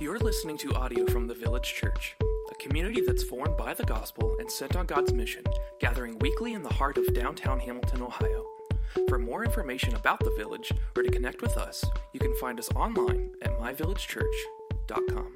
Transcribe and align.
You're 0.00 0.20
listening 0.20 0.56
to 0.58 0.72
audio 0.76 1.06
from 1.06 1.26
the 1.26 1.34
Village 1.34 1.74
Church, 1.74 2.14
a 2.52 2.54
community 2.54 3.00
that's 3.00 3.24
formed 3.24 3.56
by 3.56 3.74
the 3.74 3.82
gospel 3.82 4.36
and 4.38 4.48
sent 4.48 4.76
on 4.76 4.86
God's 4.86 5.12
mission, 5.12 5.42
gathering 5.80 6.16
weekly 6.20 6.52
in 6.52 6.62
the 6.62 6.72
heart 6.72 6.98
of 6.98 7.12
downtown 7.14 7.58
Hamilton, 7.58 8.02
Ohio. 8.02 8.46
For 9.08 9.18
more 9.18 9.44
information 9.44 9.96
about 9.96 10.20
the 10.20 10.32
village 10.36 10.70
or 10.96 11.02
to 11.02 11.10
connect 11.10 11.42
with 11.42 11.56
us, 11.56 11.84
you 12.12 12.20
can 12.20 12.32
find 12.36 12.60
us 12.60 12.70
online 12.76 13.32
at 13.42 13.58
myvillagechurch.com. 13.58 15.32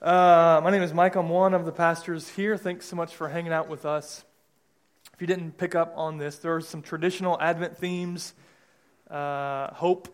Uh, 0.00 0.60
my 0.62 0.70
name 0.70 0.82
is 0.82 0.94
Mike. 0.94 1.16
I'm 1.16 1.28
one 1.28 1.54
of 1.54 1.64
the 1.64 1.72
pastors 1.72 2.28
here. 2.28 2.56
Thanks 2.56 2.86
so 2.86 2.94
much 2.94 3.16
for 3.16 3.30
hanging 3.30 3.52
out 3.52 3.68
with 3.68 3.84
us. 3.84 4.24
If 5.12 5.20
you 5.20 5.26
didn't 5.26 5.58
pick 5.58 5.74
up 5.74 5.92
on 5.96 6.18
this, 6.18 6.36
there 6.36 6.54
are 6.54 6.60
some 6.60 6.82
traditional 6.82 7.36
Advent 7.40 7.76
themes 7.76 8.34
uh, 9.10 9.74
hope, 9.74 10.08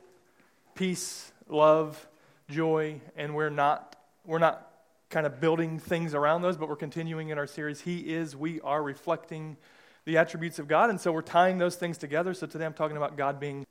peace, 0.79 1.33
love, 1.49 2.07
joy, 2.49 3.01
and 3.17 3.35
we're 3.35 3.51
not, 3.51 3.97
we're 4.25 4.39
not 4.39 4.71
kind 5.11 5.27
of 5.27 5.41
building 5.41 5.81
things 5.81 6.15
around 6.15 6.41
those, 6.43 6.57
but 6.57 6.69
we're 6.69 6.77
continuing 6.77 7.31
in 7.31 7.39
our 7.39 7.49
series. 7.49 7.81
He 7.81 7.99
is, 8.15 8.37
we 8.37 8.61
are 8.61 8.81
reflecting 8.81 9.57
the 10.05 10.19
attributes 10.19 10.61
of 10.61 10.69
God, 10.69 10.89
and 10.89 11.01
so 11.01 11.11
we're 11.11 11.21
tying 11.21 11.59
those 11.59 11.75
things 11.75 11.99
together. 11.99 12.33
So 12.33 12.47
today 12.47 12.65
I'm 12.65 12.75
talking 12.75 12.97
about 12.97 13.17
God 13.17 13.41
being. 13.41 13.67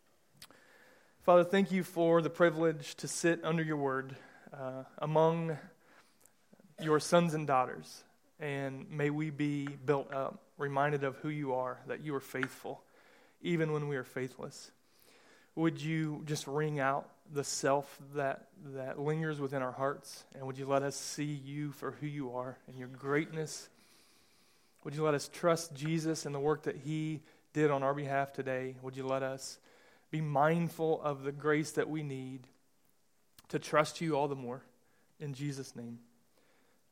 Father, 1.22 1.46
thank 1.46 1.72
you 1.72 1.82
for 1.82 2.22
the 2.22 2.30
privilege 2.30 2.94
to 2.96 3.08
sit 3.08 3.40
under 3.42 3.64
your 3.64 3.78
word 3.78 4.14
uh, 4.54 4.84
among 4.98 5.58
your 6.82 7.00
sons 7.00 7.34
and 7.34 7.48
daughters. 7.48 8.04
And 8.38 8.92
may 8.92 9.12
we 9.12 9.30
be 9.30 9.66
built 9.66 10.14
up, 10.14 10.42
reminded 10.58 11.06
of 11.06 11.16
who 11.20 11.30
you 11.30 11.54
are, 11.54 11.80
that 11.88 12.02
you 12.02 12.14
are 12.16 12.20
faithful, 12.20 12.82
even 13.42 13.72
when 13.72 13.88
we 13.88 13.96
are 13.96 14.04
faithless. 14.04 14.72
Would 15.58 15.82
you 15.82 16.22
just 16.28 16.46
wring 16.46 16.80
out 16.80 17.10
the 17.34 17.44
self 17.44 17.98
that, 18.14 18.46
that 18.76 19.00
lingers 19.00 19.40
within 19.40 19.64
our 19.64 19.72
hearts? 19.72 20.24
And 20.36 20.46
would 20.46 20.60
you 20.60 20.68
let 20.68 20.84
us 20.84 20.96
see 20.96 21.24
you 21.24 21.72
for 21.72 21.94
who 21.94 22.06
you 22.06 22.36
are 22.36 22.60
and 22.68 22.78
your 22.78 22.90
greatness? 22.90 23.68
Would 24.84 24.94
you 24.94 25.04
let 25.04 25.16
us 25.16 25.28
trust 25.34 25.74
Jesus 25.74 26.28
and 26.28 26.36
the 26.36 26.40
work 26.40 26.64
that 26.64 26.76
he 26.76 27.22
did 27.54 27.72
on 27.72 27.82
our 27.82 27.96
behalf 27.96 28.34
today? 28.34 28.76
Would 28.84 28.96
you 28.96 29.08
let 29.08 29.24
us 29.24 29.58
be 30.12 30.22
mindful 30.22 31.02
of 31.02 31.24
the 31.24 31.32
grace 31.32 31.72
that 31.72 31.90
we 31.90 32.04
need 32.04 32.42
to 33.50 33.58
trust 33.58 34.00
you 34.00 34.16
all 34.16 34.28
the 34.28 34.36
more? 34.36 34.62
In 35.20 35.34
Jesus' 35.34 35.76
name. 35.76 35.98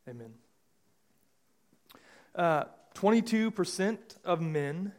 Amen. 0.09 0.33
Uh, 2.33 2.63
22% 2.95 3.99
of 4.25 4.41
men, 4.41 4.91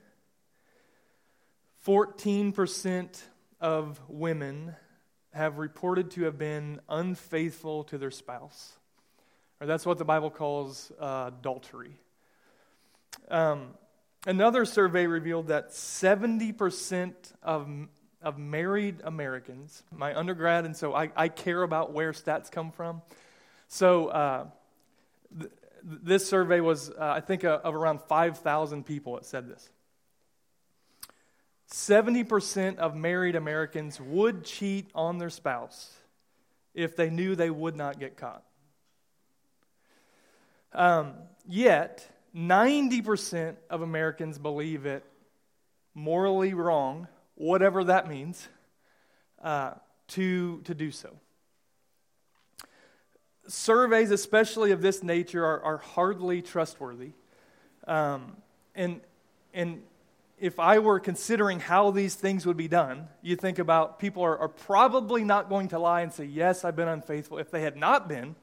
14% 1.84 3.22
of 3.60 4.00
women 4.08 4.74
have 5.32 5.58
reported 5.58 6.10
to 6.12 6.24
have 6.24 6.38
been 6.38 6.80
unfaithful 6.88 7.84
to 7.84 7.98
their 7.98 8.10
spouse. 8.10 8.72
Or 9.60 9.66
that's 9.66 9.86
what 9.86 9.98
the 9.98 10.04
Bible 10.04 10.30
calls 10.30 10.92
uh, 11.00 11.30
adultery. 11.38 11.98
Um, 13.28 13.68
another 14.26 14.64
survey 14.64 15.06
revealed 15.06 15.48
that 15.48 15.70
70% 15.70 17.14
of, 17.42 17.68
of 18.22 18.38
married 18.38 19.00
Americans, 19.04 19.82
my 19.90 20.16
undergrad, 20.16 20.64
and 20.64 20.76
so 20.76 20.94
I, 20.94 21.10
I 21.16 21.28
care 21.28 21.62
about 21.62 21.92
where 21.92 22.12
stats 22.12 22.50
come 22.50 22.70
from. 22.70 23.02
So, 23.68 24.08
uh, 24.08 24.46
th- 25.38 25.50
this 25.82 26.28
survey 26.28 26.60
was, 26.60 26.90
uh, 26.90 26.94
I 26.98 27.20
think, 27.20 27.44
uh, 27.44 27.60
of 27.62 27.74
around 27.74 28.00
5,000 28.02 28.84
people 28.84 29.14
that 29.14 29.24
said 29.24 29.48
this. 29.48 29.70
70% 31.70 32.78
of 32.78 32.94
married 32.94 33.36
Americans 33.36 34.00
would 34.00 34.44
cheat 34.44 34.88
on 34.94 35.18
their 35.18 35.30
spouse 35.30 35.92
if 36.74 36.96
they 36.96 37.10
knew 37.10 37.34
they 37.34 37.50
would 37.50 37.76
not 37.76 37.98
get 37.98 38.16
caught. 38.16 38.42
Um, 40.72 41.14
yet, 41.48 42.08
90% 42.34 43.56
of 43.70 43.82
Americans 43.82 44.38
believe 44.38 44.86
it 44.86 45.04
morally 45.94 46.54
wrong, 46.54 47.08
whatever 47.34 47.84
that 47.84 48.08
means, 48.08 48.46
uh, 49.42 49.72
to, 50.08 50.60
to 50.62 50.74
do 50.74 50.90
so 50.90 51.18
surveys, 53.48 54.10
especially 54.10 54.72
of 54.72 54.82
this 54.82 55.02
nature, 55.02 55.44
are, 55.44 55.62
are 55.62 55.76
hardly 55.78 56.42
trustworthy. 56.42 57.12
Um, 57.86 58.36
and, 58.74 59.00
and 59.54 59.82
if 60.38 60.58
I 60.58 60.78
were 60.78 61.00
considering 61.00 61.60
how 61.60 61.90
these 61.90 62.14
things 62.14 62.44
would 62.44 62.56
be 62.56 62.68
done, 62.68 63.08
you 63.22 63.36
think 63.36 63.58
about 63.58 63.98
people 63.98 64.22
are, 64.22 64.36
are 64.38 64.48
probably 64.48 65.24
not 65.24 65.48
going 65.48 65.68
to 65.68 65.78
lie 65.78 66.02
and 66.02 66.12
say, 66.12 66.24
Yes, 66.24 66.64
I've 66.64 66.76
been 66.76 66.88
unfaithful, 66.88 67.38
if 67.38 67.50
they 67.50 67.62
had 67.62 67.76
not 67.76 68.08
been. 68.08 68.36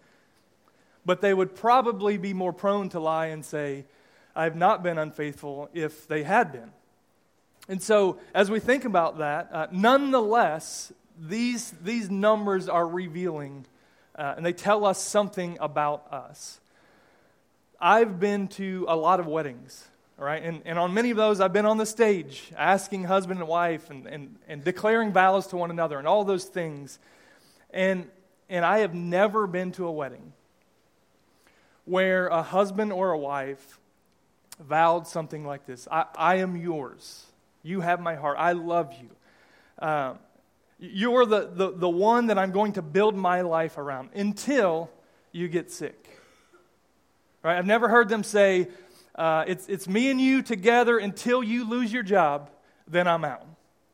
But 1.06 1.22
they 1.22 1.34
would 1.34 1.56
probably 1.56 2.18
be 2.18 2.34
more 2.34 2.54
prone 2.54 2.90
to 2.90 3.00
lie 3.00 3.28
and 3.28 3.44
say, 3.44 3.86
I've 4.36 4.56
not 4.56 4.82
been 4.82 4.98
unfaithful 4.98 5.70
if 5.74 6.08
they 6.08 6.24
had 6.24 6.52
been. 6.52 6.72
And 7.68 7.82
so, 7.82 8.20
as 8.34 8.50
we 8.50 8.60
think 8.60 8.86
about 8.86 9.20
that, 9.20 9.50
uh, 9.52 9.68
nonetheless, 9.72 10.92
these, 11.20 11.72
these 11.82 12.10
numbers 12.10 12.68
are 12.68 12.88
revealing 12.88 13.66
uh, 14.16 14.34
and 14.38 14.46
they 14.46 14.54
tell 14.54 14.86
us 14.86 15.02
something 15.02 15.58
about 15.60 16.12
us. 16.12 16.60
I've 17.80 18.20
been 18.20 18.48
to 18.50 18.86
a 18.88 18.96
lot 18.96 19.20
of 19.20 19.28
weddings, 19.28 19.88
right? 20.24 20.42
And, 20.42 20.62
and 20.66 20.80
on 20.80 20.94
many 20.94 21.12
of 21.12 21.18
those, 21.18 21.42
I've 21.42 21.54
been 21.54 21.66
on 21.66 21.78
the 21.78 21.86
stage 21.86 22.52
asking 22.58 23.04
husband 23.04 23.40
and 23.40 23.50
wife 23.50 23.90
and, 23.90 24.08
and, 24.08 24.36
and 24.48 24.64
declaring 24.64 25.12
vows 25.12 25.48
to 25.48 25.58
one 25.58 25.70
another 25.70 26.00
and 26.00 26.08
all 26.08 26.24
those 26.24 26.46
things. 26.46 26.98
And, 27.72 28.10
and 28.50 28.64
I 28.64 28.80
have 28.80 28.94
never 28.94 29.46
been 29.48 29.74
to 29.74 29.86
a 29.86 29.92
wedding 29.92 30.34
where 31.86 32.28
a 32.28 32.42
husband 32.42 32.94
or 32.94 33.12
a 33.12 33.18
wife 33.18 33.80
vowed 34.60 35.08
something 35.08 35.46
like 35.46 35.66
this 35.66 35.88
I, 35.92 36.06
I 36.16 36.36
am 36.36 36.56
yours. 36.56 37.26
You 37.62 37.82
have 37.82 38.00
my 38.00 38.16
heart. 38.16 38.38
I 38.40 38.54
love 38.54 38.94
you. 39.02 39.10
Uh, 39.80 40.14
you're 40.80 41.26
the, 41.26 41.50
the, 41.54 41.72
the 41.72 41.90
one 41.90 42.28
that 42.28 42.38
I'm 42.38 42.52
going 42.52 42.74
to 42.74 42.82
build 42.82 43.16
my 43.16 43.42
life 43.42 43.78
around 43.78 44.10
until 44.14 44.90
you 45.32 45.48
get 45.48 45.72
sick. 45.72 46.10
Right? 47.42 47.58
I've 47.58 47.66
never 47.66 47.90
heard 47.90 48.10
them 48.10 48.24
say, 48.24 48.68
uh, 49.16 49.46
it's, 49.48 49.68
it's 49.68 49.88
me 49.88 50.10
and 50.10 50.20
you 50.20 50.42
together 50.42 50.98
until 50.98 51.44
you 51.44 51.70
lose 51.70 51.94
your 51.94 52.04
job, 52.04 52.50
then 52.88 53.08
I'm 53.08 53.24
out. 53.24 53.46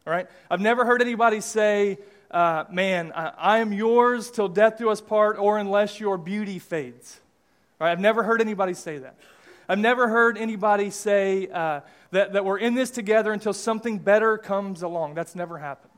All 0.08 0.14
right? 0.14 0.28
I've 0.50 0.62
never 0.62 0.86
heard 0.86 1.02
anybody 1.02 1.42
say, 1.42 1.98
uh, 2.32 2.66
man, 2.72 3.12
I, 3.14 3.34
I, 3.38 3.58
am 3.60 3.74
yours 3.74 4.32
till 4.32 4.48
death 4.48 4.78
do 4.78 4.90
us 4.90 5.02
part, 5.02 5.38
or 5.38 5.58
unless 5.58 6.00
your 6.00 6.18
beauty 6.18 6.60
fades. 6.60 7.20
All 7.80 7.86
right? 7.86 7.92
I've 7.92 8.00
never 8.00 8.24
heard 8.24 8.40
anybody 8.40 8.74
say 8.74 9.00
that. 9.00 9.16
I've 9.68 9.80
never 9.80 10.08
heard 10.08 10.38
anybody 10.38 10.90
say 10.90 11.48
uh, 11.48 11.82
that, 12.12 12.34
that 12.34 12.46
we're 12.46 12.58
in 12.58 12.76
this 12.76 12.90
together 12.90 13.34
until 13.34 13.54
something 13.54 14.00
better 14.00 14.38
comes 14.38 14.84
along. 14.84 15.16
That's 15.16 15.36
never 15.36 15.58
happened. 15.58 15.92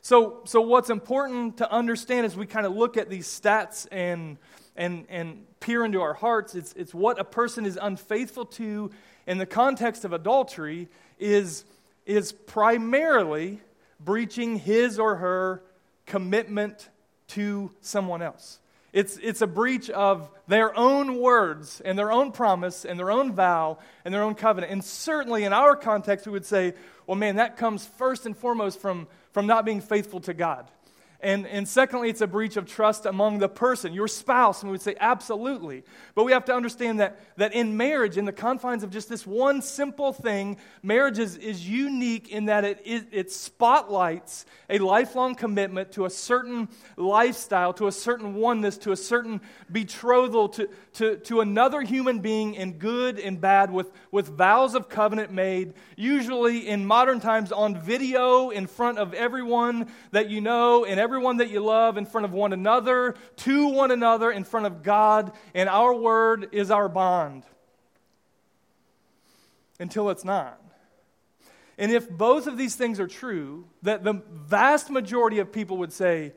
So, 0.00 0.40
so 0.44 0.60
what's 0.60 0.90
important 0.90 1.58
to 1.58 1.70
understand 1.70 2.24
as 2.24 2.36
we 2.36 2.46
kind 2.46 2.66
of 2.66 2.74
look 2.74 2.96
at 2.96 3.10
these 3.10 3.26
stats 3.26 3.86
and, 3.90 4.38
and, 4.78 5.04
and 5.10 5.44
peer 5.60 5.84
into 5.84 6.00
our 6.00 6.14
hearts, 6.14 6.54
it's, 6.54 6.72
it's 6.74 6.94
what 6.94 7.20
a 7.20 7.24
person 7.24 7.66
is 7.66 7.78
unfaithful 7.80 8.46
to 8.46 8.90
in 9.26 9.36
the 9.36 9.44
context 9.44 10.06
of 10.06 10.14
adultery 10.14 10.88
is, 11.18 11.64
is 12.06 12.32
primarily 12.32 13.60
breaching 14.00 14.58
his 14.58 14.98
or 14.98 15.16
her 15.16 15.62
commitment 16.06 16.88
to 17.26 17.70
someone 17.82 18.22
else. 18.22 18.60
It's, 18.92 19.18
it's 19.18 19.42
a 19.42 19.46
breach 19.46 19.90
of 19.90 20.30
their 20.46 20.74
own 20.74 21.18
words 21.18 21.82
and 21.84 21.98
their 21.98 22.10
own 22.10 22.32
promise 22.32 22.86
and 22.86 22.98
their 22.98 23.10
own 23.10 23.32
vow 23.34 23.78
and 24.04 24.14
their 24.14 24.22
own 24.22 24.34
covenant. 24.34 24.72
And 24.72 24.82
certainly 24.82 25.44
in 25.44 25.52
our 25.52 25.76
context, 25.76 26.26
we 26.26 26.32
would 26.32 26.46
say, 26.46 26.72
well, 27.06 27.16
man, 27.16 27.36
that 27.36 27.58
comes 27.58 27.84
first 27.84 28.24
and 28.24 28.34
foremost 28.34 28.80
from, 28.80 29.06
from 29.32 29.46
not 29.46 29.66
being 29.66 29.82
faithful 29.82 30.20
to 30.20 30.32
God. 30.32 30.70
And, 31.20 31.48
and 31.48 31.66
secondly, 31.66 32.10
it's 32.10 32.20
a 32.20 32.28
breach 32.28 32.56
of 32.56 32.66
trust 32.66 33.04
among 33.04 33.38
the 33.38 33.48
person, 33.48 33.92
your 33.92 34.06
spouse. 34.06 34.62
And 34.62 34.70
we 34.70 34.74
would 34.74 34.82
say, 34.82 34.94
absolutely. 35.00 35.82
But 36.14 36.22
we 36.22 36.30
have 36.30 36.44
to 36.44 36.54
understand 36.54 37.00
that, 37.00 37.18
that 37.38 37.54
in 37.54 37.76
marriage, 37.76 38.16
in 38.16 38.24
the 38.24 38.32
confines 38.32 38.84
of 38.84 38.90
just 38.90 39.08
this 39.08 39.26
one 39.26 39.60
simple 39.60 40.12
thing, 40.12 40.58
marriage 40.80 41.18
is, 41.18 41.36
is 41.36 41.68
unique 41.68 42.28
in 42.28 42.44
that 42.44 42.64
it, 42.64 42.80
it, 42.84 43.08
it 43.10 43.32
spotlights 43.32 44.46
a 44.70 44.78
lifelong 44.78 45.34
commitment 45.34 45.90
to 45.92 46.04
a 46.04 46.10
certain 46.10 46.68
lifestyle, 46.96 47.72
to 47.72 47.88
a 47.88 47.92
certain 47.92 48.34
oneness, 48.34 48.78
to 48.78 48.92
a 48.92 48.96
certain 48.96 49.40
betrothal 49.72 50.48
to, 50.50 50.68
to, 50.94 51.16
to 51.16 51.40
another 51.40 51.80
human 51.80 52.20
being 52.20 52.54
in 52.54 52.74
good 52.74 53.18
and 53.18 53.40
bad 53.40 53.72
with, 53.72 53.90
with 54.12 54.28
vows 54.28 54.76
of 54.76 54.88
covenant 54.88 55.32
made, 55.32 55.74
usually 55.96 56.68
in 56.68 56.86
modern 56.86 57.18
times 57.18 57.50
on 57.50 57.80
video 57.80 58.50
in 58.50 58.68
front 58.68 58.98
of 58.98 59.14
everyone 59.14 59.90
that 60.12 60.30
you 60.30 60.40
know 60.40 60.84
and 60.84 61.00
that 61.38 61.50
you 61.50 61.60
love 61.60 61.96
in 61.96 62.06
front 62.06 62.24
of 62.24 62.32
one 62.32 62.52
another, 62.52 63.14
to 63.36 63.68
one 63.68 63.90
another, 63.90 64.30
in 64.30 64.44
front 64.44 64.66
of 64.66 64.82
God, 64.82 65.32
and 65.54 65.68
our 65.68 65.94
word 65.94 66.48
is 66.52 66.70
our 66.70 66.88
bond. 66.88 67.44
Until 69.80 70.10
it's 70.10 70.24
not. 70.24 70.60
And 71.78 71.92
if 71.92 72.10
both 72.10 72.46
of 72.48 72.58
these 72.58 72.74
things 72.74 72.98
are 72.98 73.06
true, 73.06 73.66
that 73.82 74.02
the 74.02 74.22
vast 74.32 74.90
majority 74.90 75.38
of 75.38 75.52
people 75.52 75.78
would 75.78 75.92
say, 75.92 76.32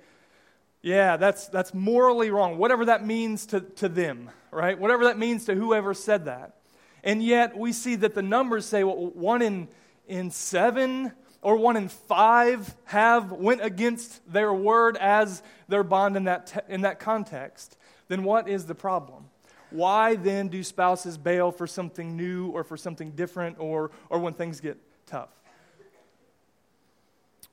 yeah, 0.83 1.17
that's, 1.17 1.47
that's 1.47 1.73
morally 1.73 2.29
wrong, 2.29 2.57
whatever 2.57 2.85
that 2.85 3.05
means 3.05 3.47
to, 3.47 3.61
to 3.61 3.89
them, 3.89 4.29
right? 4.51 4.77
Whatever 4.77 5.05
that 5.05 5.17
means 5.17 5.45
to 5.45 5.55
whoever 5.55 5.93
said 5.93 6.25
that. 6.25 6.57
And 7.03 7.23
yet 7.23 7.57
we 7.57 7.73
see 7.73 7.95
that 7.95 8.13
the 8.13 8.21
numbers 8.21 8.65
say 8.65 8.83
well, 8.83 8.95
one 8.95 9.41
in, 9.41 9.67
in 10.07 10.29
seven 10.29 11.11
or 11.41 11.55
one 11.55 11.75
in 11.75 11.89
five 11.89 12.75
have 12.85 13.31
went 13.31 13.63
against 13.63 14.21
their 14.31 14.53
word 14.53 14.97
as 14.97 15.41
their 15.67 15.83
bond 15.83 16.15
in 16.15 16.25
that, 16.25 16.47
te- 16.47 16.73
in 16.73 16.81
that 16.81 16.99
context. 16.99 17.77
Then 18.07 18.23
what 18.23 18.47
is 18.47 18.65
the 18.65 18.75
problem? 18.75 19.25
Why 19.71 20.15
then 20.15 20.49
do 20.49 20.63
spouses 20.63 21.17
bail 21.17 21.51
for 21.51 21.65
something 21.65 22.17
new 22.17 22.49
or 22.49 22.63
for 22.63 22.77
something 22.77 23.11
different 23.11 23.57
or, 23.59 23.91
or 24.09 24.19
when 24.19 24.33
things 24.33 24.59
get 24.59 24.77
tough? 25.07 25.29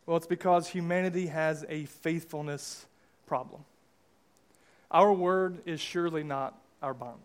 Well, 0.05 0.17
it's 0.17 0.26
because 0.26 0.67
humanity 0.67 1.26
has 1.26 1.64
a 1.69 1.84
faithfulness 1.84 2.87
problem. 3.26 3.62
Our 4.91 5.12
word 5.12 5.61
is 5.67 5.81
surely 5.81 6.25
not 6.25 6.58
our 6.82 6.94
bond. 6.94 7.20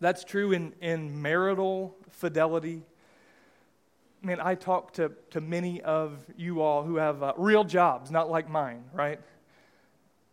That's 0.00 0.24
true 0.24 0.52
in, 0.52 0.74
in 0.80 1.22
marital 1.22 1.96
fidelity. 2.10 2.82
I 4.22 4.26
mean, 4.26 4.38
I 4.40 4.54
talk 4.54 4.94
to, 4.94 5.12
to 5.30 5.40
many 5.40 5.80
of 5.80 6.18
you 6.36 6.60
all 6.60 6.82
who 6.82 6.96
have 6.96 7.22
uh, 7.22 7.32
real 7.36 7.64
jobs, 7.64 8.10
not 8.10 8.30
like 8.30 8.48
mine, 8.48 8.84
right? 8.92 9.20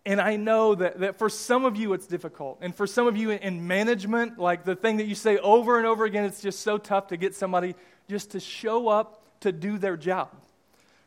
And 0.05 0.21
I 0.21 0.35
know 0.35 0.75
that, 0.75 0.99
that 0.99 1.17
for 1.17 1.29
some 1.29 1.65
of 1.65 1.75
you 1.75 1.93
it's 1.93 2.05
difficult. 2.05 2.59
And 2.61 2.75
for 2.75 2.85
some 2.85 3.07
of 3.07 3.17
you 3.17 3.31
in 3.31 3.67
management, 3.67 4.37
like 4.37 4.63
the 4.63 4.75
thing 4.75 4.97
that 4.97 5.07
you 5.07 5.15
say 5.15 5.37
over 5.39 5.77
and 5.77 5.87
over 5.87 6.05
again, 6.05 6.25
it's 6.25 6.41
just 6.41 6.59
so 6.59 6.77
tough 6.77 7.07
to 7.07 7.17
get 7.17 7.33
somebody 7.33 7.75
just 8.07 8.31
to 8.31 8.39
show 8.39 8.87
up 8.87 9.23
to 9.41 9.51
do 9.51 9.77
their 9.79 9.97
job. 9.97 10.29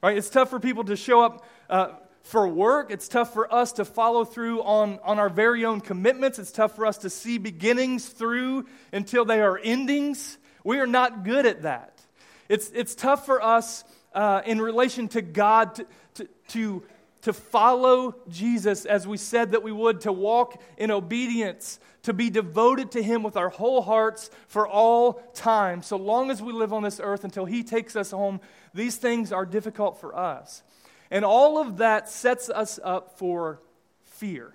Right? 0.03 0.17
It's 0.17 0.31
tough 0.31 0.51
for 0.51 0.59
people 0.59 0.85
to 0.85 0.97
show 0.97 1.23
up 1.23 1.45
uh, 1.71 1.91
for 2.29 2.47
work. 2.47 2.91
It's 2.91 3.09
tough 3.09 3.33
for 3.33 3.53
us 3.53 3.73
to 3.73 3.85
follow 3.85 4.25
through 4.25 4.63
on, 4.63 4.99
on 5.03 5.19
our 5.19 5.31
very 5.31 5.65
own 5.65 5.81
commitments. 5.81 6.39
It's 6.39 6.53
tough 6.53 6.77
for 6.77 6.85
us 6.85 6.99
to 6.99 7.11
see 7.11 7.39
beginnings 7.39 8.07
through 8.07 8.67
until 8.93 9.25
they 9.25 9.41
are 9.41 9.59
endings. 9.59 10.37
We 10.63 10.79
are 10.79 10.87
not 10.87 11.25
good 11.25 11.47
at 11.47 11.63
that. 11.63 12.01
It's, 12.49 12.71
it's 12.71 12.95
tough 12.95 13.25
for 13.25 13.43
us 13.43 13.83
uh, 14.13 14.43
in 14.45 14.61
relation 14.61 15.09
to 15.09 15.23
God 15.23 15.75
to, 15.77 15.87
to, 16.15 16.29
to 16.49 16.83
to 17.23 17.33
follow 17.33 18.15
Jesus 18.29 18.85
as 18.85 19.07
we 19.07 19.17
said 19.17 19.51
that 19.51 19.63
we 19.63 19.73
would, 19.73 20.03
to 20.03 20.13
walk 20.13 20.63
in 20.77 20.91
obedience, 20.91 21.81
to 22.05 22.13
be 22.13 22.31
devoted 22.31 22.93
to 22.93 23.03
Him 23.03 23.23
with 23.23 23.37
our 23.37 23.49
whole 23.49 23.83
hearts 23.83 24.31
for 24.47 24.69
all 24.69 25.15
time. 25.35 25.83
So 25.83 25.97
long 25.97 26.31
as 26.31 26.41
we 26.41 26.53
live 26.53 26.73
on 26.73 26.83
this 26.83 27.01
earth 27.03 27.25
until 27.25 27.45
He 27.45 27.65
takes 27.65 27.97
us 27.97 28.13
home, 28.13 28.41
these 28.73 28.97
things 28.97 29.33
are 29.33 29.45
difficult 29.45 30.01
for 30.01 30.17
us. 30.17 30.63
And 31.11 31.25
all 31.25 31.59
of 31.59 31.79
that 31.79 32.09
sets 32.09 32.51
us 32.51 32.79
up 32.83 33.19
for 33.19 33.61
fear. 34.05 34.53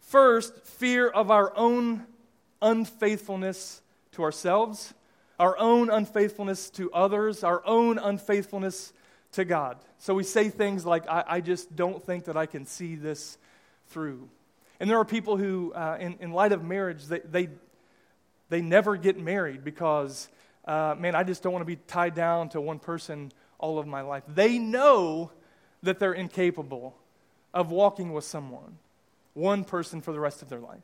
First, 0.00 0.66
fear 0.66 1.08
of 1.08 1.30
our 1.30 1.56
own 1.56 2.06
unfaithfulness 2.60 3.80
to 4.12 4.22
ourselves, 4.22 4.94
our 5.40 5.58
own 5.58 5.90
unfaithfulness 5.90 6.70
to 6.70 6.92
others, 6.92 7.42
our 7.42 7.66
own 7.66 7.98
unfaithfulness 7.98 8.92
to 9.32 9.44
God. 9.44 9.78
So 9.98 10.14
we 10.14 10.22
say 10.24 10.50
things 10.50 10.84
like, 10.84 11.08
I, 11.08 11.24
I 11.26 11.40
just 11.40 11.74
don't 11.74 12.02
think 12.04 12.24
that 12.26 12.36
I 12.36 12.46
can 12.46 12.66
see 12.66 12.94
this 12.94 13.38
through. 13.88 14.28
And 14.78 14.90
there 14.90 14.98
are 14.98 15.04
people 15.04 15.36
who, 15.36 15.72
uh, 15.72 15.96
in, 15.98 16.16
in 16.20 16.32
light 16.32 16.52
of 16.52 16.64
marriage, 16.64 17.06
they, 17.06 17.20
they, 17.20 17.48
they 18.48 18.60
never 18.60 18.96
get 18.96 19.18
married 19.18 19.64
because, 19.64 20.28
uh, 20.66 20.94
man, 20.98 21.14
I 21.14 21.22
just 21.22 21.42
don't 21.42 21.52
want 21.52 21.62
to 21.62 21.66
be 21.66 21.76
tied 21.86 22.14
down 22.14 22.50
to 22.50 22.60
one 22.60 22.78
person 22.78 23.32
all 23.62 23.78
of 23.78 23.86
my 23.86 24.02
life. 24.02 24.24
They 24.28 24.58
know 24.58 25.30
that 25.82 25.98
they're 25.98 26.12
incapable 26.12 26.94
of 27.54 27.70
walking 27.70 28.12
with 28.12 28.24
someone, 28.24 28.78
one 29.32 29.64
person 29.64 30.02
for 30.02 30.12
the 30.12 30.20
rest 30.20 30.42
of 30.42 30.50
their 30.50 30.60
life. 30.60 30.82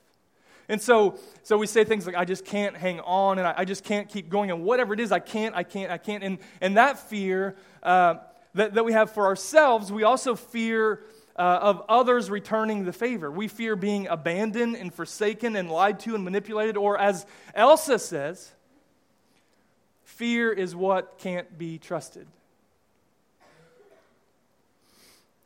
And 0.70 0.80
so, 0.80 1.18
so 1.42 1.56
we 1.56 1.66
say 1.66 1.84
things 1.84 2.06
like, 2.06 2.14
I 2.14 2.24
just 2.24 2.44
can't 2.44 2.76
hang 2.76 3.00
on 3.00 3.38
and 3.38 3.46
I, 3.46 3.54
I 3.58 3.64
just 3.64 3.84
can't 3.84 4.08
keep 4.08 4.28
going. 4.28 4.50
And 4.50 4.64
whatever 4.64 4.92
it 4.92 5.00
is, 5.00 5.12
I 5.12 5.18
can't, 5.18 5.54
I 5.54 5.62
can't, 5.62 5.90
I 5.90 5.98
can't. 5.98 6.22
And, 6.22 6.38
and 6.60 6.76
that 6.76 6.98
fear 6.98 7.56
uh, 7.82 8.16
that, 8.54 8.74
that 8.74 8.84
we 8.84 8.92
have 8.92 9.10
for 9.10 9.26
ourselves, 9.26 9.90
we 9.90 10.02
also 10.02 10.34
fear 10.34 11.02
uh, 11.36 11.58
of 11.62 11.82
others 11.88 12.30
returning 12.30 12.84
the 12.84 12.92
favor. 12.92 13.30
We 13.30 13.48
fear 13.48 13.76
being 13.76 14.08
abandoned 14.08 14.76
and 14.76 14.92
forsaken 14.92 15.56
and 15.56 15.70
lied 15.70 16.00
to 16.00 16.14
and 16.14 16.22
manipulated. 16.22 16.76
Or, 16.76 16.98
as 16.98 17.24
Elsa 17.54 17.98
says, 17.98 18.52
fear 20.02 20.52
is 20.52 20.76
what 20.76 21.16
can't 21.18 21.56
be 21.56 21.78
trusted. 21.78 22.26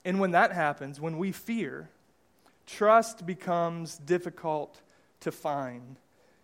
And 0.05 0.19
when 0.21 0.33
that 0.33 0.53
happens, 0.53 1.01
when 1.01 1.19
we 1.19 1.33
fear, 1.33 1.89
trust 2.67 3.25
becomes 3.25 3.99
difficult 3.99 4.81
to 5.21 5.31
find 5.31 5.99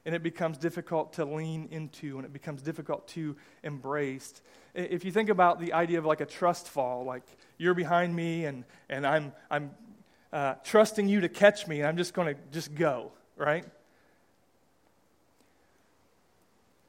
and 0.09 0.15
it 0.15 0.23
becomes 0.23 0.57
difficult 0.57 1.13
to 1.15 1.25
lean 1.27 1.69
into 1.71 2.17
and 2.17 2.25
it 2.25 2.33
becomes 2.33 2.63
difficult 2.63 3.07
to 3.09 3.37
embrace. 3.63 4.41
If 4.75 5.05
you 5.05 5.13
think 5.13 5.29
about 5.29 5.61
the 5.61 5.75
idea 5.75 5.99
of 5.99 6.07
like 6.07 6.23
a 6.23 6.27
trust 6.27 6.69
fall, 6.69 7.05
like 7.05 7.25
you're 7.59 7.75
behind 7.75 8.17
me 8.17 8.47
and, 8.47 8.65
and 8.89 9.07
I'm, 9.07 9.33
I'm 9.51 9.73
uh, 10.33 10.55
trusting 10.65 11.09
you 11.09 11.21
to 11.21 11.29
catch 11.29 11.67
me 11.67 11.81
and 11.81 11.87
I'm 11.87 11.99
just 11.99 12.15
going 12.15 12.35
to 12.35 12.41
just 12.53 12.75
go, 12.75 13.13
right? 13.37 13.67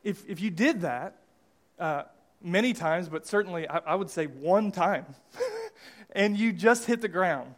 If, 0.04 0.24
if 0.30 0.40
you 0.40 0.50
did 0.50 0.82
that 0.82 1.18
uh, 1.78 2.04
many 2.42 2.72
times, 2.74 3.10
but 3.10 3.28
certainly 3.28 3.68
I, 3.68 3.80
I 3.80 3.96
would 3.96 4.10
say 4.10 4.28
one 4.28 4.72
time, 4.72 5.06
and 6.12 6.38
you 6.38 6.54
just 6.54 6.86
hit 6.86 7.02
the 7.02 7.08
ground 7.08 7.56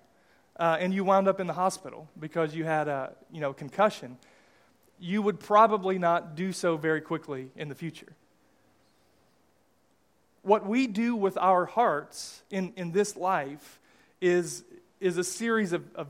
uh, 0.57 0.77
and 0.79 0.93
you 0.93 1.03
wound 1.03 1.27
up 1.27 1.39
in 1.39 1.47
the 1.47 1.53
hospital 1.53 2.07
because 2.19 2.55
you 2.55 2.63
had 2.63 2.87
a 2.87 3.13
you 3.31 3.41
know, 3.41 3.53
concussion– 3.53 4.17
you 5.01 5.21
would 5.23 5.39
probably 5.39 5.97
not 5.97 6.35
do 6.35 6.53
so 6.53 6.77
very 6.77 7.01
quickly 7.01 7.49
in 7.55 7.67
the 7.67 7.75
future. 7.75 8.15
What 10.43 10.65
we 10.65 10.87
do 10.87 11.15
with 11.15 11.37
our 11.37 11.65
hearts 11.65 12.43
in, 12.51 12.73
in 12.77 12.91
this 12.91 13.17
life 13.17 13.79
is, 14.21 14.63
is 14.99 15.17
a 15.17 15.23
series 15.23 15.73
of, 15.73 15.83
of 15.95 16.07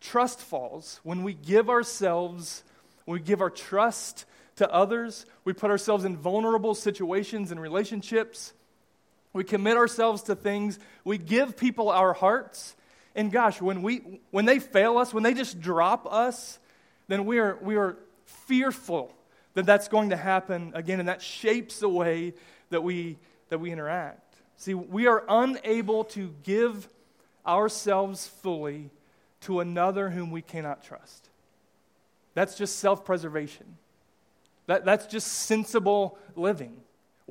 trust 0.00 0.40
falls. 0.40 1.00
When 1.02 1.22
we 1.22 1.32
give 1.32 1.70
ourselves, 1.70 2.62
we 3.06 3.18
give 3.18 3.40
our 3.40 3.50
trust 3.50 4.26
to 4.56 4.70
others, 4.70 5.24
we 5.44 5.54
put 5.54 5.70
ourselves 5.70 6.04
in 6.04 6.16
vulnerable 6.16 6.74
situations 6.74 7.50
and 7.50 7.60
relationships. 7.60 8.52
We 9.32 9.44
commit 9.44 9.76
ourselves 9.76 10.22
to 10.24 10.34
things. 10.36 10.78
We 11.04 11.18
give 11.18 11.56
people 11.56 11.88
our 11.88 12.12
hearts. 12.12 12.76
And 13.14 13.32
gosh, 13.32 13.60
when, 13.60 13.82
we, 13.82 14.20
when 14.30 14.44
they 14.44 14.58
fail 14.58 14.98
us, 14.98 15.12
when 15.12 15.22
they 15.22 15.34
just 15.34 15.60
drop 15.60 16.06
us, 16.10 16.58
then 17.08 17.24
we 17.24 17.38
are, 17.38 17.58
we 17.62 17.76
are 17.76 17.96
fearful 18.24 19.14
that 19.54 19.66
that's 19.66 19.88
going 19.88 20.10
to 20.10 20.16
happen 20.16 20.72
again, 20.74 20.98
and 20.98 21.08
that 21.08 21.20
shapes 21.20 21.78
the 21.78 21.88
way 21.88 22.34
that 22.70 22.82
we, 22.82 23.18
that 23.50 23.58
we 23.58 23.70
interact. 23.70 24.36
See, 24.56 24.74
we 24.74 25.06
are 25.06 25.24
unable 25.28 26.04
to 26.04 26.34
give 26.42 26.88
ourselves 27.46 28.26
fully 28.26 28.90
to 29.42 29.60
another 29.60 30.10
whom 30.10 30.30
we 30.30 30.40
cannot 30.40 30.84
trust. 30.84 31.28
That's 32.34 32.54
just 32.54 32.78
self 32.78 33.04
preservation. 33.04 33.76
That, 34.66 34.84
that's 34.84 35.06
just 35.06 35.26
sensible 35.26 36.18
living. 36.36 36.76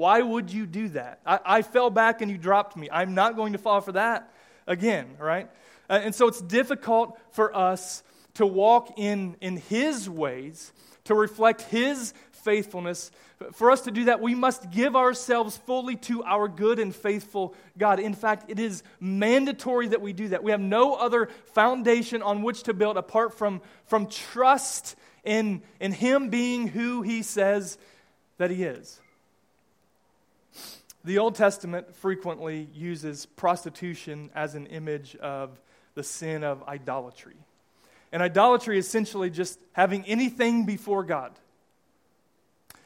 Why 0.02 0.20
would 0.24 0.52
you 0.52 0.66
do 0.66 0.90
that? 0.90 1.20
I, 1.28 1.40
I, 1.46 1.62
fell 1.62 1.92
back 1.92 2.24
and 2.24 2.32
you 2.32 2.40
dropped 2.40 2.76
me. 2.76 2.90
I'm 2.92 3.14
not 3.14 3.36
going 3.36 3.54
to 3.54 3.60
fall 3.60 3.82
for 3.82 3.92
that 3.92 4.34
again, 4.66 5.06
right? 5.20 5.48
Uh, 5.88 6.00
and 6.02 6.16
so 6.16 6.28
it's 6.28 6.42
difficult 6.42 7.20
for 7.34 7.56
us 7.56 8.02
to 8.34 8.48
walk 8.48 8.98
in, 8.98 9.36
in 9.42 9.58
His 9.58 10.10
ways, 10.10 10.74
to 11.04 11.14
reflect 11.14 11.62
His 11.62 12.16
faithfulness. 12.32 13.12
For 13.54 13.70
us 13.70 13.82
to 13.82 13.92
do 13.92 14.06
that, 14.06 14.22
we 14.22 14.34
must 14.34 14.72
give 14.72 14.96
ourselves 14.96 15.56
fully 15.56 15.98
to 15.98 16.24
our 16.24 16.48
good 16.48 16.80
and 16.80 16.96
faithful 16.96 17.54
God. 17.78 18.00
In 18.00 18.16
fact, 18.16 18.50
it 18.50 18.58
is 18.58 18.82
mandatory 19.00 19.90
that 19.90 20.02
we 20.02 20.14
do 20.14 20.30
that. 20.30 20.44
We 20.44 20.50
have 20.50 20.60
no 20.60 20.96
other 20.96 21.30
foundation 21.54 22.24
on 22.24 22.42
which 22.42 22.64
to 22.64 22.74
build 22.74 22.98
apart 22.98 23.38
from, 23.38 23.62
from 23.86 24.08
trust 24.08 24.96
in, 25.24 25.62
in 25.80 25.92
Him 25.92 26.30
being 26.30 26.68
who 26.68 27.04
He 27.04 27.22
says 27.22 27.78
that 28.40 28.50
He 28.50 28.64
is. 28.64 29.01
The 31.04 31.18
Old 31.18 31.36
Testament 31.36 31.96
frequently 31.96 32.68
uses 32.74 33.26
prostitution 33.26 34.30
as 34.36 34.56
an 34.56 34.68
image 34.68 35.16
of 35.16 35.60
the 35.96 36.04
sin 36.04 36.44
of 36.44 36.64
idolatry. 36.64 37.36
And 38.12 38.22
idolatry 38.22 38.78
is 38.78 38.86
essentially 38.86 39.30
just 39.30 39.60
having 39.74 40.06
anything 40.06 40.66
before 40.66 41.04
God. 41.04 41.32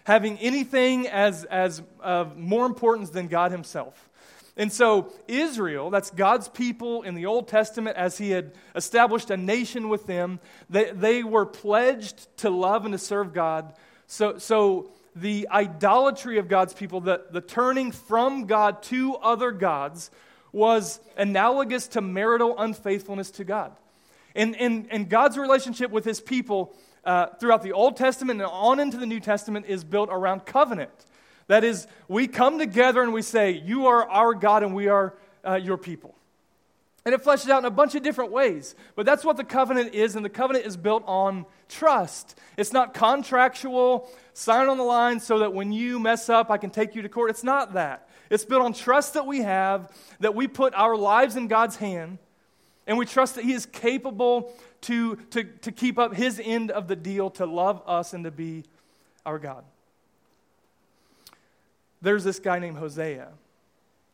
Having 0.05 0.37
anything 0.39 1.07
as, 1.07 1.43
as 1.45 1.81
of 1.99 2.37
more 2.37 2.65
importance 2.65 3.09
than 3.09 3.27
God 3.27 3.51
Himself. 3.51 4.09
And 4.55 4.71
so, 4.71 5.11
Israel, 5.27 5.89
that's 5.89 6.11
God's 6.11 6.47
people 6.47 7.01
in 7.01 7.15
the 7.15 7.25
Old 7.25 7.49
Testament, 7.49 7.97
as 7.97 8.17
He 8.17 8.29
had 8.29 8.53
established 8.75 9.29
a 9.29 9.35
nation 9.35 9.89
with 9.89 10.05
them, 10.05 10.39
they, 10.69 10.91
they 10.91 11.23
were 11.23 11.45
pledged 11.45 12.27
to 12.37 12.49
love 12.49 12.85
and 12.85 12.93
to 12.93 12.97
serve 12.97 13.33
God 13.33 13.73
So, 14.07 14.37
so 14.37 14.91
the 15.15 15.47
idolatry 15.49 16.37
of 16.37 16.47
God's 16.47 16.73
people, 16.73 16.99
the, 16.99 17.23
the 17.31 17.41
turning 17.41 17.91
from 17.91 18.45
God 18.45 18.83
to 18.83 19.15
other 19.15 19.51
gods, 19.51 20.11
was 20.51 20.99
analogous 21.17 21.87
to 21.89 22.01
marital 22.01 22.55
unfaithfulness 22.57 23.31
to 23.31 23.43
God. 23.43 23.71
And, 24.35 24.55
and, 24.57 24.87
and 24.91 25.09
God's 25.09 25.37
relationship 25.37 25.91
with 25.91 26.03
his 26.03 26.19
people 26.19 26.75
uh, 27.05 27.27
throughout 27.39 27.63
the 27.63 27.71
Old 27.71 27.95
Testament 27.95 28.41
and 28.41 28.49
on 28.49 28.79
into 28.79 28.97
the 28.97 29.05
New 29.05 29.19
Testament 29.19 29.65
is 29.67 29.83
built 29.83 30.09
around 30.11 30.45
covenant. 30.45 30.91
That 31.47 31.63
is, 31.63 31.87
we 32.07 32.27
come 32.27 32.57
together 32.57 33.01
and 33.01 33.13
we 33.13 33.21
say, 33.21 33.51
You 33.51 33.87
are 33.87 34.09
our 34.09 34.33
God 34.33 34.63
and 34.63 34.73
we 34.73 34.87
are 34.87 35.15
uh, 35.47 35.55
your 35.55 35.77
people. 35.77 36.15
And 37.05 37.13
it 37.13 37.23
fleshes 37.23 37.49
out 37.49 37.59
in 37.59 37.65
a 37.65 37.71
bunch 37.71 37.93
of 37.93 38.01
different 38.01 38.31
ways. 38.31 38.73
But 38.95 39.05
that's 39.05 39.23
what 39.23 39.37
the 39.37 39.43
covenant 39.43 39.93
is, 39.93 40.15
and 40.15 40.25
the 40.25 40.29
covenant 40.29 40.65
is 40.65 40.75
built 40.75 41.03
on 41.05 41.45
trust. 41.69 42.39
It's 42.57 42.73
not 42.73 42.95
contractual, 42.95 44.09
sign 44.33 44.67
on 44.67 44.79
the 44.79 44.83
line 44.83 45.19
so 45.19 45.39
that 45.39 45.53
when 45.53 45.71
you 45.71 45.99
mess 45.99 46.29
up, 46.29 46.49
I 46.49 46.57
can 46.57 46.71
take 46.71 46.95
you 46.95 47.03
to 47.03 47.09
court. 47.09 47.29
It's 47.29 47.43
not 47.43 47.73
that. 47.73 48.09
It's 48.31 48.43
built 48.43 48.63
on 48.63 48.73
trust 48.73 49.13
that 49.13 49.27
we 49.27 49.41
have, 49.41 49.91
that 50.19 50.33
we 50.33 50.47
put 50.47 50.73
our 50.73 50.97
lives 50.97 51.35
in 51.35 51.47
God's 51.47 51.75
hand, 51.75 52.17
and 52.87 52.97
we 52.97 53.05
trust 53.05 53.35
that 53.35 53.43
He 53.43 53.53
is 53.53 53.67
capable 53.67 54.51
to, 54.81 55.17
to, 55.29 55.43
to 55.43 55.71
keep 55.71 55.99
up 55.99 56.15
His 56.15 56.41
end 56.43 56.71
of 56.71 56.87
the 56.87 56.95
deal, 56.95 57.29
to 57.31 57.45
love 57.45 57.83
us 57.85 58.13
and 58.13 58.23
to 58.23 58.31
be 58.31 58.63
our 59.27 59.37
God. 59.37 59.63
There's 62.01 62.23
this 62.23 62.39
guy 62.39 62.57
named 62.57 62.77
Hosea 62.77 63.27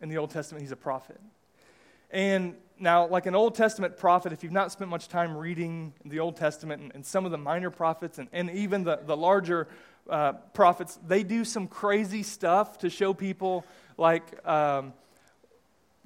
in 0.01 0.09
the 0.09 0.17
Old 0.17 0.31
Testament, 0.31 0.61
he's 0.61 0.71
a 0.71 0.77
prophet. 0.77 1.19
And 2.09 2.55
now, 2.81 3.07
like 3.07 3.27
an 3.27 3.35
Old 3.35 3.55
Testament 3.55 3.95
prophet, 3.95 4.33
if 4.33 4.43
you've 4.43 4.51
not 4.51 4.71
spent 4.71 4.89
much 4.89 5.07
time 5.07 5.37
reading 5.37 5.93
the 6.03 6.19
Old 6.19 6.35
Testament 6.35 6.81
and, 6.81 6.91
and 6.95 7.05
some 7.05 7.25
of 7.25 7.31
the 7.31 7.37
minor 7.37 7.69
prophets 7.69 8.17
and, 8.17 8.27
and 8.33 8.49
even 8.49 8.83
the, 8.83 8.99
the 9.05 9.15
larger 9.15 9.67
uh, 10.09 10.33
prophets, 10.53 10.97
they 11.07 11.23
do 11.23 11.45
some 11.45 11.67
crazy 11.67 12.23
stuff 12.23 12.79
to 12.79 12.89
show 12.89 13.13
people, 13.13 13.65
like, 13.97 14.45
um, 14.47 14.93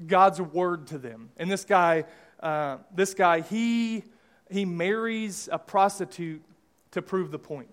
God's 0.06 0.42
word 0.42 0.88
to 0.88 0.98
them. 0.98 1.30
And 1.38 1.50
this 1.50 1.64
guy, 1.64 2.04
uh, 2.42 2.78
this 2.94 3.14
guy, 3.14 3.40
he, 3.40 4.04
he 4.52 4.66
marries 4.66 5.48
a 5.52 5.58
prostitute 5.58 6.44
to 6.92 7.02
prove 7.02 7.32
the 7.32 7.40
point. 7.40 7.70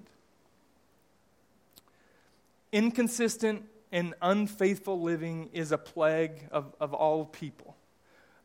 Inconsistent 2.71 3.65
and 3.91 4.15
unfaithful 4.23 5.03
living 5.03 5.51
is 5.53 5.73
a 5.73 5.79
plague 5.79 6.49
of, 6.53 6.73
of 6.81 6.95
all 6.95 7.25
people 7.25 7.72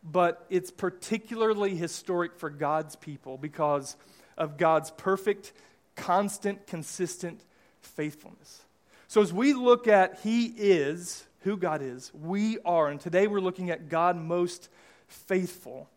but 0.10 0.46
it's 0.50 0.72
particularly 0.72 1.76
historic 1.76 2.36
for 2.36 2.50
God's 2.50 2.96
people 2.96 3.38
because 3.38 3.96
of 4.38 4.58
God's 4.58 4.92
perfect, 4.92 5.52
constant, 5.96 6.68
consistent 6.68 7.42
faithfulness. 7.82 8.64
So, 9.08 9.22
as 9.22 9.34
we 9.34 9.54
look 9.54 9.88
at 9.88 10.20
He 10.24 10.46
is, 10.46 11.26
who 11.42 11.58
God 11.58 11.82
is, 11.82 12.12
we 12.14 12.60
are, 12.60 12.90
and 12.90 13.00
today 13.00 13.28
we're 13.28 13.40
looking 13.40 13.70
at 13.70 13.90
God 13.90 14.18
most 14.18 14.70
faithful, 15.08 15.90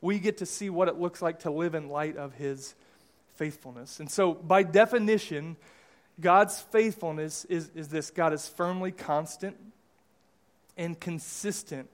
we 0.00 0.18
get 0.18 0.38
to 0.38 0.46
see 0.46 0.70
what 0.70 0.88
it 0.88 0.98
looks 0.98 1.20
like 1.20 1.40
to 1.40 1.50
live 1.50 1.74
in 1.74 1.88
light 1.88 2.16
of 2.16 2.34
His 2.34 2.74
faithfulness. 3.34 4.00
And 4.00 4.10
so, 4.10 4.34
by 4.34 4.62
definition, 4.62 5.56
God's 6.20 6.60
faithfulness 6.60 7.44
is, 7.46 7.70
is 7.74 7.88
this 7.88 8.10
God 8.10 8.32
is 8.32 8.48
firmly 8.48 8.92
constant 8.92 9.56
and 10.76 10.98
consistent 10.98 11.88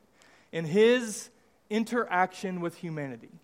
in 0.52 0.64
His 0.64 1.30
interaction 1.70 2.60
with 2.60 2.76
humanity. 2.76 3.40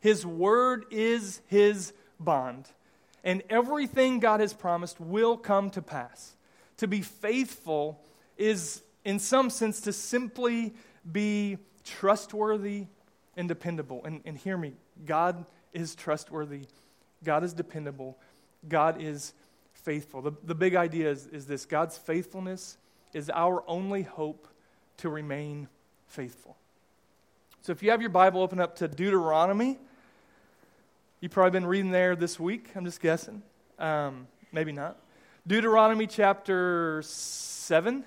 His 0.00 0.26
word 0.26 0.84
is 0.90 1.40
his 1.46 1.92
bond, 2.20 2.68
and 3.22 3.42
everything 3.48 4.20
God 4.20 4.40
has 4.40 4.52
promised 4.52 5.00
will 5.00 5.36
come 5.36 5.70
to 5.70 5.82
pass. 5.82 6.36
To 6.78 6.86
be 6.86 7.00
faithful 7.00 8.00
is, 8.36 8.82
in 9.04 9.18
some 9.18 9.48
sense, 9.48 9.80
to 9.82 9.92
simply 9.92 10.74
be 11.10 11.58
trustworthy 11.84 12.86
and 13.36 13.48
dependable. 13.48 14.04
And, 14.04 14.20
and 14.24 14.36
hear 14.36 14.56
me 14.56 14.74
God 15.04 15.44
is 15.72 15.94
trustworthy, 15.94 16.66
God 17.24 17.44
is 17.44 17.52
dependable, 17.52 18.18
God 18.68 19.00
is 19.00 19.32
faithful. 19.72 20.22
The, 20.22 20.32
the 20.42 20.54
big 20.54 20.74
idea 20.74 21.10
is, 21.10 21.26
is 21.26 21.46
this 21.46 21.66
God's 21.66 21.96
faithfulness 21.96 22.76
is 23.12 23.30
our 23.30 23.62
only 23.66 24.02
hope 24.02 24.48
to 24.98 25.08
remain 25.08 25.68
faithful. 26.06 26.56
So 27.64 27.72
if 27.72 27.82
you 27.82 27.92
have 27.92 28.02
your 28.02 28.10
Bible 28.10 28.42
open 28.42 28.60
up 28.60 28.76
to 28.76 28.88
Deuteronomy, 28.88 29.78
you've 31.22 31.32
probably 31.32 31.58
been 31.58 31.64
reading 31.64 31.92
there 31.92 32.14
this 32.14 32.38
week, 32.38 32.68
I'm 32.76 32.84
just 32.84 33.00
guessing. 33.00 33.42
Um, 33.78 34.26
maybe 34.52 34.70
not. 34.70 34.98
Deuteronomy 35.46 36.06
chapter 36.06 37.00
7. 37.06 38.04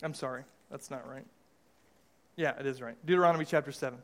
I'm 0.00 0.14
sorry, 0.14 0.44
that's 0.70 0.88
not 0.88 1.04
right. 1.10 1.26
Yeah, 2.36 2.52
it 2.60 2.66
is 2.66 2.80
right. 2.80 2.94
Deuteronomy 3.04 3.46
chapter 3.46 3.72
7. 3.72 3.98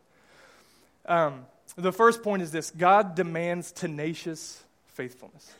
Um, 1.06 1.46
the 1.76 1.92
first 1.92 2.24
point 2.24 2.42
is 2.42 2.50
this 2.50 2.72
God 2.72 3.14
demands 3.14 3.70
tenacious 3.70 4.60
faithfulness. 4.86 5.52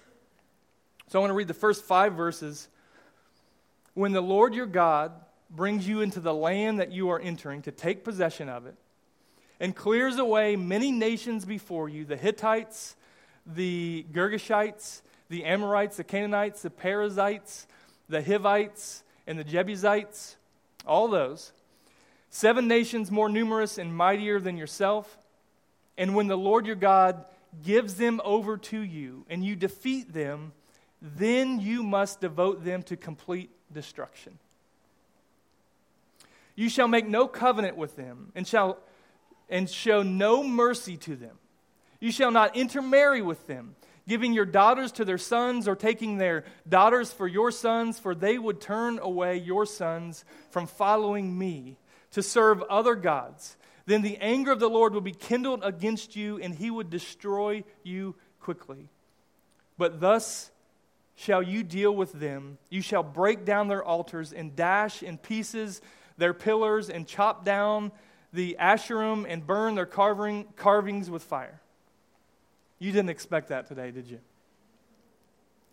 So 1.06 1.20
I 1.20 1.20
want 1.20 1.30
to 1.30 1.34
read 1.34 1.46
the 1.46 1.54
first 1.54 1.84
five 1.84 2.14
verses 2.14 2.66
when 3.94 4.12
the 4.12 4.20
Lord 4.20 4.54
your 4.54 4.66
God 4.66 5.12
brings 5.50 5.86
you 5.86 6.00
into 6.00 6.20
the 6.20 6.34
land 6.34 6.80
that 6.80 6.92
you 6.92 7.10
are 7.10 7.20
entering 7.20 7.62
to 7.62 7.70
take 7.70 8.04
possession 8.04 8.48
of 8.48 8.66
it, 8.66 8.74
and 9.60 9.76
clears 9.76 10.18
away 10.18 10.56
many 10.56 10.90
nations 10.90 11.44
before 11.44 11.88
you 11.88 12.04
the 12.04 12.16
Hittites, 12.16 12.96
the 13.46 14.04
Girgashites, 14.12 15.02
the 15.28 15.44
Amorites, 15.44 15.96
the 15.96 16.04
Canaanites, 16.04 16.62
the 16.62 16.70
Perizzites, 16.70 17.66
the 18.08 18.22
Hivites, 18.22 19.04
and 19.26 19.38
the 19.38 19.44
Jebusites, 19.44 20.36
all 20.86 21.08
those. 21.08 21.52
Seven 22.30 22.66
nations 22.66 23.10
more 23.10 23.28
numerous 23.28 23.78
and 23.78 23.94
mightier 23.94 24.40
than 24.40 24.56
yourself. 24.56 25.18
And 25.96 26.14
when 26.14 26.26
the 26.26 26.36
Lord 26.36 26.66
your 26.66 26.76
God 26.76 27.24
gives 27.62 27.94
them 27.94 28.20
over 28.24 28.56
to 28.56 28.80
you 28.80 29.26
and 29.28 29.44
you 29.44 29.54
defeat 29.54 30.12
them, 30.12 30.52
then 31.00 31.60
you 31.60 31.82
must 31.82 32.20
devote 32.20 32.64
them 32.64 32.82
to 32.84 32.96
complete 32.96 33.50
destruction. 33.72 34.38
You 36.54 36.68
shall 36.68 36.88
make 36.88 37.08
no 37.08 37.26
covenant 37.26 37.76
with 37.76 37.96
them, 37.96 38.32
and 38.34 38.46
shall 38.46 38.78
and 39.48 39.68
show 39.68 40.02
no 40.02 40.42
mercy 40.42 40.96
to 40.96 41.14
them. 41.14 41.36
You 42.00 42.10
shall 42.10 42.30
not 42.30 42.56
intermarry 42.56 43.22
with 43.22 43.46
them, 43.46 43.76
giving 44.08 44.32
your 44.32 44.46
daughters 44.46 44.92
to 44.92 45.04
their 45.04 45.18
sons, 45.18 45.68
or 45.68 45.76
taking 45.76 46.16
their 46.16 46.44
daughters 46.68 47.12
for 47.12 47.28
your 47.28 47.50
sons, 47.50 47.98
for 47.98 48.14
they 48.14 48.38
would 48.38 48.60
turn 48.60 48.98
away 48.98 49.36
your 49.36 49.66
sons 49.66 50.24
from 50.50 50.66
following 50.66 51.38
me 51.38 51.76
to 52.12 52.22
serve 52.22 52.62
other 52.62 52.94
gods. 52.94 53.56
Then 53.86 54.02
the 54.02 54.16
anger 54.18 54.52
of 54.52 54.60
the 54.60 54.70
Lord 54.70 54.94
would 54.94 55.04
be 55.04 55.12
kindled 55.12 55.62
against 55.64 56.16
you, 56.16 56.38
and 56.38 56.54
he 56.54 56.70
would 56.70 56.90
destroy 56.90 57.64
you 57.82 58.14
quickly. 58.40 58.88
But 59.76 60.00
thus 60.00 60.50
shall 61.14 61.42
you 61.42 61.62
deal 61.62 61.94
with 61.94 62.12
them. 62.12 62.58
You 62.70 62.82
shall 62.82 63.02
break 63.02 63.44
down 63.44 63.68
their 63.68 63.84
altars 63.84 64.32
and 64.32 64.56
dash 64.56 65.02
in 65.02 65.18
pieces 65.18 65.80
their 66.18 66.34
pillars 66.34 66.88
and 66.90 67.06
chop 67.06 67.44
down 67.44 67.92
the 68.32 68.56
Asherim 68.60 69.26
and 69.28 69.46
burn 69.46 69.74
their 69.74 69.86
carving, 69.86 70.46
carvings 70.56 71.10
with 71.10 71.22
fire. 71.22 71.60
You 72.78 72.92
didn't 72.92 73.10
expect 73.10 73.48
that 73.48 73.66
today, 73.66 73.90
did 73.90 74.06
you? 74.08 74.20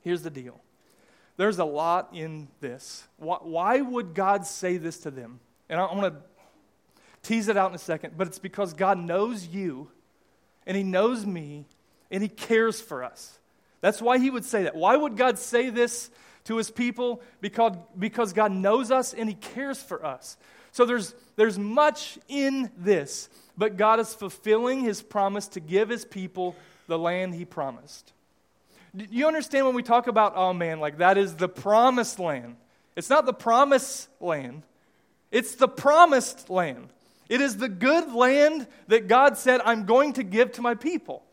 Here's 0.01 0.23
the 0.23 0.29
deal 0.29 0.59
there's 1.37 1.59
a 1.59 1.65
lot 1.65 2.09
in 2.13 2.49
this. 2.59 3.07
Why, 3.17 3.37
why 3.41 3.81
would 3.81 4.13
God 4.13 4.45
say 4.45 4.77
this 4.77 4.99
to 4.99 5.11
them? 5.11 5.39
And 5.69 5.79
I'm 5.79 5.99
going 5.99 6.11
to 6.11 6.17
tease 7.23 7.47
it 7.47 7.55
out 7.55 7.69
in 7.69 7.75
a 7.75 7.79
second, 7.79 8.15
but 8.17 8.27
it's 8.27 8.39
because 8.39 8.73
God 8.73 8.97
knows 8.97 9.47
you 9.47 9.89
and 10.65 10.75
He 10.75 10.83
knows 10.83 11.25
me 11.25 11.65
and 12.11 12.21
He 12.21 12.27
cares 12.27 12.81
for 12.81 13.03
us. 13.03 13.39
That's 13.81 14.01
why 14.01 14.17
he 14.19 14.29
would 14.29 14.45
say 14.45 14.63
that. 14.63 14.75
Why 14.75 14.95
would 14.95 15.15
God 15.15 15.39
say 15.39 15.69
this 15.69 16.09
to 16.45 16.57
his 16.57 16.69
people? 16.69 17.21
Because, 17.41 17.75
because 17.97 18.33
God 18.33 18.51
knows 18.51 18.91
us 18.91 19.13
and 19.13 19.29
he 19.29 19.35
cares 19.35 19.81
for 19.81 20.05
us. 20.05 20.37
So 20.71 20.85
there's, 20.85 21.15
there's 21.35 21.57
much 21.57 22.19
in 22.27 22.71
this, 22.77 23.29
but 23.57 23.77
God 23.77 23.99
is 23.99 24.13
fulfilling 24.13 24.81
his 24.81 25.01
promise 25.01 25.47
to 25.49 25.59
give 25.59 25.89
his 25.89 26.05
people 26.05 26.55
the 26.87 26.99
land 26.99 27.35
he 27.35 27.45
promised. 27.45 28.13
Do 28.95 29.05
you 29.09 29.27
understand 29.27 29.65
when 29.65 29.75
we 29.75 29.83
talk 29.83 30.07
about, 30.07 30.33
oh 30.35 30.53
man, 30.53 30.79
like 30.79 30.97
that 30.97 31.17
is 31.17 31.35
the 31.35 31.49
promised 31.49 32.19
land? 32.19 32.55
It's 32.95 33.09
not 33.09 33.25
the 33.25 33.33
promised 33.33 34.09
land, 34.19 34.63
it's 35.31 35.55
the 35.55 35.67
promised 35.67 36.49
land. 36.49 36.89
It 37.29 37.41
is 37.41 37.57
the 37.57 37.69
good 37.69 38.11
land 38.11 38.65
that 38.87 39.07
God 39.07 39.37
said, 39.37 39.61
I'm 39.63 39.85
going 39.85 40.13
to 40.13 40.23
give 40.23 40.53
to 40.53 40.63
my 40.63 40.73
people. 40.73 41.23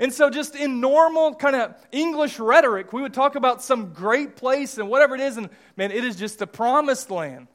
And 0.00 0.10
so, 0.14 0.30
just 0.30 0.56
in 0.56 0.80
normal 0.80 1.34
kind 1.34 1.54
of 1.54 1.74
English 1.92 2.38
rhetoric, 2.38 2.90
we 2.94 3.02
would 3.02 3.12
talk 3.12 3.34
about 3.34 3.62
some 3.62 3.92
great 3.92 4.34
place 4.34 4.78
and 4.78 4.88
whatever 4.88 5.14
it 5.14 5.20
is, 5.20 5.36
and 5.36 5.50
man, 5.76 5.92
it 5.92 6.04
is 6.04 6.16
just 6.16 6.38
the 6.38 6.46
promised 6.46 7.10
land. 7.10 7.48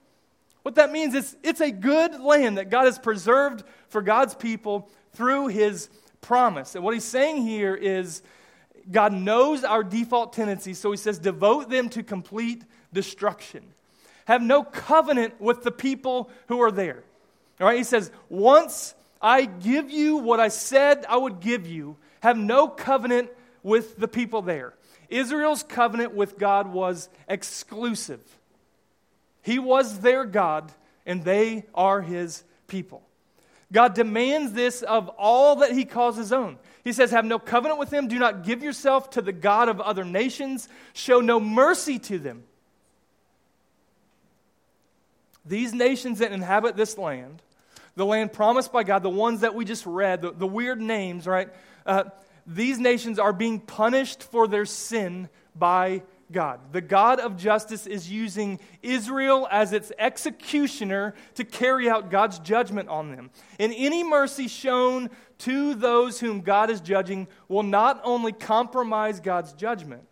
What 0.61 0.75
that 0.75 0.91
means 0.91 1.15
is 1.15 1.35
it's 1.41 1.59
a 1.59 1.71
good 1.71 2.21
land 2.21 2.59
that 2.59 2.69
God 2.69 2.85
has 2.85 2.99
preserved 2.99 3.63
for 3.89 4.03
God's 4.03 4.35
people 4.35 4.89
through 5.13 5.47
his 5.47 5.89
promise. 6.21 6.75
And 6.75 6.83
what 6.83 6.93
he's 6.93 7.03
saying 7.03 7.41
here 7.41 7.73
is 7.73 8.21
God 8.91 9.11
knows 9.11 9.63
our 9.63 9.83
default 9.83 10.33
tendencies, 10.33 10.77
so 10.77 10.91
he 10.91 10.97
says, 10.97 11.17
devote 11.17 11.71
them 11.71 11.89
to 11.89 12.03
complete 12.03 12.63
destruction. 12.93 13.63
Have 14.25 14.43
no 14.43 14.63
covenant 14.63 15.41
with 15.41 15.63
the 15.63 15.71
people 15.71 16.29
who 16.47 16.61
are 16.61 16.71
there. 16.71 17.03
All 17.59 17.65
right, 17.65 17.77
he 17.77 17.83
says, 17.83 18.11
once 18.29 18.93
I 19.19 19.45
give 19.45 19.89
you 19.89 20.17
what 20.17 20.39
I 20.39 20.49
said 20.49 21.05
I 21.09 21.17
would 21.17 21.39
give 21.39 21.65
you, 21.65 21.97
have 22.25 22.37
no 22.37 22.67
covenant 22.67 23.29
with 23.61 23.97
the 23.97 24.07
people 24.07 24.41
there. 24.41 24.73
Israel's 25.09 25.61
covenant 25.61 26.15
with 26.15 26.39
God 26.39 26.73
was 26.73 27.07
exclusive. 27.29 28.19
He 29.43 29.59
was 29.59 29.99
their 29.99 30.25
God, 30.25 30.71
and 31.05 31.23
they 31.23 31.65
are 31.75 32.01
his 32.01 32.43
people. 32.65 33.03
God 33.71 33.93
demands 33.93 34.53
this 34.53 34.81
of 34.81 35.07
all 35.09 35.57
that 35.57 35.71
he 35.71 35.85
calls 35.85 36.17
his 36.17 36.33
own. 36.33 36.57
He 36.83 36.93
says, 36.93 37.11
Have 37.11 37.25
no 37.25 37.37
covenant 37.37 37.79
with 37.79 37.91
them. 37.91 38.07
Do 38.07 38.17
not 38.17 38.43
give 38.43 38.63
yourself 38.63 39.11
to 39.11 39.21
the 39.21 39.31
God 39.31 39.69
of 39.69 39.79
other 39.79 40.03
nations. 40.03 40.67
Show 40.93 41.21
no 41.21 41.39
mercy 41.39 41.99
to 41.99 42.17
them. 42.17 42.43
These 45.45 45.75
nations 45.75 46.19
that 46.19 46.31
inhabit 46.31 46.75
this 46.75 46.97
land, 46.97 47.43
the 47.95 48.05
land 48.05 48.33
promised 48.33 48.73
by 48.73 48.83
God, 48.83 49.03
the 49.03 49.11
ones 49.11 49.41
that 49.41 49.53
we 49.53 49.63
just 49.63 49.85
read, 49.85 50.23
the, 50.23 50.31
the 50.31 50.47
weird 50.47 50.81
names, 50.81 51.27
right? 51.27 51.49
Uh, 51.85 52.05
these 52.47 52.79
nations 52.79 53.19
are 53.19 53.33
being 53.33 53.59
punished 53.59 54.23
for 54.23 54.47
their 54.47 54.65
sin 54.65 55.29
by 55.55 56.03
God. 56.31 56.59
The 56.71 56.81
God 56.81 57.19
of 57.19 57.37
justice 57.37 57.85
is 57.85 58.11
using 58.11 58.59
Israel 58.81 59.47
as 59.51 59.73
its 59.73 59.91
executioner 59.97 61.13
to 61.35 61.43
carry 61.43 61.89
out 61.89 62.09
God's 62.09 62.39
judgment 62.39 62.89
on 62.89 63.11
them. 63.11 63.29
And 63.59 63.73
any 63.75 64.03
mercy 64.03 64.47
shown 64.47 65.09
to 65.39 65.75
those 65.75 66.19
whom 66.19 66.41
God 66.41 66.69
is 66.69 66.81
judging 66.81 67.27
will 67.47 67.63
not 67.63 68.01
only 68.03 68.31
compromise 68.31 69.19
God's 69.19 69.53
judgment, 69.53 70.07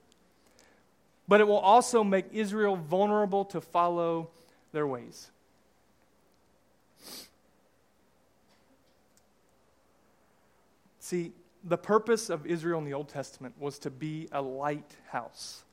but 1.28 1.40
it 1.40 1.48
will 1.48 1.58
also 1.58 2.04
make 2.04 2.26
Israel 2.32 2.76
vulnerable 2.76 3.46
to 3.46 3.62
follow 3.62 4.30
their 4.72 4.86
ways. 4.86 5.32
See, 11.00 11.34
the 11.64 11.78
purpose 11.78 12.30
of 12.30 12.46
Israel 12.46 12.80
in 12.80 12.86
the 12.86 12.94
Old 12.94 13.10
Testament 13.10 13.56
was 13.60 13.80
to 13.80 13.90
be 13.90 14.28
a 14.32 14.42
lighthouse 14.42 15.64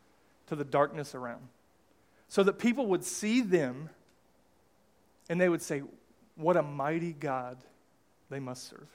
to 0.46 0.56
the 0.56 0.64
darkness 0.64 1.14
around. 1.14 1.48
So 2.28 2.42
that 2.44 2.58
people 2.58 2.86
would 2.86 3.04
see 3.04 3.40
them 3.40 3.90
and 5.28 5.40
they 5.40 5.48
would 5.48 5.62
say, 5.62 5.82
What 6.36 6.56
a 6.56 6.62
mighty 6.62 7.12
God 7.12 7.58
they 8.30 8.40
must 8.40 8.68
serve. 8.68 8.86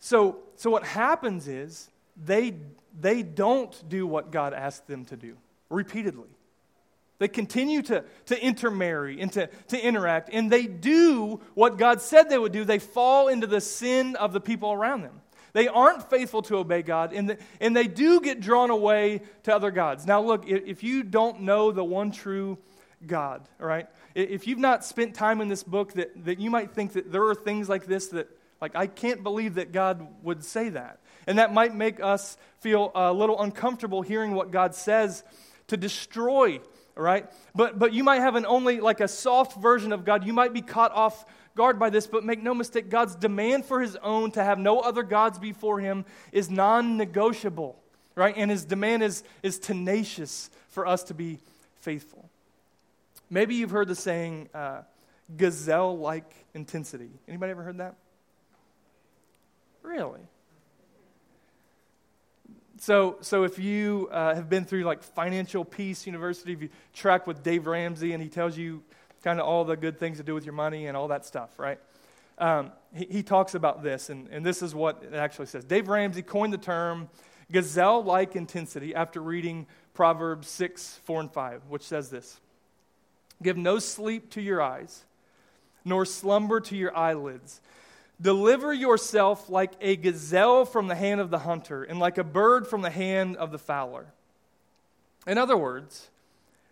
So, 0.00 0.38
so 0.56 0.70
what 0.70 0.84
happens 0.84 1.48
is 1.48 1.90
they, 2.16 2.54
they 2.98 3.22
don't 3.22 3.88
do 3.88 4.06
what 4.06 4.30
God 4.30 4.54
asked 4.54 4.86
them 4.86 5.04
to 5.06 5.16
do 5.16 5.36
repeatedly. 5.70 6.28
They 7.18 7.28
continue 7.28 7.82
to, 7.82 8.04
to 8.26 8.40
intermarry 8.40 9.20
and 9.20 9.32
to, 9.32 9.48
to 9.68 9.80
interact, 9.80 10.30
and 10.32 10.50
they 10.50 10.66
do 10.66 11.40
what 11.54 11.76
God 11.76 12.00
said 12.00 12.28
they 12.28 12.38
would 12.38 12.52
do. 12.52 12.64
They 12.64 12.78
fall 12.78 13.28
into 13.28 13.46
the 13.46 13.60
sin 13.60 14.14
of 14.16 14.32
the 14.32 14.40
people 14.40 14.72
around 14.72 15.02
them. 15.02 15.20
They 15.52 15.66
aren't 15.66 16.08
faithful 16.08 16.42
to 16.42 16.58
obey 16.58 16.82
God, 16.82 17.12
and, 17.12 17.30
the, 17.30 17.38
and 17.60 17.76
they 17.76 17.88
do 17.88 18.20
get 18.20 18.40
drawn 18.40 18.70
away 18.70 19.22
to 19.44 19.54
other 19.54 19.70
gods. 19.70 20.06
Now, 20.06 20.20
look, 20.22 20.48
if 20.48 20.84
you 20.84 21.02
don't 21.02 21.40
know 21.40 21.72
the 21.72 21.82
one 21.82 22.12
true 22.12 22.58
God, 23.04 23.48
all 23.60 23.66
right, 23.66 23.88
if 24.14 24.46
you've 24.46 24.58
not 24.58 24.84
spent 24.84 25.14
time 25.14 25.40
in 25.40 25.48
this 25.48 25.64
book, 25.64 25.94
that, 25.94 26.24
that 26.24 26.38
you 26.38 26.50
might 26.50 26.70
think 26.72 26.92
that 26.92 27.10
there 27.10 27.24
are 27.24 27.34
things 27.34 27.68
like 27.68 27.86
this 27.86 28.08
that, 28.08 28.28
like, 28.60 28.76
I 28.76 28.86
can't 28.86 29.22
believe 29.22 29.54
that 29.54 29.72
God 29.72 30.06
would 30.22 30.44
say 30.44 30.68
that. 30.68 31.00
And 31.26 31.38
that 31.38 31.52
might 31.52 31.74
make 31.74 32.00
us 32.00 32.36
feel 32.60 32.90
a 32.94 33.12
little 33.12 33.40
uncomfortable 33.40 34.02
hearing 34.02 34.32
what 34.32 34.50
God 34.50 34.74
says 34.74 35.22
to 35.68 35.76
destroy, 35.76 36.60
right? 36.98 37.30
But, 37.54 37.78
but 37.78 37.92
you 37.92 38.04
might 38.04 38.20
have 38.20 38.34
an 38.34 38.44
only, 38.44 38.80
like 38.80 39.00
a 39.00 39.08
soft 39.08 39.60
version 39.60 39.92
of 39.92 40.04
God. 40.04 40.26
You 40.26 40.32
might 40.32 40.52
be 40.52 40.62
caught 40.62 40.92
off 40.92 41.24
guard 41.54 41.78
by 41.78 41.90
this, 41.90 42.06
but 42.06 42.24
make 42.24 42.42
no 42.42 42.54
mistake, 42.54 42.88
God's 42.88 43.16
demand 43.16 43.64
for 43.64 43.80
his 43.80 43.96
own 43.96 44.30
to 44.32 44.44
have 44.44 44.58
no 44.58 44.80
other 44.80 45.02
gods 45.02 45.38
before 45.38 45.80
him 45.80 46.04
is 46.32 46.50
non 46.50 46.96
negotiable, 46.96 47.80
right? 48.14 48.34
And 48.36 48.50
his 48.50 48.64
demand 48.64 49.02
is, 49.02 49.22
is 49.42 49.58
tenacious 49.58 50.50
for 50.68 50.86
us 50.86 51.02
to 51.04 51.14
be 51.14 51.38
faithful. 51.80 52.28
Maybe 53.30 53.54
you've 53.54 53.70
heard 53.70 53.88
the 53.88 53.94
saying, 53.94 54.48
uh, 54.54 54.82
gazelle 55.36 55.98
like 55.98 56.30
intensity. 56.54 57.10
Anybody 57.26 57.50
ever 57.50 57.62
heard 57.62 57.78
that? 57.78 57.94
Really? 59.82 60.20
So, 62.80 63.16
so 63.22 63.42
if 63.42 63.58
you 63.58 64.08
uh, 64.12 64.36
have 64.36 64.48
been 64.48 64.64
through 64.64 64.84
like 64.84 65.02
Financial 65.02 65.64
Peace 65.64 66.06
University, 66.06 66.52
if 66.52 66.62
you 66.62 66.68
track 66.94 67.26
with 67.26 67.42
Dave 67.42 67.66
Ramsey 67.66 68.12
and 68.12 68.22
he 68.22 68.28
tells 68.28 68.56
you 68.56 68.82
kind 69.24 69.40
of 69.40 69.46
all 69.46 69.64
the 69.64 69.76
good 69.76 69.98
things 69.98 70.18
to 70.18 70.22
do 70.22 70.32
with 70.32 70.44
your 70.44 70.54
money 70.54 70.86
and 70.86 70.96
all 70.96 71.08
that 71.08 71.26
stuff, 71.26 71.50
right? 71.58 71.80
Um, 72.38 72.70
he, 72.94 73.06
he 73.10 73.22
talks 73.24 73.56
about 73.56 73.82
this, 73.82 74.10
and, 74.10 74.28
and 74.28 74.46
this 74.46 74.62
is 74.62 74.76
what 74.76 75.02
it 75.02 75.14
actually 75.14 75.46
says. 75.46 75.64
Dave 75.64 75.88
Ramsey 75.88 76.22
coined 76.22 76.52
the 76.52 76.58
term 76.58 77.08
gazelle 77.50 78.04
like 78.04 78.36
intensity 78.36 78.94
after 78.94 79.20
reading 79.20 79.66
Proverbs 79.92 80.48
6, 80.48 81.00
4, 81.02 81.20
and 81.22 81.32
5, 81.32 81.62
which 81.68 81.82
says 81.82 82.10
this 82.10 82.38
Give 83.42 83.56
no 83.56 83.80
sleep 83.80 84.30
to 84.30 84.40
your 84.40 84.62
eyes, 84.62 85.04
nor 85.84 86.04
slumber 86.04 86.60
to 86.60 86.76
your 86.76 86.96
eyelids. 86.96 87.60
Deliver 88.20 88.72
yourself 88.72 89.48
like 89.48 89.72
a 89.80 89.96
gazelle 89.96 90.64
from 90.64 90.88
the 90.88 90.94
hand 90.94 91.20
of 91.20 91.30
the 91.30 91.38
hunter, 91.38 91.84
and 91.84 91.98
like 91.98 92.18
a 92.18 92.24
bird 92.24 92.66
from 92.66 92.82
the 92.82 92.90
hand 92.90 93.36
of 93.36 93.52
the 93.52 93.58
fowler. 93.58 94.06
In 95.26 95.38
other 95.38 95.56
words, 95.56 96.08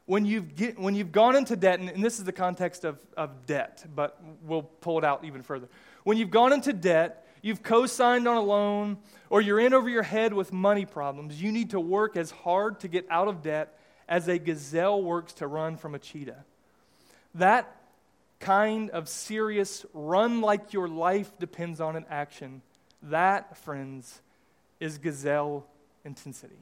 when 0.06 0.24
you've, 0.24 0.54
get, 0.56 0.78
when 0.78 0.94
you've 0.94 1.12
gone 1.12 1.37
into 1.37 1.56
debt, 1.56 1.78
and, 1.78 1.88
and 1.88 2.02
this 2.02 2.18
is 2.18 2.24
the 2.24 2.32
context 2.32 2.85
of, 2.85 2.98
of 3.16 3.46
debt, 3.46 3.85
but 3.94 4.20
we'll 4.42 4.62
pull 4.62 4.98
it 4.98 5.04
out 5.04 5.24
even 5.24 5.42
further. 5.42 5.68
When 6.04 6.16
you've 6.16 6.30
gone 6.30 6.52
into 6.52 6.72
debt, 6.72 7.26
you've 7.42 7.62
co 7.62 7.87
signed 7.87 8.26
on 8.26 8.37
a 8.37 8.42
loan, 8.42 8.98
or 9.30 9.40
you're 9.40 9.61
in 9.61 9.74
over 9.74 9.88
your 9.88 10.04
head 10.04 10.32
with 10.32 10.52
money 10.52 10.85
problems, 10.85 11.40
you 11.42 11.52
need 11.52 11.70
to 11.70 11.80
work 11.80 12.16
as 12.16 12.30
hard 12.30 12.80
to 12.80 12.88
get 12.88 13.06
out 13.11 13.28
of 13.28 13.42
debt 13.42 13.78
as 14.09 14.28
a 14.28 14.38
gazelle 14.38 15.02
works 15.02 15.32
to 15.35 15.46
run 15.46 15.76
from 15.76 15.94
a 15.94 15.98
cheetah. 15.98 16.44
That 17.35 17.74
kind 18.38 18.90
of 18.90 19.09
serious, 19.09 19.85
run 19.92 20.40
like 20.40 20.72
your 20.72 20.88
life 20.88 21.31
depends 21.38 21.81
on 21.81 21.96
an 21.96 22.05
action, 22.11 22.62
that, 23.03 23.57
friends, 23.59 24.20
is 24.81 24.99
gazelle 24.99 25.66
intensity. 26.05 26.59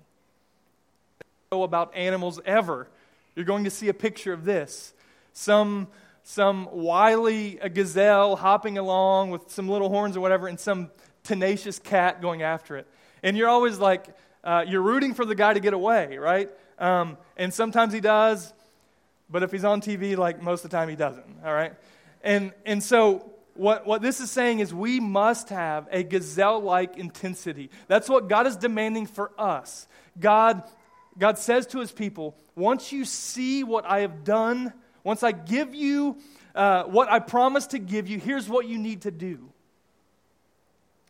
About 1.52 1.94
animals 1.94 2.40
ever 2.44 2.88
you're 3.34 3.44
going 3.44 3.64
to 3.64 3.70
see 3.70 3.88
a 3.88 3.94
picture 3.94 4.32
of 4.32 4.44
this. 4.44 4.92
Some, 5.32 5.88
some 6.22 6.68
wily 6.72 7.58
gazelle 7.72 8.36
hopping 8.36 8.78
along 8.78 9.30
with 9.30 9.50
some 9.50 9.68
little 9.68 9.88
horns 9.88 10.16
or 10.16 10.20
whatever, 10.20 10.46
and 10.46 10.58
some 10.58 10.90
tenacious 11.24 11.78
cat 11.78 12.22
going 12.22 12.42
after 12.42 12.76
it. 12.76 12.86
And 13.22 13.36
you're 13.36 13.48
always 13.48 13.78
like, 13.78 14.06
uh, 14.44 14.64
you're 14.66 14.82
rooting 14.82 15.14
for 15.14 15.24
the 15.24 15.34
guy 15.34 15.54
to 15.54 15.60
get 15.60 15.74
away, 15.74 16.18
right? 16.18 16.50
Um, 16.78 17.16
and 17.36 17.52
sometimes 17.52 17.92
he 17.92 18.00
does, 18.00 18.52
but 19.34 19.42
if 19.42 19.50
he's 19.50 19.64
on 19.64 19.80
TV, 19.80 20.16
like 20.16 20.40
most 20.40 20.64
of 20.64 20.70
the 20.70 20.76
time 20.76 20.88
he 20.88 20.94
doesn't, 20.94 21.26
all 21.44 21.52
right? 21.52 21.74
And, 22.22 22.52
and 22.64 22.80
so 22.80 23.32
what, 23.54 23.84
what 23.84 24.00
this 24.00 24.20
is 24.20 24.30
saying 24.30 24.60
is 24.60 24.72
we 24.72 25.00
must 25.00 25.48
have 25.48 25.88
a 25.90 26.04
gazelle 26.04 26.60
like 26.60 26.96
intensity. 26.96 27.68
That's 27.88 28.08
what 28.08 28.28
God 28.28 28.46
is 28.46 28.56
demanding 28.56 29.06
for 29.06 29.32
us. 29.36 29.88
God 30.20 30.62
God 31.18 31.38
says 31.38 31.66
to 31.68 31.80
his 31.80 31.90
people, 31.90 32.36
once 32.54 32.92
you 32.92 33.04
see 33.04 33.64
what 33.64 33.84
I 33.84 34.00
have 34.00 34.22
done, 34.22 34.72
once 35.02 35.24
I 35.24 35.32
give 35.32 35.74
you 35.74 36.16
uh, 36.54 36.84
what 36.84 37.10
I 37.10 37.18
promised 37.18 37.70
to 37.70 37.80
give 37.80 38.08
you, 38.08 38.20
here's 38.20 38.48
what 38.48 38.68
you 38.68 38.78
need 38.78 39.02
to 39.02 39.10
do. 39.10 39.50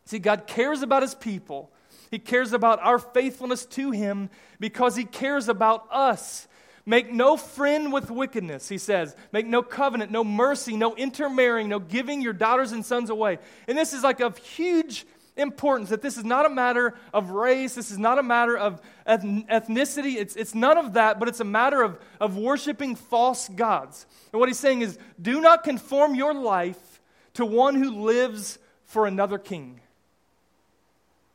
See, 0.05 0.17
God 0.19 0.47
cares 0.47 0.81
about 0.81 1.03
his 1.03 1.13
people. 1.13 1.71
He 2.09 2.17
cares 2.17 2.53
about 2.53 2.79
our 2.81 2.97
faithfulness 2.97 3.65
to 3.67 3.91
him 3.91 4.31
because 4.59 4.95
he 4.95 5.05
cares 5.05 5.49
about 5.49 5.87
us. 5.91 6.47
Make 6.85 7.11
no 7.11 7.35
friend 7.35 7.91
with 7.91 8.11
wickedness, 8.11 8.69
he 8.69 8.77
says. 8.77 9.15
Make 9.31 9.47
no 9.47 9.63
covenant, 9.63 10.11
no 10.11 10.23
mercy, 10.23 10.77
no 10.77 10.95
intermarrying, 10.95 11.67
no 11.67 11.79
giving 11.79 12.21
your 12.21 12.33
daughters 12.33 12.71
and 12.71 12.85
sons 12.85 13.09
away. 13.09 13.39
And 13.67 13.77
this 13.77 13.91
is 13.91 14.03
like 14.03 14.19
of 14.19 14.37
huge 14.37 15.05
importance 15.35 15.89
that 15.89 16.01
this 16.01 16.17
is 16.17 16.23
not 16.23 16.45
a 16.45 16.49
matter 16.49 16.93
of 17.13 17.31
race, 17.31 17.75
this 17.75 17.91
is 17.91 17.97
not 17.97 18.19
a 18.19 18.23
matter 18.23 18.57
of 18.57 18.81
ethnicity, 19.07 20.15
it's, 20.15 20.35
it's 20.35 20.55
none 20.55 20.77
of 20.77 20.93
that, 20.93 21.19
but 21.19 21.27
it's 21.27 21.39
a 21.39 21.45
matter 21.45 21.81
of, 21.81 21.99
of 22.21 22.37
worshiping 22.37 22.95
false 22.95 23.49
gods. 23.49 24.05
And 24.31 24.39
what 24.39 24.47
he's 24.47 24.59
saying 24.59 24.81
is 24.81 24.97
do 25.21 25.41
not 25.41 25.63
conform 25.63 26.15
your 26.15 26.33
life 26.33 27.01
to 27.33 27.45
one 27.45 27.75
who 27.75 28.03
lives 28.03 28.59
for 28.85 29.07
another 29.07 29.37
king. 29.37 29.81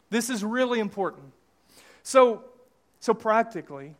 This 0.09 0.31
is 0.31 0.43
really 0.43 0.81
important. 0.81 1.33
So, 2.03 2.45
so 3.01 3.15
practically, 3.15 3.95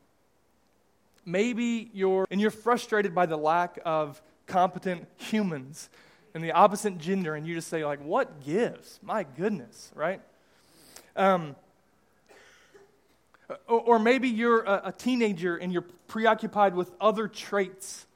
maybe 1.31 1.91
you're 1.93 2.27
and 2.31 2.41
you're 2.41 2.51
frustrated 2.51 3.15
by 3.15 3.27
the 3.27 3.37
lack 3.37 3.79
of 3.85 4.21
competent 4.47 5.07
humans 5.17 5.89
and 6.35 6.45
the 6.45 6.53
opposite 6.53 6.99
gender, 6.99 7.35
and 7.35 7.47
you 7.47 7.55
just 7.55 7.69
say, 7.69 7.85
like, 7.85 8.03
what 8.05 8.45
gives? 8.45 9.01
My 9.03 9.25
goodness, 9.25 9.91
right? 9.95 10.21
Um, 11.17 11.57
or, 13.67 13.99
maybe 13.99 14.29
you're 14.29 14.63
a 14.63 14.95
teenager 14.97 15.57
and 15.57 15.73
you're 15.73 15.85
preoccupied 16.07 16.75
with 16.75 16.93
other 17.01 17.27
traits 17.27 18.07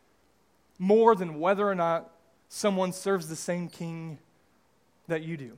more 0.78 1.16
than 1.16 1.40
whether 1.40 1.68
or 1.68 1.74
not 1.74 2.08
someone 2.48 2.92
serves 2.92 3.28
the 3.28 3.36
same 3.36 3.68
king 3.68 4.18
that 5.08 5.22
you 5.22 5.36
do. 5.36 5.52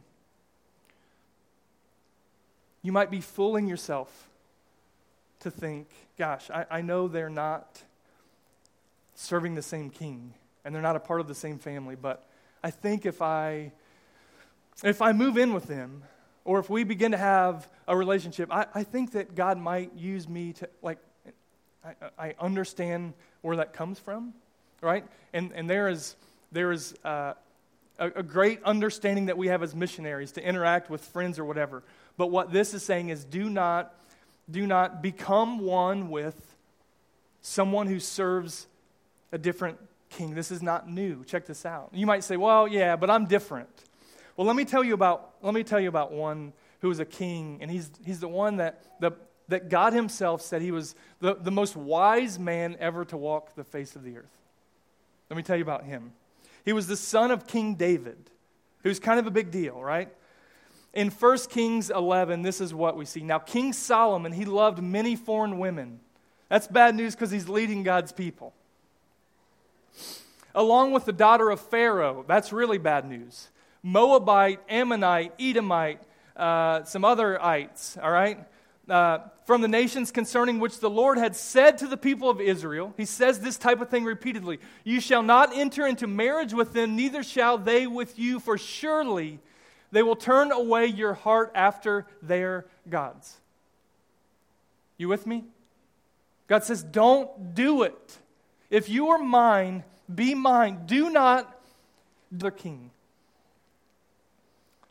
You 2.83 2.93
might 2.93 3.11
be 3.11 3.21
fooling 3.21 3.69
yourself 3.69 4.29
to 5.41 5.51
think, 5.51 5.89
gosh, 6.19 6.51
I, 6.51 6.67
I 6.71 6.81
know 6.81 7.09
they're 7.09 7.31
not 7.31 7.83
serving 9.15 9.55
the 9.55 9.63
same 9.63 9.91
king 9.91 10.35
and 10.65 10.75
they're 10.75 10.83
not 10.83 10.97
a 10.97 11.01
part 11.01 11.21
of 11.21 11.29
the 11.29 11.35
same 11.35 11.59
family, 11.59 11.95
but 11.95 12.29
I 12.63 12.71
think 12.71 13.07
if 13.07 13.23
I 13.23 13.73
if 14.85 15.01
I 15.01 15.13
move 15.13 15.39
in 15.39 15.55
with 15.55 15.67
them 15.67 16.03
or 16.45 16.59
if 16.59 16.69
we 16.69 16.85
begin 16.85 17.13
to 17.13 17.17
have 17.17 17.69
a 17.89 17.97
relationship, 17.97 18.53
I, 18.53 18.67
I 18.75 18.83
think 18.83 19.13
that 19.13 19.35
God 19.35 19.59
might 19.59 19.95
use 19.95 20.29
me 20.29 20.53
to 20.55 20.69
like 20.83 20.99
I, 21.85 21.95
I 22.19 22.35
understand 22.41 23.15
where 23.43 23.57
that 23.57 23.73
comes 23.73 23.99
from, 23.99 24.35
right? 24.81 25.05
And 25.33 25.53
and 25.53 25.71
there 25.71 25.89
is 25.89 26.17
there 26.53 26.73
is 26.73 26.95
uh, 27.05 27.35
a, 27.99 28.07
a 28.07 28.23
great 28.23 28.63
understanding 28.65 29.27
that 29.27 29.39
we 29.39 29.49
have 29.49 29.63
as 29.63 29.75
missionaries 29.75 30.33
to 30.33 30.43
interact 30.47 30.91
with 30.91 31.03
friends 31.03 31.39
or 31.39 31.45
whatever. 31.45 31.83
But 32.17 32.29
what 32.29 32.53
this 32.53 32.75
is 32.75 32.83
saying 32.83 33.11
is 33.11 33.25
do 33.25 33.49
not 33.49 33.95
do 34.51 34.67
not 34.67 35.03
become 35.03 35.59
one 35.59 36.11
with 36.11 36.55
someone 37.43 37.87
who 37.87 38.01
serves 38.01 38.67
a 39.33 39.39
different 39.39 39.79
king. 40.11 40.35
This 40.35 40.51
is 40.51 40.63
not 40.63 40.89
new. 40.89 41.25
Check 41.25 41.47
this 41.47 41.67
out. 41.67 41.91
You 41.93 42.07
might 42.07 42.25
say, 42.25 42.37
"Well, 42.37 42.69
yeah, 42.69 42.97
but 42.97 43.11
I'm 43.11 43.27
different." 43.27 43.69
Well, 44.37 44.47
let 44.47 44.57
me 44.57 44.65
tell 44.65 44.85
you 44.85 44.95
about 44.95 45.35
let 45.43 45.55
me 45.55 45.63
tell 45.63 45.81
you 45.81 45.89
about 45.89 46.13
one 46.13 46.53
who 46.81 46.89
was 46.89 47.01
a 47.01 47.05
king, 47.05 47.59
and 47.61 47.71
he's 47.71 47.91
he's 48.05 48.21
the 48.21 48.29
one 48.29 48.57
that 48.57 48.83
the 49.01 49.13
that 49.49 49.69
God 49.69 49.93
Himself 49.93 50.43
said 50.43 50.61
he 50.61 50.73
was 50.73 50.95
the, 51.21 51.35
the 51.35 51.51
most 51.51 51.77
wise 51.77 52.39
man 52.39 52.77
ever 52.81 53.05
to 53.07 53.17
walk 53.17 53.55
the 53.55 53.65
face 53.65 53.97
of 53.97 54.03
the 54.03 54.19
earth. 54.19 54.43
Let 55.31 55.37
me 55.37 55.43
tell 55.43 55.57
you 55.57 55.63
about 55.63 55.85
him. 55.85 56.13
He 56.65 56.73
was 56.73 56.87
the 56.87 56.97
son 56.97 57.31
of 57.31 57.47
King 57.47 57.75
David, 57.75 58.19
who's 58.83 58.99
kind 58.99 59.21
of 59.21 59.27
a 59.27 59.31
big 59.31 59.51
deal, 59.51 59.81
right? 59.81 60.09
In 60.97 61.11
1 61.11 61.39
Kings 61.51 61.91
11, 61.91 62.41
this 62.41 62.59
is 62.59 62.73
what 62.73 62.97
we 62.97 63.05
see. 63.05 63.21
Now, 63.21 63.39
King 63.39 63.75
Solomon, 63.75 64.33
he 64.33 64.47
loved 64.47 64.83
many 64.83 65.15
foreign 65.15 65.59
women. 65.59 66.01
That's 66.49 66.67
bad 66.67 66.95
news 66.95 67.15
because 67.15 67.31
he's 67.31 67.51
leading 67.51 67.83
God's 67.83 68.13
people. 68.13 68.55
Along 70.55 70.93
with 70.93 71.05
the 71.05 71.13
daughter 71.13 71.51
of 71.51 71.61
Pharaoh, 71.61 72.25
that's 72.27 72.51
really 72.51 72.79
bad 72.79 73.07
news. 73.07 73.51
Moabite, 73.83 74.59
Ammonite, 74.71 75.35
Edomite, 75.39 76.01
uh, 76.35 76.85
some 76.85 77.05
other 77.05 77.43
ites, 77.45 77.99
all 78.03 78.11
right? 78.11 78.43
Uh, 78.89 79.19
from 79.45 79.61
the 79.61 79.69
nations 79.69 80.11
concerning 80.11 80.61
which 80.61 80.81
the 80.81 80.89
Lord 80.89 81.19
had 81.19 81.37
said 81.37 81.77
to 81.79 81.87
the 81.89 81.99
people 81.99 82.31
of 82.31 82.41
Israel. 82.41 82.95
He 82.97 83.05
says 83.05 83.41
this 83.41 83.59
type 83.59 83.83
of 83.83 83.91
thing 83.91 84.05
repeatedly 84.05 84.61
You 84.83 85.03
shall 85.03 85.23
not 85.23 85.55
enter 85.55 85.87
into 85.87 86.07
marriage 86.07 86.55
with 86.55 86.73
them, 86.73 86.97
neither 86.97 87.23
shall 87.23 87.59
they 87.59 87.87
with 87.87 88.19
you, 88.19 88.41
for 88.41 88.57
surely 88.57 89.41
they 89.91 90.03
will 90.03 90.17
turn 90.17 90.53
away 90.53 90.87
your 90.87 91.15
heart 91.15 91.53
after 91.55 92.07
their 92.23 92.67
gods. 92.89 93.37
You 94.99 95.09
with 95.09 95.27
me? 95.27 95.45
God 96.47 96.65
says, 96.65 96.83
Don't 96.83 97.55
do 97.55 97.83
it. 97.83 98.19
If 98.71 98.89
you 98.89 99.09
are 99.09 99.19
mine, 99.19 99.85
be 100.13 100.35
mine. 100.35 100.83
Do 100.87 101.11
not 101.11 101.61
the 102.31 102.51
king. 102.51 102.91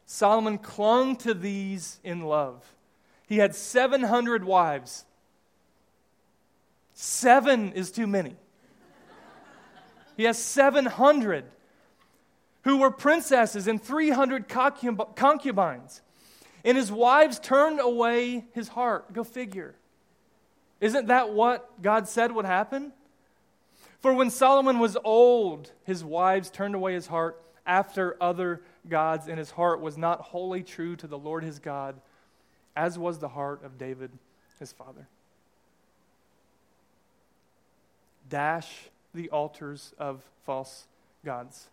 Solomon 0.05 0.58
clung 0.58 1.15
to 1.17 1.34
these 1.34 1.99
in 2.03 2.21
love. 2.21 2.63
He 3.27 3.38
had 3.38 3.55
700 3.55 4.43
wives. 4.43 5.05
Seven 6.93 7.73
is 7.73 7.91
too 7.91 8.08
many. 8.08 8.36
He 10.15 10.23
has 10.23 10.38
700 10.38 11.45
who 12.65 12.78
were 12.78 12.91
princesses 12.91 13.67
and 13.67 13.82
300 13.82 14.49
concubines. 14.49 16.01
And 16.63 16.75
his 16.75 16.91
wives 16.91 17.39
turned 17.39 17.80
away 17.80 18.45
his 18.54 18.67
heart. 18.69 19.13
Go 19.13 19.23
figure. 19.23 19.75
Isn't 20.82 21.08
that 21.08 21.32
what 21.32 21.82
God 21.82 22.08
said 22.08 22.32
would 22.32 22.45
happen? 22.45 22.91
For 23.99 24.13
when 24.13 24.32
Solomon 24.32 24.80
was 24.80 24.97
old, 25.04 25.71
his 25.86 26.04
wives 26.04 26.49
turned 26.49 26.75
away 26.75 26.95
his 26.95 27.08
heart 27.08 27.39
after 27.67 28.17
other 28.21 28.62
gods, 28.89 29.28
and 29.28 29.38
his 29.38 29.51
heart 29.51 29.80
was 29.80 29.97
not 29.97 30.21
wholly 30.21 30.63
true 30.63 30.95
to 30.97 31.08
the 31.08 31.17
Lord 31.17 31.43
his 31.43 31.60
God 31.60 31.95
as 32.75 32.99
was 32.99 33.19
the 33.19 33.30
heart 33.30 33.63
of 33.63 33.78
David, 33.78 34.12
his 34.60 34.71
father. 34.71 35.08
Dash 38.28 38.89
the 39.13 39.30
altars 39.30 39.93
of 39.97 40.23
false 40.45 40.88
gods. 41.23 41.67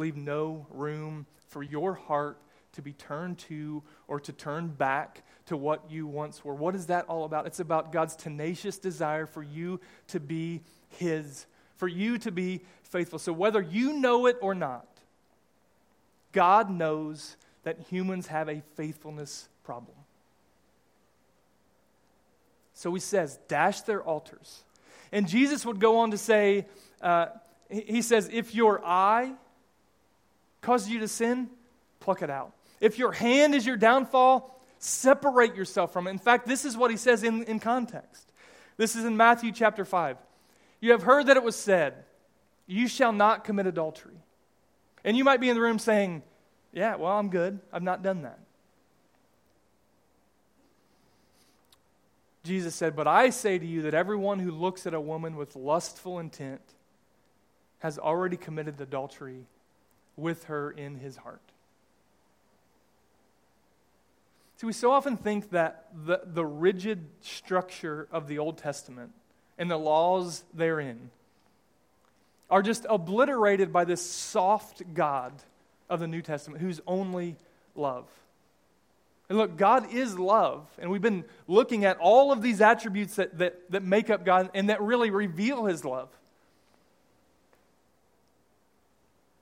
Leave 0.00 0.16
no 0.16 0.66
room 0.70 1.26
for 1.48 1.62
your 1.62 1.92
heart 1.92 2.38
to 2.72 2.80
be 2.80 2.94
turned 2.94 3.36
to 3.36 3.82
or 4.08 4.18
to 4.20 4.32
turn 4.32 4.68
back 4.68 5.22
to 5.44 5.58
what 5.58 5.90
you 5.90 6.06
once 6.06 6.42
were. 6.42 6.54
What 6.54 6.74
is 6.74 6.86
that 6.86 7.04
all 7.04 7.24
about? 7.24 7.46
It's 7.46 7.60
about 7.60 7.92
God's 7.92 8.16
tenacious 8.16 8.78
desire 8.78 9.26
for 9.26 9.42
you 9.42 9.78
to 10.08 10.18
be 10.18 10.62
His, 10.88 11.44
for 11.76 11.86
you 11.86 12.16
to 12.16 12.32
be 12.32 12.62
faithful. 12.82 13.18
So, 13.18 13.34
whether 13.34 13.60
you 13.60 13.92
know 13.92 14.24
it 14.24 14.38
or 14.40 14.54
not, 14.54 14.88
God 16.32 16.70
knows 16.70 17.36
that 17.64 17.78
humans 17.90 18.28
have 18.28 18.48
a 18.48 18.62
faithfulness 18.76 19.50
problem. 19.64 19.98
So 22.72 22.94
he 22.94 23.00
says, 23.00 23.38
dash 23.48 23.82
their 23.82 24.02
altars. 24.02 24.64
And 25.12 25.28
Jesus 25.28 25.66
would 25.66 25.78
go 25.78 25.98
on 25.98 26.12
to 26.12 26.16
say, 26.16 26.64
uh, 27.02 27.26
he 27.68 28.00
says, 28.00 28.30
if 28.32 28.54
your 28.54 28.82
eye 28.82 29.34
causes 30.60 30.88
you 30.88 31.00
to 31.00 31.08
sin, 31.08 31.48
pluck 32.00 32.22
it 32.22 32.30
out. 32.30 32.52
If 32.80 32.98
your 32.98 33.12
hand 33.12 33.54
is 33.54 33.66
your 33.66 33.76
downfall, 33.76 34.58
separate 34.78 35.54
yourself 35.54 35.92
from 35.92 36.06
it. 36.06 36.10
In 36.10 36.18
fact, 36.18 36.46
this 36.46 36.64
is 36.64 36.76
what 36.76 36.90
he 36.90 36.96
says 36.96 37.22
in, 37.22 37.44
in 37.44 37.60
context. 37.60 38.32
This 38.76 38.96
is 38.96 39.04
in 39.04 39.16
Matthew 39.16 39.52
chapter 39.52 39.84
5. 39.84 40.16
You 40.80 40.92
have 40.92 41.02
heard 41.02 41.26
that 41.26 41.36
it 41.36 41.42
was 41.42 41.56
said, 41.56 42.04
You 42.66 42.88
shall 42.88 43.12
not 43.12 43.44
commit 43.44 43.66
adultery. 43.66 44.16
And 45.04 45.16
you 45.16 45.24
might 45.24 45.40
be 45.40 45.48
in 45.48 45.54
the 45.54 45.60
room 45.60 45.78
saying, 45.78 46.22
Yeah, 46.72 46.96
well, 46.96 47.12
I'm 47.12 47.28
good. 47.28 47.60
I've 47.72 47.82
not 47.82 48.02
done 48.02 48.22
that. 48.22 48.38
Jesus 52.42 52.74
said, 52.74 52.96
But 52.96 53.06
I 53.06 53.30
say 53.30 53.58
to 53.58 53.66
you 53.66 53.82
that 53.82 53.94
everyone 53.94 54.38
who 54.38 54.50
looks 54.50 54.86
at 54.86 54.94
a 54.94 55.00
woman 55.00 55.36
with 55.36 55.56
lustful 55.56 56.18
intent 56.18 56.62
has 57.80 57.98
already 57.98 58.38
committed 58.38 58.80
adultery 58.80 59.44
with 60.16 60.44
her 60.44 60.70
in 60.70 60.96
his 60.96 61.16
heart. 61.16 61.40
See, 64.56 64.66
we 64.66 64.72
so 64.74 64.90
often 64.90 65.16
think 65.16 65.50
that 65.50 65.86
the, 66.04 66.20
the 66.24 66.44
rigid 66.44 67.06
structure 67.22 68.06
of 68.12 68.28
the 68.28 68.38
Old 68.38 68.58
Testament 68.58 69.12
and 69.56 69.70
the 69.70 69.78
laws 69.78 70.44
therein 70.52 71.10
are 72.50 72.62
just 72.62 72.84
obliterated 72.90 73.72
by 73.72 73.84
this 73.84 74.02
soft 74.04 74.82
God 74.92 75.32
of 75.88 76.00
the 76.00 76.06
New 76.06 76.20
Testament 76.20 76.60
who's 76.60 76.80
only 76.86 77.36
love. 77.74 78.06
And 79.30 79.38
look, 79.38 79.56
God 79.56 79.94
is 79.94 80.18
love. 80.18 80.66
And 80.78 80.90
we've 80.90 81.00
been 81.00 81.24
looking 81.46 81.84
at 81.84 81.96
all 81.98 82.32
of 82.32 82.42
these 82.42 82.60
attributes 82.60 83.14
that, 83.14 83.38
that, 83.38 83.70
that 83.70 83.84
make 83.84 84.10
up 84.10 84.24
God 84.24 84.50
and 84.52 84.68
that 84.68 84.82
really 84.82 85.10
reveal 85.10 85.64
his 85.64 85.84
love. 85.84 86.08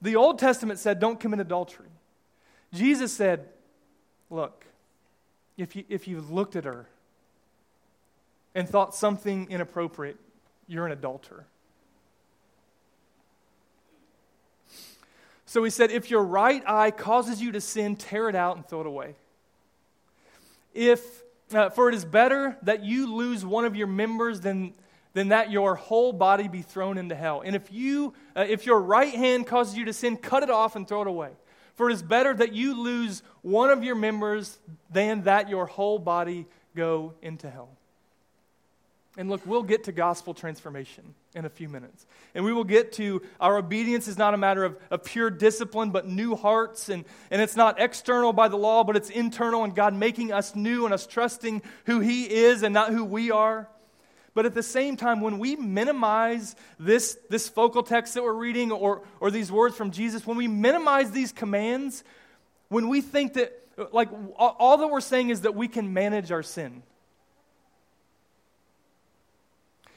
The 0.00 0.16
Old 0.16 0.38
Testament 0.38 0.78
said, 0.78 1.00
don't 1.00 1.18
commit 1.18 1.40
adultery. 1.40 1.88
Jesus 2.72 3.12
said, 3.12 3.48
look, 4.30 4.64
if, 5.56 5.74
you, 5.74 5.84
if 5.88 6.06
you've 6.06 6.30
looked 6.30 6.56
at 6.56 6.64
her 6.64 6.86
and 8.54 8.68
thought 8.68 8.94
something 8.94 9.50
inappropriate, 9.50 10.16
you're 10.66 10.86
an 10.86 10.92
adulterer. 10.92 11.46
So 15.46 15.64
he 15.64 15.70
said, 15.70 15.90
if 15.90 16.10
your 16.10 16.22
right 16.22 16.62
eye 16.66 16.90
causes 16.90 17.40
you 17.40 17.52
to 17.52 17.60
sin, 17.60 17.96
tear 17.96 18.28
it 18.28 18.34
out 18.34 18.56
and 18.56 18.66
throw 18.66 18.82
it 18.82 18.86
away 18.86 19.14
if, 20.78 21.24
uh, 21.52 21.70
for 21.70 21.88
it 21.88 21.94
is 21.94 22.04
better 22.04 22.56
that 22.62 22.84
you 22.84 23.12
lose 23.12 23.44
one 23.44 23.64
of 23.64 23.74
your 23.74 23.88
members 23.88 24.40
than, 24.40 24.72
than 25.14 25.28
that 25.28 25.50
your 25.50 25.74
whole 25.74 26.12
body 26.12 26.48
be 26.48 26.62
thrown 26.62 26.98
into 26.98 27.14
hell. 27.14 27.42
And 27.44 27.56
if, 27.56 27.72
you, 27.72 28.14
uh, 28.36 28.46
if 28.48 28.66
your 28.66 28.80
right 28.80 29.14
hand 29.14 29.46
causes 29.46 29.76
you 29.76 29.86
to 29.86 29.92
sin, 29.92 30.16
cut 30.16 30.42
it 30.42 30.50
off 30.50 30.76
and 30.76 30.86
throw 30.86 31.02
it 31.02 31.08
away. 31.08 31.30
For 31.76 31.90
it 31.90 31.92
is 31.92 32.02
better 32.02 32.34
that 32.34 32.52
you 32.52 32.82
lose 32.82 33.22
one 33.42 33.70
of 33.70 33.84
your 33.84 33.94
members 33.94 34.58
than 34.90 35.22
that 35.22 35.48
your 35.48 35.66
whole 35.66 35.98
body 35.98 36.46
go 36.74 37.14
into 37.22 37.48
hell. 37.48 37.70
And 39.16 39.28
look, 39.28 39.44
we'll 39.44 39.64
get 39.64 39.84
to 39.84 39.92
gospel 39.92 40.32
transformation 40.32 41.14
in 41.34 41.44
a 41.44 41.48
few 41.48 41.68
minutes. 41.68 42.06
And 42.36 42.44
we 42.44 42.52
will 42.52 42.62
get 42.62 42.92
to 42.94 43.22
our 43.40 43.58
obedience 43.58 44.06
is 44.06 44.16
not 44.16 44.32
a 44.32 44.36
matter 44.36 44.62
of, 44.62 44.76
of 44.92 45.02
pure 45.02 45.28
discipline, 45.28 45.90
but 45.90 46.06
new 46.06 46.36
hearts. 46.36 46.88
And, 46.88 47.04
and 47.30 47.42
it's 47.42 47.56
not 47.56 47.80
external 47.80 48.32
by 48.32 48.46
the 48.46 48.56
law, 48.56 48.84
but 48.84 48.96
it's 48.96 49.10
internal 49.10 49.64
and 49.64 49.74
God 49.74 49.92
making 49.92 50.32
us 50.32 50.54
new 50.54 50.84
and 50.84 50.94
us 50.94 51.04
trusting 51.04 51.62
who 51.86 51.98
He 51.98 52.32
is 52.32 52.62
and 52.62 52.72
not 52.72 52.92
who 52.92 53.04
we 53.04 53.32
are. 53.32 53.68
But 54.38 54.46
at 54.46 54.54
the 54.54 54.62
same 54.62 54.96
time, 54.96 55.20
when 55.20 55.40
we 55.40 55.56
minimize 55.56 56.54
this, 56.78 57.18
this 57.28 57.48
focal 57.48 57.82
text 57.82 58.14
that 58.14 58.22
we're 58.22 58.32
reading 58.32 58.70
or, 58.70 59.02
or 59.18 59.32
these 59.32 59.50
words 59.50 59.74
from 59.74 59.90
Jesus, 59.90 60.24
when 60.24 60.36
we 60.36 60.46
minimize 60.46 61.10
these 61.10 61.32
commands, 61.32 62.04
when 62.68 62.88
we 62.88 63.00
think 63.00 63.32
that, 63.32 63.52
like, 63.90 64.08
all 64.36 64.76
that 64.78 64.86
we're 64.86 65.00
saying 65.00 65.30
is 65.30 65.40
that 65.40 65.56
we 65.56 65.66
can 65.66 65.92
manage 65.92 66.30
our 66.30 66.44
sin. 66.44 66.84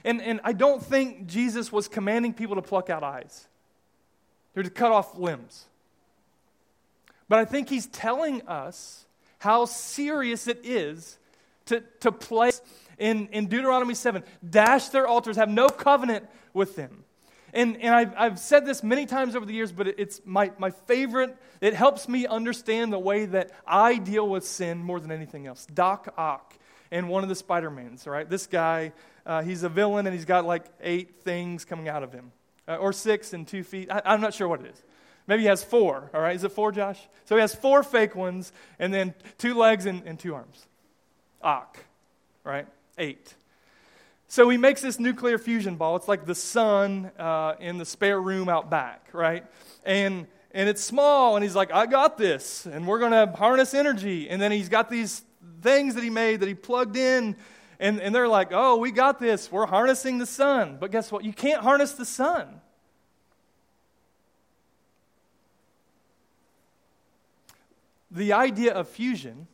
And, 0.04 0.20
and 0.24 0.42
I 0.44 0.54
don't 0.54 0.84
think 0.84 1.28
Jesus 1.28 1.72
was 1.72 1.88
commanding 1.88 2.34
people 2.34 2.56
to 2.56 2.64
pluck 2.64 2.90
out 2.90 3.04
eyes 3.04 3.48
or 4.56 4.64
to 4.64 4.72
cut 4.72 4.92
off 4.92 5.20
limbs. 5.20 5.66
But 7.30 7.38
I 7.38 7.46
think 7.46 7.70
he's 7.70 7.86
telling 7.86 8.42
us 8.48 9.06
how 9.38 9.66
serious 9.66 10.48
it 10.48 10.62
is 10.64 11.20
to, 11.68 11.84
to 12.00 12.12
place 12.12 12.60
in, 13.02 13.28
in 13.30 13.48
Deuteronomy 13.48 13.96
7 13.96 14.24
dash 14.48 14.90
their 14.90 15.08
altars, 15.08 15.36
have 15.36 15.50
no 15.50 15.68
covenant 15.68 16.30
with 16.54 16.76
them. 16.76 17.04
And, 17.54 17.82
and 17.82 17.94
I've, 17.94 18.14
I've 18.16 18.40
said 18.40 18.66
this 18.66 18.84
many 18.84 19.06
times 19.06 19.36
over 19.36 19.46
the 19.46 19.54
years, 19.54 19.72
but 19.72 19.88
it's 19.88 20.22
my, 20.24 20.52
my 20.58 20.70
favorite. 20.70 21.36
It 21.60 21.74
helps 21.74 22.08
me 22.08 22.28
understand 22.28 22.94
the 22.94 23.00
way 23.00 23.26
that 23.26 23.52
I 23.68 23.98
deal 23.98 24.30
with 24.30 24.46
sin 24.46 24.84
more 24.84 25.00
than 25.00 25.12
anything 25.12 25.48
else. 25.48 25.66
Doc 25.66 26.14
Ock 26.18 26.54
and 26.92 27.10
one 27.10 27.24
of 27.24 27.30
the 27.30 27.36
Spider-Mans, 27.36 28.06
right? 28.08 28.30
This 28.30 28.48
guy, 28.48 28.94
uh, 29.26 29.42
he's 29.42 29.64
a 29.64 29.70
villain 29.70 30.06
and 30.06 30.16
he's 30.16 30.26
got 30.26 30.46
like 30.46 30.66
eight 30.82 31.24
things 31.24 31.66
coming 31.66 31.90
out 31.90 32.04
of 32.04 32.14
him, 32.14 32.32
uh, 32.68 32.76
or 32.76 32.94
six 32.94 33.34
and 33.34 33.48
two 33.48 33.64
feet. 33.64 33.92
I, 33.92 34.02
I'm 34.06 34.22
not 34.22 34.34
sure 34.34 34.48
what 34.48 34.62
it 34.62 34.68
is. 34.68 34.82
Maybe 35.28 35.42
he 35.42 35.48
has 35.48 35.64
four, 35.64 36.10
all 36.14 36.22
right? 36.22 36.36
Is 36.36 36.44
it 36.44 36.52
four, 36.52 36.72
Josh? 36.72 37.00
So 37.26 37.36
he 37.36 37.42
has 37.42 37.54
four 37.54 37.84
fake 37.84 38.16
ones 38.16 38.54
and 38.80 38.94
then 38.94 39.14
two 39.38 39.56
legs 39.56 39.88
and, 39.88 40.04
and 40.06 40.20
two 40.20 40.36
arms. 40.36 40.68
Ock, 41.42 41.78
right? 42.44 42.68
Eight. 43.02 43.34
So 44.28 44.48
he 44.48 44.58
makes 44.58 44.80
this 44.80 45.00
nuclear 45.00 45.38
fusion 45.40 45.76
ball. 45.76 45.96
It's 45.96 46.08
like 46.08 46.26
the 46.26 46.36
sun 46.36 47.12
uh, 47.18 47.56
in 47.60 47.80
the 47.80 47.86
spare 47.86 48.22
room 48.22 48.48
out 48.48 48.70
back, 48.70 49.10
right? 49.12 49.44
And 49.84 50.28
and 50.54 50.70
it's 50.70 50.84
small, 50.84 51.36
and 51.36 51.44
he's 51.44 51.56
like, 51.56 51.72
I 51.72 51.86
got 51.86 52.18
this, 52.18 52.66
and 52.66 52.86
we're 52.86 53.00
going 53.00 53.12
to 53.12 53.32
harness 53.38 53.74
energy. 53.74 54.30
And 54.30 54.42
then 54.42 54.52
he's 54.52 54.70
got 54.70 54.90
these 54.90 55.24
things 55.62 55.96
that 55.96 56.04
he 56.04 56.10
made 56.10 56.42
that 56.42 56.48
he 56.48 56.54
plugged 56.54 56.98
in, 56.98 57.36
and, 57.80 58.02
and 58.02 58.14
they're 58.14 58.28
like, 58.28 58.50
oh, 58.52 58.78
we 58.78 58.92
got 58.92 59.18
this. 59.20 59.52
We're 59.52 59.66
harnessing 59.66 60.18
the 60.18 60.26
sun. 60.26 60.78
But 60.80 60.92
guess 60.92 61.12
what? 61.12 61.24
You 61.24 61.34
can't 61.34 61.64
harness 61.64 61.94
the 61.94 62.06
sun. 62.06 62.62
The 68.12 68.34
idea 68.34 68.74
of 68.74 68.90
fusion 68.90 69.48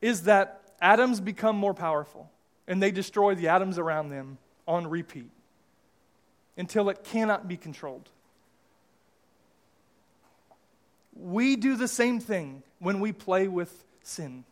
is 0.00 0.22
that 0.22 0.63
atoms 0.80 1.20
become 1.20 1.56
more 1.56 1.74
powerful 1.74 2.30
and 2.66 2.82
they 2.82 2.90
destroy 2.90 3.34
the 3.34 3.48
atoms 3.48 3.78
around 3.78 4.08
them 4.08 4.38
on 4.66 4.86
repeat 4.86 5.30
until 6.56 6.88
it 6.88 7.04
cannot 7.04 7.48
be 7.48 7.56
controlled. 7.56 8.08
We 11.14 11.56
do 11.56 11.76
the 11.76 11.88
same 11.88 12.20
thing 12.20 12.62
when 12.78 13.00
we 13.00 13.12
play 13.12 13.48
with 13.48 13.84
sin, 14.02 14.44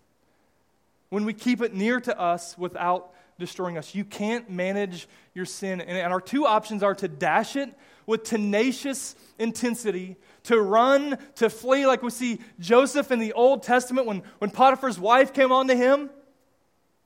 when 1.10 1.24
we 1.24 1.34
keep 1.34 1.60
it 1.60 1.74
near 1.74 2.00
to 2.00 2.18
us 2.18 2.56
without 2.56 3.11
destroying 3.38 3.78
us. 3.78 3.94
You 3.94 4.04
can't 4.04 4.50
manage 4.50 5.08
your 5.34 5.44
sin. 5.44 5.80
And 5.80 6.12
our 6.12 6.20
two 6.20 6.46
options 6.46 6.82
are 6.82 6.94
to 6.96 7.08
dash 7.08 7.56
it 7.56 7.72
with 8.06 8.24
tenacious 8.24 9.14
intensity, 9.38 10.16
to 10.44 10.60
run, 10.60 11.18
to 11.36 11.48
flee, 11.48 11.86
like 11.86 12.02
we 12.02 12.10
see 12.10 12.40
Joseph 12.58 13.10
in 13.10 13.18
the 13.18 13.32
Old 13.32 13.62
Testament 13.62 14.06
when, 14.06 14.22
when 14.38 14.50
Potiphar's 14.50 14.98
wife 14.98 15.32
came 15.32 15.52
on 15.52 15.68
to 15.68 15.76
him. 15.76 16.10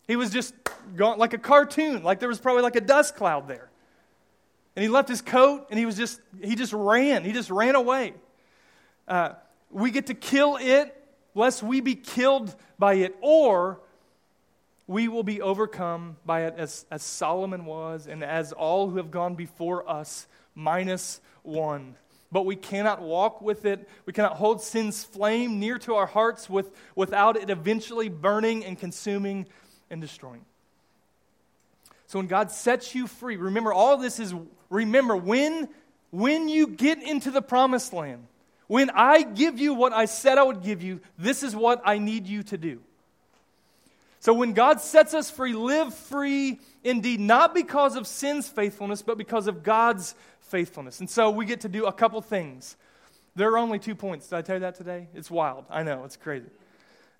He 0.07 0.17
was 0.17 0.31
just 0.31 0.55
gone 0.95 1.19
like 1.19 1.35
a 1.35 1.39
cartoon, 1.39 2.03
like 2.03 2.21
there 2.21 2.29
was 2.29 2.39
probably 2.39 2.63
like 2.63 2.77
a 2.77 2.81
dust 2.81 3.17
cloud 3.17 3.49
there. 3.49 3.71
And 4.75 4.83
he 4.83 4.89
left 4.89 5.09
his 5.09 5.23
coat 5.23 5.67
and 5.71 5.79
he 5.79 5.87
was 5.87 5.97
just, 5.97 6.21
he 6.43 6.55
just 6.55 6.73
ran. 6.73 7.25
He 7.25 7.33
just 7.33 7.51
ran 7.51 7.75
away. 7.75 8.15
Uh, 9.09 9.31
we 9.71 9.91
get 9.91 10.07
to 10.07 10.15
kill 10.15 10.59
it 10.61 10.93
lest 11.35 11.63
we 11.63 11.81
be 11.81 11.95
killed 11.95 12.55
by 12.79 12.95
it, 12.95 13.15
or 13.21 13.81
we 14.87 15.09
will 15.09 15.23
be 15.23 15.41
overcome 15.41 16.17
by 16.25 16.43
it 16.43 16.55
as, 16.57 16.87
as 16.91 17.03
Solomon 17.03 17.65
was 17.65 18.07
and 18.07 18.23
as 18.23 18.53
all 18.53 18.89
who 18.89 18.99
have 18.99 19.11
gone 19.11 19.35
before 19.35 19.89
us, 19.89 20.27
minus 20.55 21.21
one. 21.43 21.97
But 22.31 22.47
we 22.47 22.57
cannot 22.57 23.03
walk 23.03 23.41
with 23.41 23.65
it. 23.65 23.89
We 24.05 24.13
cannot 24.13 24.37
hold 24.37 24.63
sin's 24.63 25.03
flame 25.03 25.59
near 25.59 25.79
to 25.79 25.95
our 25.95 26.07
hearts 26.07 26.49
with, 26.49 26.71
without 26.95 27.37
it 27.37 27.51
eventually 27.51 28.09
burning 28.09 28.65
and 28.65 28.79
consuming 28.79 29.47
and 29.91 30.01
destroying. 30.01 30.45
So 32.07 32.19
when 32.19 32.29
God 32.29 32.51
sets 32.51 32.95
you 32.95 33.07
free, 33.07 33.37
remember 33.37 33.73
all 33.73 33.97
this 33.97 34.21
is 34.21 34.35
remember 34.71 35.17
when 35.17 35.69
when 36.11 36.49
you 36.49 36.69
get 36.69 37.03
into 37.03 37.31
the 37.31 37.43
promised 37.43 37.93
land, 37.93 38.27
when 38.69 38.91
I 38.91 39.23
give 39.23 39.59
you 39.59 39.75
what 39.75 39.93
I 39.93 40.05
said 40.05 40.39
I 40.39 40.45
would 40.45 40.63
give 40.63 40.83
you, 40.83 41.01
this 41.19 41.43
is 41.43 41.55
what 41.55 41.83
I 41.85 41.99
need 41.99 42.27
you 42.27 42.43
to 42.45 42.57
do. 42.57 42.81
So 44.27 44.35
when 44.35 44.55
God 44.55 44.81
sets 44.81 45.15
us 45.15 45.31
free, 45.31 45.53
live 45.53 45.95
free 45.95 46.59
indeed, 46.83 47.21
not 47.21 47.55
because 47.55 47.95
of 47.95 48.09
sin's 48.09 48.49
faithfulness, 48.49 49.01
but 49.01 49.17
because 49.17 49.47
of 49.47 49.63
God's 49.63 50.17
faithfulness. 50.41 50.99
And 50.99 51.09
so 51.09 51.31
we 51.31 51.47
get 51.47 51.61
to 51.61 51.69
do 51.69 51.87
a 51.87 51.93
couple 51.93 52.21
things. 52.21 52.77
There 53.37 53.53
are 53.53 53.59
only 53.59 53.79
two 53.79 53.95
points. 53.95 54.27
Did 54.27 54.35
I 54.35 54.43
tell 54.43 54.57
you 54.57 54.61
that 54.63 54.75
today? 54.75 55.07
It's 55.15 55.31
wild. 55.31 55.65
I 55.71 55.85
know, 55.85 56.03
it's 56.03 56.17
crazy. 56.17 56.49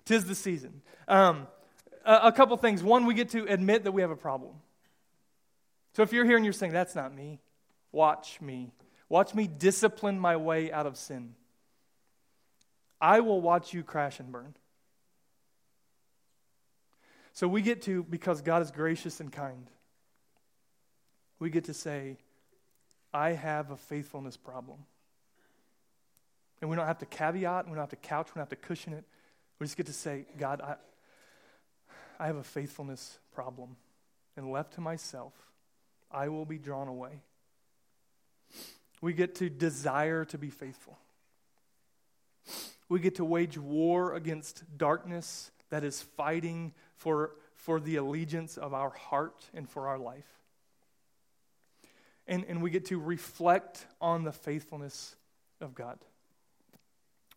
Tis 0.03 0.25
the 0.25 0.35
season. 0.35 0.81
Um, 1.07 1.47
a, 2.03 2.19
a 2.23 2.31
couple 2.33 2.57
things. 2.57 2.83
One, 2.83 3.05
we 3.05 3.13
get 3.13 3.29
to 3.29 3.45
admit 3.45 3.85
that 3.85 3.93
we 3.93 4.01
have 4.01 4.11
a 4.11 4.17
problem. 4.17 4.55
So 5.93 6.03
if 6.03 6.11
you're 6.11 6.25
here 6.25 6.35
and 6.35 6.45
you're 6.45 6.51
saying, 6.51 6.73
that's 6.73 6.93
not 6.93 7.15
me, 7.15 7.39
watch 7.93 8.41
me. 8.41 8.73
Watch 9.07 9.33
me 9.33 9.47
discipline 9.47 10.19
my 10.19 10.35
way 10.35 10.73
out 10.73 10.85
of 10.85 10.97
sin. 10.97 11.35
I 12.99 13.21
will 13.21 13.39
watch 13.39 13.73
you 13.73 13.81
crash 13.81 14.19
and 14.19 14.29
burn. 14.29 14.55
So 17.37 17.47
we 17.47 17.61
get 17.61 17.83
to, 17.83 18.01
because 18.01 18.41
God 18.41 18.63
is 18.63 18.71
gracious 18.71 19.19
and 19.19 19.31
kind, 19.31 19.69
we 21.37 21.51
get 21.51 21.65
to 21.65 21.73
say, 21.75 22.17
I 23.13 23.33
have 23.33 23.69
a 23.69 23.77
faithfulness 23.77 24.35
problem. 24.35 24.79
And 26.59 26.67
we 26.71 26.75
don't 26.75 26.87
have 26.87 26.97
to 26.97 27.05
caveat, 27.05 27.65
we 27.65 27.73
don't 27.73 27.79
have 27.79 27.89
to 27.89 27.95
couch, 27.95 28.29
we 28.29 28.39
don't 28.39 28.49
have 28.49 28.59
to 28.59 28.67
cushion 28.67 28.93
it. 28.93 29.03
We 29.59 29.67
just 29.67 29.77
get 29.77 29.85
to 29.85 29.93
say, 29.93 30.25
God, 30.39 30.61
I, 30.61 30.77
I 32.19 32.25
have 32.25 32.37
a 32.37 32.43
faithfulness 32.43 33.19
problem. 33.35 33.75
And 34.35 34.51
left 34.51 34.73
to 34.73 34.81
myself, 34.81 35.33
I 36.09 36.29
will 36.29 36.45
be 36.45 36.57
drawn 36.57 36.87
away. 36.87 37.21
We 38.99 39.13
get 39.13 39.35
to 39.35 39.49
desire 39.51 40.25
to 40.25 40.39
be 40.39 40.49
faithful. 40.49 40.97
We 42.89 42.99
get 42.99 43.17
to 43.17 43.25
wage 43.25 43.59
war 43.59 44.15
against 44.15 44.63
darkness 44.75 45.51
that 45.69 45.83
is 45.83 46.01
fighting 46.01 46.73
for, 46.97 47.31
for 47.55 47.79
the 47.79 47.95
allegiance 47.95 48.57
of 48.57 48.73
our 48.73 48.89
heart 48.89 49.45
and 49.53 49.69
for 49.69 49.87
our 49.87 49.97
life. 49.97 50.27
And, 52.27 52.45
and 52.47 52.61
we 52.61 52.69
get 52.69 52.85
to 52.85 52.99
reflect 52.99 53.85
on 54.01 54.23
the 54.23 54.31
faithfulness 54.31 55.15
of 55.61 55.73
God. 55.73 55.97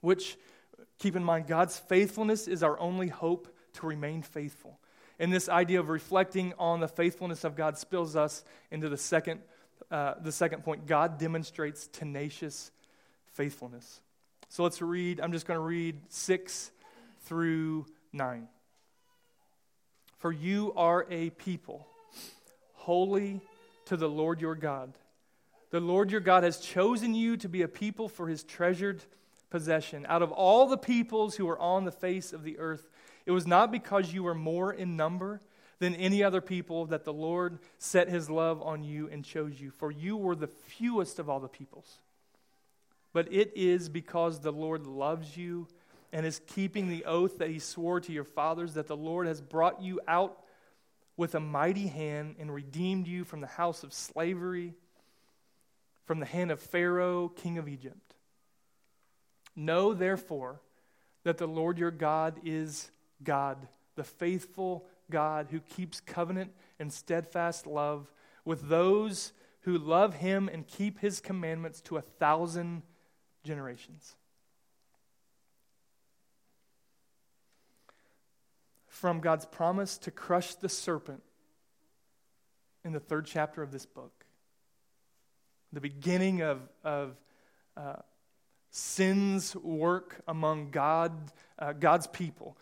Which, 0.00 0.36
keep 0.98 1.14
in 1.14 1.22
mind, 1.22 1.46
God's 1.46 1.78
faithfulness 1.78 2.48
is 2.48 2.62
our 2.62 2.78
only 2.80 3.08
hope 3.08 3.54
to 3.74 3.86
remain 3.86 4.22
faithful. 4.22 4.80
And 5.18 5.32
this 5.32 5.48
idea 5.48 5.78
of 5.80 5.90
reflecting 5.90 6.54
on 6.58 6.80
the 6.80 6.88
faithfulness 6.88 7.44
of 7.44 7.54
God 7.54 7.76
spills 7.76 8.16
us 8.16 8.42
into 8.70 8.88
the 8.88 8.96
second, 8.96 9.40
uh, 9.90 10.14
the 10.20 10.32
second 10.32 10.64
point. 10.64 10.86
God 10.86 11.18
demonstrates 11.18 11.86
tenacious 11.86 12.70
faithfulness. 13.26 14.00
So 14.48 14.64
let's 14.64 14.82
read, 14.82 15.20
I'm 15.20 15.32
just 15.32 15.46
going 15.46 15.58
to 15.58 15.64
read 15.64 16.00
6 16.08 16.72
through 17.20 17.86
9. 18.12 18.48
For 20.20 20.30
you 20.30 20.72
are 20.76 21.06
a 21.10 21.30
people, 21.30 21.86
holy 22.74 23.40
to 23.86 23.96
the 23.96 24.08
Lord 24.08 24.40
your 24.40 24.54
God. 24.54 24.92
The 25.70 25.80
Lord 25.80 26.10
your 26.10 26.20
God 26.20 26.44
has 26.44 26.58
chosen 26.58 27.14
you 27.14 27.38
to 27.38 27.48
be 27.48 27.62
a 27.62 27.68
people 27.68 28.08
for 28.08 28.28
his 28.28 28.42
treasured 28.42 29.02
possession. 29.48 30.04
Out 30.08 30.20
of 30.20 30.30
all 30.30 30.66
the 30.66 30.76
peoples 30.76 31.36
who 31.36 31.48
are 31.48 31.58
on 31.58 31.86
the 31.86 31.90
face 31.90 32.34
of 32.34 32.44
the 32.44 32.58
earth, 32.58 32.88
it 33.24 33.30
was 33.30 33.46
not 33.46 33.72
because 33.72 34.12
you 34.12 34.22
were 34.22 34.34
more 34.34 34.72
in 34.72 34.94
number 34.94 35.40
than 35.78 35.94
any 35.94 36.22
other 36.22 36.42
people 36.42 36.84
that 36.86 37.04
the 37.04 37.12
Lord 37.14 37.58
set 37.78 38.10
his 38.10 38.28
love 38.28 38.60
on 38.60 38.84
you 38.84 39.08
and 39.08 39.24
chose 39.24 39.58
you, 39.58 39.70
for 39.70 39.90
you 39.90 40.18
were 40.18 40.36
the 40.36 40.48
fewest 40.48 41.18
of 41.18 41.30
all 41.30 41.40
the 41.40 41.48
peoples. 41.48 41.98
But 43.14 43.32
it 43.32 43.52
is 43.56 43.88
because 43.88 44.40
the 44.40 44.52
Lord 44.52 44.86
loves 44.86 45.36
you 45.36 45.66
and 46.12 46.26
is 46.26 46.40
keeping 46.46 46.88
the 46.88 47.04
oath 47.04 47.38
that 47.38 47.50
he 47.50 47.58
swore 47.58 48.00
to 48.00 48.12
your 48.12 48.24
fathers 48.24 48.74
that 48.74 48.86
the 48.86 48.96
Lord 48.96 49.26
has 49.26 49.40
brought 49.40 49.80
you 49.80 50.00
out 50.08 50.38
with 51.16 51.34
a 51.34 51.40
mighty 51.40 51.86
hand 51.86 52.36
and 52.38 52.52
redeemed 52.52 53.06
you 53.06 53.24
from 53.24 53.40
the 53.40 53.46
house 53.46 53.82
of 53.82 53.92
slavery, 53.92 54.74
from 56.06 56.18
the 56.18 56.26
hand 56.26 56.50
of 56.50 56.60
Pharaoh, 56.60 57.28
king 57.28 57.58
of 57.58 57.68
Egypt. 57.68 58.14
Know, 59.54 59.92
therefore, 59.92 60.60
that 61.24 61.38
the 61.38 61.46
Lord 61.46 61.78
your 61.78 61.90
God 61.90 62.40
is 62.44 62.90
God, 63.22 63.68
the 63.96 64.04
faithful 64.04 64.86
God 65.10 65.48
who 65.50 65.60
keeps 65.60 66.00
covenant 66.00 66.52
and 66.78 66.92
steadfast 66.92 67.66
love 67.66 68.10
with 68.44 68.68
those 68.68 69.32
who 69.62 69.76
love 69.76 70.14
him 70.14 70.48
and 70.50 70.66
keep 70.66 71.00
his 71.00 71.20
commandments 71.20 71.80
to 71.82 71.98
a 71.98 72.02
thousand 72.02 72.82
generations. 73.44 74.16
From 79.00 79.20
God's 79.20 79.46
promise 79.46 79.96
to 79.96 80.10
crush 80.10 80.56
the 80.56 80.68
serpent 80.68 81.22
in 82.84 82.92
the 82.92 83.00
third 83.00 83.24
chapter 83.24 83.62
of 83.62 83.72
this 83.72 83.86
book, 83.86 84.26
the 85.72 85.80
beginning 85.80 86.42
of, 86.42 86.60
of 86.84 87.16
uh, 87.78 87.94
sin's 88.70 89.56
work 89.56 90.20
among 90.28 90.70
God, 90.70 91.32
uh, 91.58 91.72
God's 91.72 92.08
people. 92.08 92.58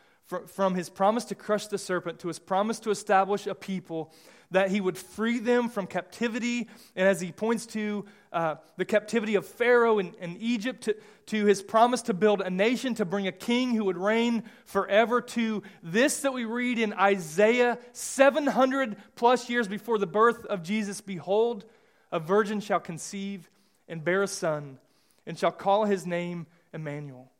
From 0.46 0.76
his 0.76 0.88
promise 0.88 1.24
to 1.24 1.34
crush 1.34 1.66
the 1.66 1.76
serpent 1.76 2.20
to 2.20 2.28
his 2.28 2.38
promise 2.38 2.78
to 2.80 2.90
establish 2.90 3.48
a 3.48 3.54
people 3.56 4.14
that 4.50 4.70
he 4.70 4.80
would 4.80 4.96
free 4.96 5.38
them 5.38 5.68
from 5.68 5.86
captivity. 5.86 6.68
And 6.96 7.06
as 7.06 7.20
he 7.20 7.32
points 7.32 7.66
to 7.66 8.06
uh, 8.32 8.56
the 8.76 8.84
captivity 8.84 9.34
of 9.34 9.46
Pharaoh 9.46 9.98
in, 9.98 10.14
in 10.20 10.36
Egypt, 10.38 10.84
to, 10.84 10.96
to 11.26 11.44
his 11.44 11.62
promise 11.62 12.02
to 12.02 12.14
build 12.14 12.40
a 12.40 12.50
nation, 12.50 12.94
to 12.94 13.04
bring 13.04 13.26
a 13.26 13.32
king 13.32 13.74
who 13.74 13.84
would 13.84 13.98
reign 13.98 14.44
forever, 14.64 15.20
to 15.20 15.62
this 15.82 16.20
that 16.20 16.32
we 16.32 16.44
read 16.44 16.78
in 16.78 16.92
Isaiah 16.94 17.78
700 17.92 18.96
plus 19.16 19.50
years 19.50 19.68
before 19.68 19.98
the 19.98 20.06
birth 20.06 20.44
of 20.46 20.62
Jesus 20.62 21.00
Behold, 21.00 21.64
a 22.10 22.18
virgin 22.18 22.60
shall 22.60 22.80
conceive 22.80 23.50
and 23.88 24.02
bear 24.02 24.22
a 24.22 24.28
son 24.28 24.78
and 25.26 25.38
shall 25.38 25.52
call 25.52 25.84
his 25.84 26.06
name 26.06 26.46
Emmanuel. 26.72 27.30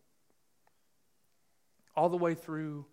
All 1.96 2.10
the 2.10 2.16
way 2.16 2.34
through 2.34 2.84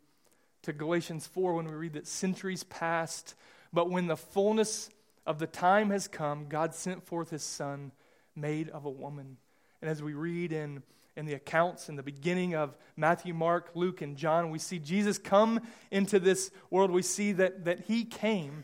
to 0.64 0.74
Galatians 0.74 1.28
4 1.28 1.54
when 1.54 1.68
we 1.68 1.74
read 1.74 1.94
that 1.94 2.08
centuries 2.08 2.64
passed, 2.64 3.36
but 3.74 3.90
when 3.90 4.08
the 4.08 4.18
fullness 4.18 4.90
of 5.26 5.40
the 5.40 5.48
time 5.48 5.90
has 5.90 6.08
come, 6.08 6.48
God 6.48 6.74
sent 6.74 7.04
forth 7.04 7.30
his 7.30 7.44
son, 7.44 7.92
made 8.36 8.70
of 8.70 8.86
a 8.86 8.90
woman. 8.90 9.38
And 9.82 9.90
as 9.90 10.02
we 10.02 10.14
read 10.14 10.52
in, 10.52 10.84
in 11.16 11.26
the 11.26 11.34
accounts 11.34 11.90
in 11.90 11.96
the 11.96 12.04
beginning 12.04 12.56
of 12.56 12.78
Matthew, 12.96 13.34
Mark, 13.34 13.72
Luke, 13.74 14.02
and 14.02 14.18
John, 14.18 14.50
we 14.50 14.60
see 14.60 14.80
Jesus 14.80 15.18
come 15.18 15.62
into 15.92 16.20
this 16.20 16.52
world. 16.70 16.92
We 16.92 17.02
see 17.02 17.32
that, 17.34 17.66
that 17.66 17.82
he 17.82 18.04
came 18.04 18.64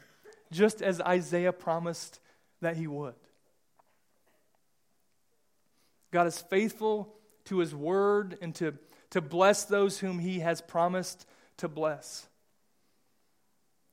just 0.52 0.82
as 0.82 1.00
Isaiah 1.02 1.54
promised 1.54 2.20
that 2.62 2.76
he 2.76 2.88
would. 2.88 3.16
God 6.12 6.28
is 6.28 6.40
faithful 6.40 7.16
to 7.46 7.60
his 7.60 7.74
word 7.74 8.38
and 8.42 8.54
to, 8.56 8.74
to 9.12 9.22
bless 9.22 9.64
those 9.64 10.00
whom 10.00 10.20
he 10.20 10.40
has 10.40 10.62
promised 10.62 11.26
to 11.58 11.68
bless. 11.68 12.28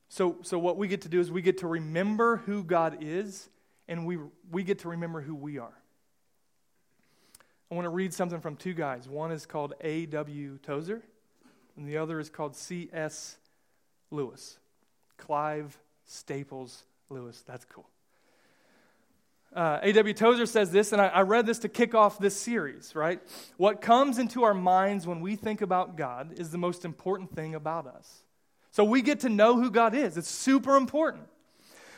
So, 0.09 0.37
so, 0.43 0.59
what 0.59 0.77
we 0.77 0.89
get 0.89 1.03
to 1.03 1.09
do 1.09 1.21
is 1.21 1.31
we 1.31 1.43
get 1.43 1.59
to 1.59 1.67
remember 1.67 2.39
who 2.39 2.65
God 2.65 2.99
is, 3.01 3.49
and 3.87 4.07
we, 4.07 4.19
we 4.51 4.63
get 4.63 4.81
to 4.81 4.89
remember 4.89 5.21
who 5.21 5.35
we 5.35 5.59
are. 5.59 5.75
I 7.71 7.75
want 7.75 7.85
to 7.85 7.91
read 7.91 8.15
something 8.15 8.41
from 8.41 8.57
two 8.57 8.73
guys. 8.73 9.07
One 9.07 9.31
is 9.31 9.45
called 9.45 9.75
A.W. 9.83 10.59
Tozer, 10.63 11.03
and 11.77 11.87
the 11.87 11.99
other 11.99 12.19
is 12.19 12.31
called 12.31 12.57
C.S. 12.57 13.37
Lewis. 14.11 14.57
Clive 15.19 15.79
Staples 16.07 16.85
Lewis. 17.11 17.43
That's 17.47 17.67
cool. 17.67 17.87
Uh, 19.55 19.81
A.W. 19.83 20.15
Tozer 20.15 20.47
says 20.47 20.71
this, 20.71 20.93
and 20.93 21.03
I, 21.03 21.09
I 21.09 21.21
read 21.23 21.45
this 21.45 21.59
to 21.61 21.69
kick 21.69 21.95
off 21.95 22.19
this 22.19 22.37
series, 22.37 22.95
right? 22.95 23.21
What 23.57 23.83
comes 23.83 24.19
into 24.19 24.45
our 24.45 24.55
minds 24.55 25.07
when 25.07 25.21
we 25.21 25.37
think 25.37 25.61
about 25.61 25.97
God 25.97 26.39
is 26.39 26.51
the 26.51 26.59
most 26.59 26.85
important 26.85 27.35
thing 27.35 27.55
about 27.55 27.87
us. 27.87 28.23
So 28.79 28.85
we 28.85 29.03
get 29.03 29.19
to 29.21 29.29
know 29.29 29.57
who 29.57 29.73
God 29.73 29.93
is. 29.93 30.17
It's 30.17 30.31
super 30.31 30.77
important. 30.77 31.25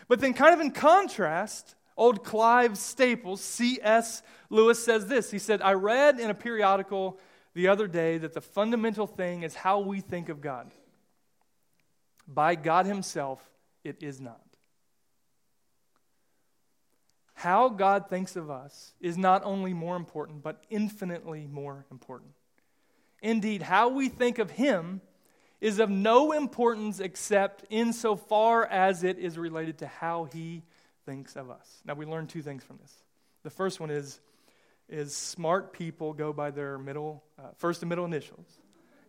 But 0.09 0.19
then, 0.19 0.33
kind 0.33 0.55
of 0.55 0.61
in 0.61 0.71
contrast, 0.71 1.75
old 1.95 2.25
Clive 2.25 2.79
Staples, 2.79 3.43
C.S. 3.43 4.23
Lewis, 4.49 4.83
says 4.83 5.07
this. 5.07 5.31
He 5.31 5.38
said, 5.38 5.61
I 5.61 5.75
read 5.75 6.19
in 6.19 6.31
a 6.31 6.35
periodical 6.35 7.19
the 7.53 7.69
other 7.69 7.87
day 7.87 8.16
that 8.16 8.33
the 8.33 8.40
fundamental 8.40 9.07
thing 9.07 9.43
is 9.43 9.55
how 9.55 9.81
we 9.81 10.01
think 10.01 10.31
of 10.31 10.40
God. 10.40 10.71
By 12.27 12.55
God 12.55 12.87
Himself, 12.87 13.47
it 13.85 14.03
is 14.03 14.19
not. 14.19 14.40
How 17.35 17.69
God 17.69 18.09
thinks 18.09 18.37
of 18.37 18.49
us 18.49 18.95
is 19.03 19.19
not 19.19 19.45
only 19.45 19.75
more 19.75 19.97
important, 19.97 20.43
but 20.43 20.64
infinitely 20.71 21.47
more 21.47 21.85
important. 21.90 22.31
Indeed, 23.21 23.61
how 23.61 23.90
we 23.90 24.09
think 24.09 24.38
of 24.38 24.53
Him 24.53 25.03
is 25.61 25.79
of 25.79 25.90
no 25.90 26.33
importance 26.33 27.01
except 27.01 27.64
insofar 27.70 28.66
as 28.66 29.05
it 29.05 29.18
is 29.18 29.37
related 29.37 29.79
to 29.79 29.87
how 29.87 30.25
He 30.25 30.62
thinks 31.05 31.37
of 31.37 31.51
us. 31.51 31.83
Now, 31.85 31.94
we 31.94 32.07
learn 32.07 32.27
two 32.27 32.42
things 32.42 32.64
from 32.64 32.79
this. 32.81 32.92
The 33.42 33.51
first 33.51 33.81
one 33.81 33.90
is, 33.90 34.20
is 34.88 35.14
smart 35.14 35.73
people 35.73 36.12
go 36.12 36.33
by 36.33 36.51
their 36.51 36.79
middle, 36.79 37.23
uh, 37.38 37.49
first 37.57 37.83
and 37.83 37.88
middle 37.88 38.05
initials, 38.05 38.59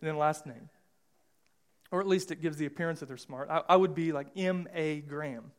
and 0.00 0.08
then 0.08 0.16
last 0.16 0.46
name. 0.46 0.68
Or 1.90 2.00
at 2.00 2.06
least 2.06 2.30
it 2.30 2.40
gives 2.40 2.56
the 2.56 2.66
appearance 2.66 3.00
that 3.00 3.06
they're 3.06 3.16
smart. 3.16 3.48
I, 3.50 3.62
I 3.68 3.76
would 3.76 3.94
be 3.94 4.12
like 4.12 4.28
M.A. 4.36 5.00
Graham, 5.00 5.52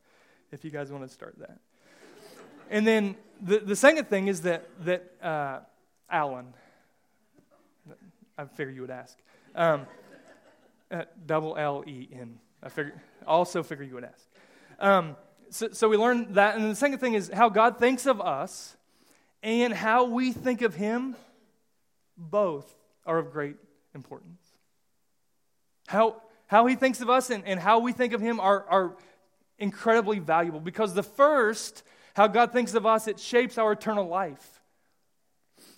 if 0.51 0.63
you 0.65 0.71
guys 0.71 0.91
want 0.91 1.08
to 1.08 1.13
start 1.13 1.36
that. 1.39 1.60
And 2.69 2.88
then 2.88 3.15
the, 3.41 3.60
the 3.60 3.75
second 3.75 4.10
thing 4.10 4.27
is 4.27 4.41
that, 4.41 4.67
that 4.82 5.12
uh, 5.21 5.60
Alan, 6.10 6.53
I 8.38 8.45
figure 8.45 8.73
you 8.73 8.82
would 8.82 8.89
ask, 8.89 9.17
um, 9.56 9.86
double 11.25 11.58
L 11.58 11.84
E 11.88 12.08
N. 12.12 12.39
I 12.62 12.69
figure, 12.69 13.01
also 13.27 13.63
figure 13.63 13.84
you 13.84 13.95
would 13.95 14.06
ask. 14.06 14.27
Um, 14.79 15.15
so, 15.49 15.69
so 15.71 15.89
we 15.89 15.97
learned 15.97 16.36
that. 16.36 16.56
And 16.56 16.71
the 16.71 16.75
second 16.75 16.99
thing 16.99 17.13
is 17.13 17.29
how 17.34 17.49
God 17.49 17.77
thinks 17.77 18.06
of 18.06 18.21
us 18.21 18.75
and 19.41 19.73
how 19.73 20.06
we 20.06 20.32
think 20.32 20.62
of 20.62 20.75
Him. 20.75 21.15
Both 22.15 22.71
are 23.06 23.17
of 23.17 23.32
great 23.32 23.56
importance. 23.95 24.41
How, 25.88 26.21
how 26.47 26.65
He 26.67 26.75
thinks 26.75 27.01
of 27.01 27.10
us 27.10 27.29
and, 27.29 27.43
and 27.45 27.60
how 27.60 27.79
we 27.79 27.91
think 27.91 28.13
of 28.13 28.21
Him 28.21 28.39
are, 28.39 28.65
are 28.69 28.97
incredibly 29.58 30.19
valuable 30.19 30.60
because 30.60 30.93
the 30.93 31.03
first 31.03 31.84
how 32.13 32.27
God 32.27 32.53
thinks 32.53 32.75
of 32.75 32.86
us, 32.86 33.08
it 33.08 33.19
shapes 33.19 33.58
our 33.58 33.71
eternal 33.71 34.08
life. 34.08 34.62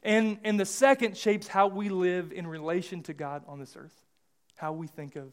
And, 0.03 0.37
and 0.43 0.59
the 0.59 0.65
second 0.65 1.17
shapes 1.17 1.47
how 1.47 1.67
we 1.67 1.89
live 1.89 2.31
in 2.31 2.45
relation 2.45 3.03
to 3.03 3.13
God 3.13 3.43
on 3.47 3.59
this 3.59 3.75
earth, 3.75 4.04
how 4.57 4.73
we 4.73 4.87
think 4.87 5.15
of 5.15 5.31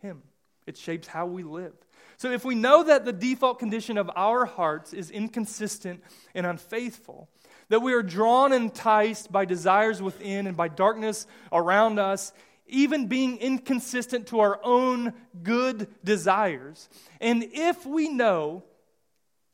Him. 0.00 0.22
It 0.66 0.76
shapes 0.76 1.08
how 1.08 1.26
we 1.26 1.42
live. 1.42 1.74
So 2.16 2.30
if 2.30 2.44
we 2.44 2.54
know 2.54 2.84
that 2.84 3.04
the 3.04 3.12
default 3.12 3.58
condition 3.58 3.98
of 3.98 4.10
our 4.14 4.44
hearts 4.44 4.92
is 4.92 5.10
inconsistent 5.10 6.02
and 6.34 6.46
unfaithful, 6.46 7.28
that 7.68 7.80
we 7.80 7.94
are 7.94 8.02
drawn 8.02 8.52
and 8.52 8.64
enticed 8.64 9.32
by 9.32 9.44
desires 9.44 10.00
within 10.00 10.46
and 10.46 10.56
by 10.56 10.68
darkness 10.68 11.26
around 11.52 11.98
us, 11.98 12.32
even 12.66 13.08
being 13.08 13.38
inconsistent 13.38 14.28
to 14.28 14.40
our 14.40 14.60
own 14.62 15.12
good 15.42 15.88
desires, 16.04 16.88
and 17.20 17.44
if 17.52 17.84
we 17.84 18.08
know 18.08 18.62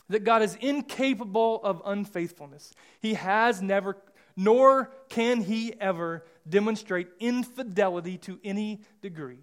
that 0.09 0.25
God 0.25 0.43
is 0.43 0.57
incapable 0.61 1.61
of 1.63 1.83
unfaithfulness. 1.85 2.73
He 3.01 3.15
has 3.15 3.61
never, 3.61 3.97
nor 4.41 4.89
can 5.09 5.41
he 5.41 5.75
ever 5.81 6.25
demonstrate 6.49 7.09
infidelity 7.19 8.17
to 8.19 8.39
any 8.45 8.81
degree. 9.03 9.41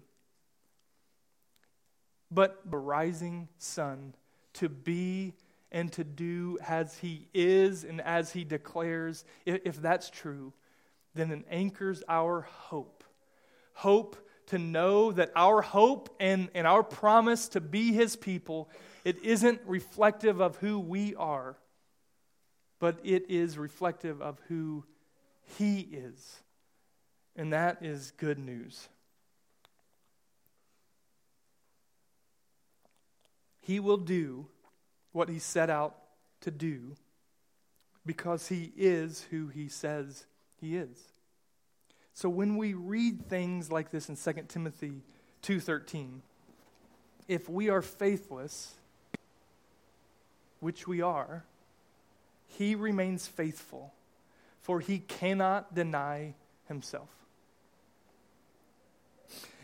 But 2.30 2.62
the 2.64 2.78
rising 2.78 3.48
sun 3.58 4.14
to 4.54 4.70
be 4.70 5.34
and 5.70 5.92
to 5.92 6.02
do 6.02 6.56
as 6.66 6.96
he 6.96 7.28
is 7.34 7.84
and 7.84 8.00
as 8.00 8.32
he 8.32 8.42
declares, 8.42 9.26
if 9.44 9.82
that's 9.82 10.08
true, 10.08 10.54
then 11.14 11.30
it 11.30 11.44
anchors 11.50 12.02
our 12.08 12.40
hope. 12.40 13.04
Hope 13.74 14.16
to 14.46 14.58
know 14.58 15.12
that 15.12 15.30
our 15.36 15.60
hope 15.60 16.08
and, 16.18 16.48
and 16.54 16.66
our 16.66 16.82
promise 16.82 17.48
to 17.48 17.60
be 17.60 17.92
his 17.92 18.16
people 18.16 18.70
it 19.04 19.22
isn't 19.22 19.60
reflective 19.66 20.40
of 20.40 20.56
who 20.56 20.80
we 20.80 21.14
are, 21.16 21.58
but 22.78 22.98
it 23.02 23.24
is 23.28 23.58
reflective 23.58 24.20
of 24.20 24.38
who 24.48 24.84
He 25.58 25.80
is. 25.80 26.40
And 27.34 27.52
that 27.52 27.82
is 27.82 28.12
good 28.16 28.38
news. 28.38 28.88
He 33.60 33.80
will 33.80 33.96
do 33.96 34.46
what 35.12 35.28
He 35.28 35.38
set 35.38 35.70
out 35.70 35.96
to 36.42 36.50
do 36.50 36.96
because 38.04 38.48
He 38.48 38.72
is 38.76 39.26
who 39.30 39.48
He 39.48 39.68
says 39.68 40.26
He 40.60 40.76
is. 40.76 41.12
So 42.14 42.30
when 42.30 42.56
we 42.56 42.72
read 42.72 43.28
things 43.28 43.70
like 43.70 43.90
this 43.90 44.08
in 44.08 44.16
2 44.16 44.48
Timothy 44.48 45.02
2:13, 45.42 46.22
if 47.28 47.48
we 47.48 47.68
are 47.68 47.82
faithless, 47.82 48.74
which 50.60 50.86
we 50.88 51.02
are, 51.02 51.44
he 52.56 52.74
remains 52.74 53.26
faithful, 53.26 53.92
for 54.62 54.80
he 54.80 54.98
cannot 54.98 55.74
deny 55.74 56.34
himself. 56.68 57.10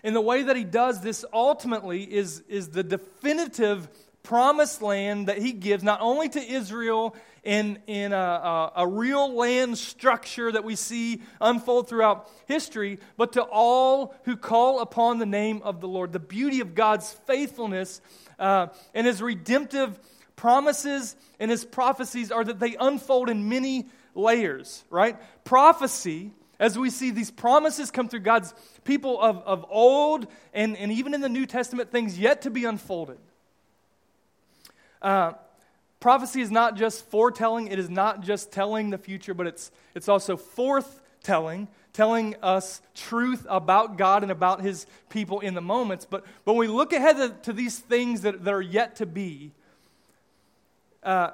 And 0.04 0.16
the 0.16 0.20
way 0.20 0.42
that 0.42 0.56
he 0.56 0.64
does 0.64 1.00
this 1.00 1.24
ultimately 1.32 2.02
is, 2.02 2.42
is 2.48 2.68
the 2.70 2.82
definitive 2.82 3.88
promised 4.22 4.82
land 4.82 5.28
that 5.28 5.38
he 5.38 5.52
gives 5.52 5.82
not 5.82 6.00
only 6.00 6.28
to 6.28 6.40
Israel 6.40 7.16
in, 7.42 7.78
in 7.86 8.12
a, 8.12 8.16
a, 8.16 8.72
a, 8.76 8.86
real 8.86 9.34
land 9.34 9.76
structure 9.76 10.52
that 10.52 10.62
we 10.62 10.76
see 10.76 11.22
unfold 11.40 11.88
throughout 11.88 12.30
history, 12.46 13.00
but 13.16 13.32
to 13.32 13.42
all 13.42 14.14
who 14.24 14.36
call 14.36 14.80
upon 14.80 15.18
the 15.18 15.26
name 15.26 15.60
of 15.64 15.80
the 15.80 15.88
Lord. 15.88 16.12
The 16.12 16.20
beauty 16.20 16.60
of 16.60 16.76
God's 16.76 17.10
faithfulness 17.26 18.00
uh, 18.38 18.68
and 18.94 19.06
his 19.06 19.20
redemptive 19.20 19.98
promises 20.36 21.16
and 21.38 21.50
his 21.50 21.64
prophecies 21.64 22.30
are 22.30 22.44
that 22.44 22.58
they 22.58 22.76
unfold 22.76 23.28
in 23.28 23.48
many 23.48 23.86
layers, 24.14 24.84
right? 24.90 25.16
Prophecy, 25.44 26.32
as 26.58 26.78
we 26.78 26.90
see 26.90 27.10
these 27.10 27.30
promises 27.30 27.90
come 27.90 28.08
through 28.08 28.20
God's 28.20 28.54
people 28.84 29.20
of, 29.20 29.38
of 29.38 29.64
old 29.68 30.26
and, 30.52 30.76
and 30.76 30.92
even 30.92 31.14
in 31.14 31.20
the 31.20 31.28
New 31.28 31.46
Testament, 31.46 31.90
things 31.90 32.18
yet 32.18 32.42
to 32.42 32.50
be 32.50 32.64
unfolded. 32.64 33.18
Uh, 35.00 35.32
prophecy 35.98 36.40
is 36.40 36.50
not 36.50 36.76
just 36.76 37.04
foretelling, 37.10 37.66
it 37.68 37.78
is 37.78 37.90
not 37.90 38.20
just 38.20 38.52
telling 38.52 38.90
the 38.90 38.98
future, 38.98 39.34
but 39.34 39.46
it's, 39.46 39.70
it's 39.94 40.08
also 40.08 40.36
forthtelling, 40.36 41.66
telling 41.92 42.36
us 42.42 42.80
truth 42.94 43.44
about 43.48 43.98
God 43.98 44.22
and 44.22 44.30
about 44.30 44.60
his 44.60 44.86
people 45.08 45.40
in 45.40 45.54
the 45.54 45.60
moments. 45.60 46.06
But, 46.08 46.24
but 46.44 46.54
when 46.54 46.68
we 46.68 46.74
look 46.74 46.92
ahead 46.92 47.16
to, 47.16 47.30
to 47.42 47.52
these 47.52 47.78
things 47.78 48.20
that, 48.20 48.44
that 48.44 48.54
are 48.54 48.62
yet 48.62 48.96
to 48.96 49.06
be, 49.06 49.52
uh, 51.02 51.30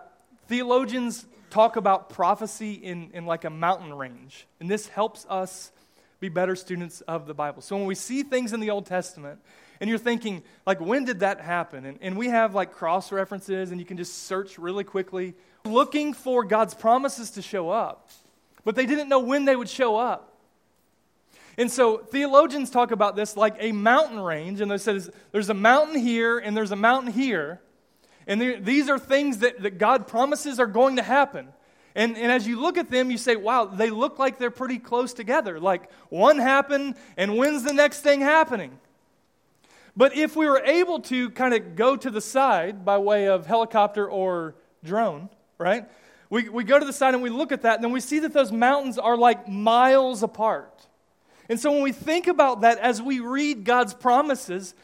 theologians 0.47 1.27
talk 1.51 1.77
about 1.77 2.11
prophecy 2.11 2.73
in, 2.73 3.11
in 3.13 3.27
like 3.27 3.45
a 3.45 3.51
mountain 3.51 3.93
range. 3.95 4.47
And 4.61 4.71
this 4.71 4.89
helps 4.89 5.27
us 5.29 5.73
be 6.21 6.29
better 6.29 6.57
students 6.57 7.01
of 7.03 7.27
the 7.27 7.35
Bible. 7.35 7.63
So 7.63 7.77
when 7.77 7.87
we 7.87 7.95
see 7.95 8.23
things 8.23 8.53
in 8.53 8.61
the 8.61 8.71
Old 8.71 8.87
Testament, 8.87 9.41
and 9.81 9.89
you're 9.89 9.99
thinking, 9.99 10.43
like, 10.67 10.81
when 10.81 11.05
did 11.05 11.21
that 11.21 11.41
happen? 11.41 11.85
And, 11.87 11.99
and 12.01 12.17
we 12.17 12.29
have 12.29 12.55
like 12.55 12.73
cross 12.73 13.13
references, 13.13 13.71
and 13.71 13.81
you 13.81 13.87
can 13.87 13.97
just 13.97 14.25
search 14.25 14.59
really 14.59 14.85
quickly, 14.85 15.35
looking 15.65 16.13
for 16.13 16.45
God's 16.45 16.75
promises 16.75 17.31
to 17.33 17.43
show 17.43 17.71
up. 17.71 18.11
But 18.65 18.75
they 18.75 18.87
didn't 18.87 19.09
know 19.09 19.21
when 19.21 19.45
they 19.45 19.55
would 19.55 19.69
show 19.69 19.97
up. 19.97 20.35
And 21.57 21.71
so 21.71 21.99
theologians 21.99 22.71
talk 22.71 22.93
about 22.93 23.17
this 23.17 23.37
like 23.37 23.57
a 23.59 23.73
mountain 23.73 24.21
range, 24.21 24.61
and 24.61 24.71
they 24.71 24.79
says 24.79 25.11
there's 25.33 25.51
a 25.51 25.55
mountain 25.55 26.01
here 26.01 26.39
and 26.39 26.57
there's 26.57 26.71
a 26.71 26.77
mountain 26.77 27.13
here. 27.13 27.61
And 28.29 28.65
these 28.65 28.89
are 28.91 28.99
things 28.99 29.39
that, 29.39 29.63
that 29.63 29.79
God 29.79 30.07
promises 30.07 30.61
are 30.61 30.67
going 30.67 30.97
to 30.97 31.03
happen. 31.03 31.49
And, 31.95 32.17
and 32.17 32.31
as 32.31 32.47
you 32.47 32.61
look 32.61 32.77
at 32.77 32.91
them, 32.91 33.11
you 33.11 33.17
say, 33.19 33.35
wow, 33.35 33.65
they 33.65 33.91
look 33.91 34.19
like 34.19 34.39
they're 34.39 34.51
pretty 34.51 34.79
close 34.79 35.15
together. 35.15 35.59
Like 35.59 35.91
one 36.11 36.39
happened, 36.39 36.95
and 37.17 37.37
when's 37.37 37.65
the 37.65 37.73
next 37.73 38.03
thing 38.03 38.21
happening? 38.21 38.79
But 39.97 40.15
if 40.15 40.37
we 40.37 40.47
were 40.47 40.63
able 40.65 41.01
to 41.01 41.31
kind 41.31 41.55
of 41.55 41.75
go 41.75 41.97
to 41.97 42.11
the 42.11 42.21
side 42.21 42.85
by 42.85 42.99
way 42.99 43.27
of 43.27 43.47
helicopter 43.47 44.09
or 44.09 44.55
drone, 44.85 45.31
right? 45.57 45.87
We, 46.31 46.51
we 46.51 46.63
go 46.63 46.79
to 46.79 46.85
the 46.85 46.93
side 46.93 47.15
and 47.15 47.23
we 47.23 47.31
look 47.31 47.51
at 47.51 47.63
that, 47.63 47.77
and 47.77 47.85
then 47.85 47.93
we 47.93 48.01
see 48.01 48.19
that 48.21 48.35
those 48.35 48.53
mountains 48.53 48.99
are 48.99 49.17
like 49.17 49.49
miles 49.49 50.23
apart. 50.23 50.87
And 51.49 51.59
so 51.59 51.73
when 51.73 51.83
we 51.83 51.93
think 51.93 52.27
about 52.27 52.61
that 52.61 52.79
as 52.79 53.01
we 53.01 53.21
read 53.21 53.65
God's 53.65 53.95
promises, 53.95 54.75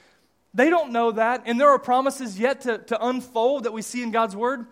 they 0.54 0.70
don't 0.70 0.92
know 0.92 1.12
that, 1.12 1.42
and 1.46 1.60
there 1.60 1.70
are 1.70 1.78
promises 1.78 2.38
yet 2.38 2.62
to, 2.62 2.78
to 2.78 3.06
unfold 3.06 3.64
that 3.64 3.72
we 3.72 3.82
see 3.82 4.02
in 4.02 4.12
God's 4.12 4.36
Word. 4.36 4.66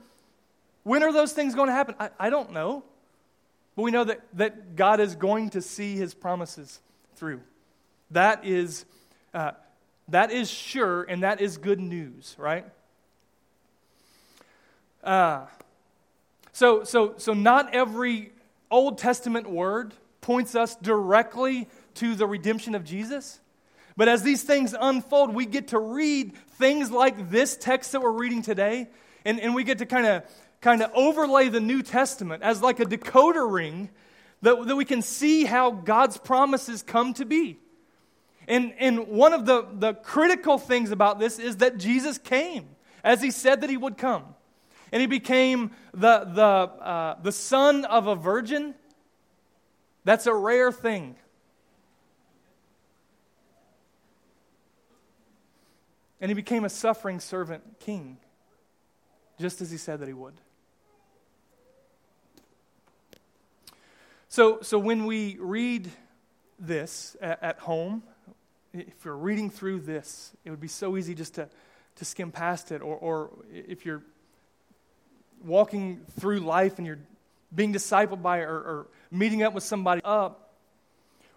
When 0.84 1.02
are 1.02 1.12
those 1.12 1.32
things 1.32 1.54
going 1.54 1.68
to 1.68 1.74
happen? 1.74 1.96
I, 1.98 2.10
I 2.18 2.30
don't 2.30 2.52
know. 2.52 2.84
But 3.74 3.82
we 3.82 3.90
know 3.90 4.04
that, 4.04 4.20
that 4.34 4.76
God 4.76 5.00
is 5.00 5.14
going 5.16 5.50
to 5.50 5.62
see 5.62 5.96
his 5.96 6.14
promises 6.14 6.80
through. 7.16 7.40
That 8.10 8.44
is, 8.44 8.84
uh, 9.32 9.52
that 10.08 10.30
is 10.30 10.50
sure, 10.50 11.02
and 11.04 11.22
that 11.22 11.40
is 11.40 11.56
good 11.56 11.80
news, 11.80 12.34
right? 12.38 12.66
Uh, 15.02 15.46
so, 16.52 16.84
so, 16.84 17.14
so, 17.16 17.32
not 17.32 17.74
every 17.74 18.32
Old 18.70 18.98
Testament 18.98 19.48
word 19.48 19.94
points 20.20 20.54
us 20.54 20.76
directly 20.76 21.66
to 21.94 22.14
the 22.14 22.26
redemption 22.26 22.74
of 22.74 22.84
Jesus. 22.84 23.40
But 23.96 24.08
as 24.08 24.22
these 24.22 24.42
things 24.42 24.74
unfold, 24.78 25.34
we 25.34 25.46
get 25.46 25.68
to 25.68 25.78
read 25.78 26.34
things 26.34 26.90
like 26.90 27.30
this 27.30 27.56
text 27.56 27.92
that 27.92 28.00
we're 28.00 28.10
reading 28.10 28.42
today, 28.42 28.88
and, 29.24 29.38
and 29.40 29.54
we 29.54 29.64
get 29.64 29.78
to 29.78 29.86
kind 29.86 30.06
of 30.06 30.24
kind 30.62 30.80
of 30.80 30.90
overlay 30.94 31.48
the 31.48 31.60
New 31.60 31.82
Testament 31.82 32.42
as 32.42 32.62
like 32.62 32.80
a 32.80 32.84
decoder 32.84 33.50
ring 33.50 33.90
that, 34.42 34.66
that 34.66 34.76
we 34.76 34.84
can 34.84 35.02
see 35.02 35.44
how 35.44 35.70
God's 35.70 36.16
promises 36.16 36.82
come 36.82 37.12
to 37.14 37.26
be. 37.26 37.58
And, 38.48 38.72
and 38.78 39.08
one 39.08 39.32
of 39.32 39.44
the, 39.44 39.66
the 39.72 39.94
critical 39.94 40.58
things 40.58 40.90
about 40.90 41.18
this 41.18 41.38
is 41.38 41.58
that 41.58 41.78
Jesus 41.78 42.16
came 42.18 42.68
as 43.04 43.20
he 43.20 43.30
said 43.30 43.60
that 43.60 43.70
he 43.70 43.76
would 43.76 43.98
come. 43.98 44.24
And 44.92 45.00
he 45.00 45.06
became 45.06 45.70
the, 45.92 46.24
the, 46.24 46.42
uh, 46.42 47.16
the 47.22 47.32
son 47.32 47.84
of 47.84 48.06
a 48.06 48.14
virgin. 48.14 48.74
That's 50.04 50.26
a 50.26 50.34
rare 50.34 50.70
thing. 50.70 51.16
And 56.22 56.30
he 56.30 56.34
became 56.34 56.64
a 56.64 56.70
suffering 56.70 57.18
servant 57.18 57.80
king, 57.80 58.16
just 59.40 59.60
as 59.60 59.72
he 59.72 59.76
said 59.76 59.98
that 59.98 60.06
he 60.06 60.14
would. 60.14 60.34
So, 64.28 64.60
so 64.62 64.78
when 64.78 65.04
we 65.04 65.36
read 65.40 65.90
this 66.60 67.16
at, 67.20 67.42
at 67.42 67.58
home, 67.58 68.04
if 68.72 69.04
you're 69.04 69.16
reading 69.16 69.50
through 69.50 69.80
this, 69.80 70.30
it 70.44 70.50
would 70.50 70.60
be 70.60 70.68
so 70.68 70.96
easy 70.96 71.14
just 71.14 71.34
to, 71.34 71.48
to 71.96 72.04
skim 72.04 72.30
past 72.30 72.70
it. 72.70 72.82
Or, 72.82 72.96
or 72.96 73.30
if 73.52 73.84
you're 73.84 74.02
walking 75.44 76.02
through 76.20 76.38
life 76.38 76.78
and 76.78 76.86
you're 76.86 77.00
being 77.52 77.74
discipled 77.74 78.22
by 78.22 78.38
or, 78.38 78.54
or 78.54 78.86
meeting 79.10 79.42
up 79.42 79.54
with 79.54 79.64
somebody 79.64 80.00
up, 80.04 80.41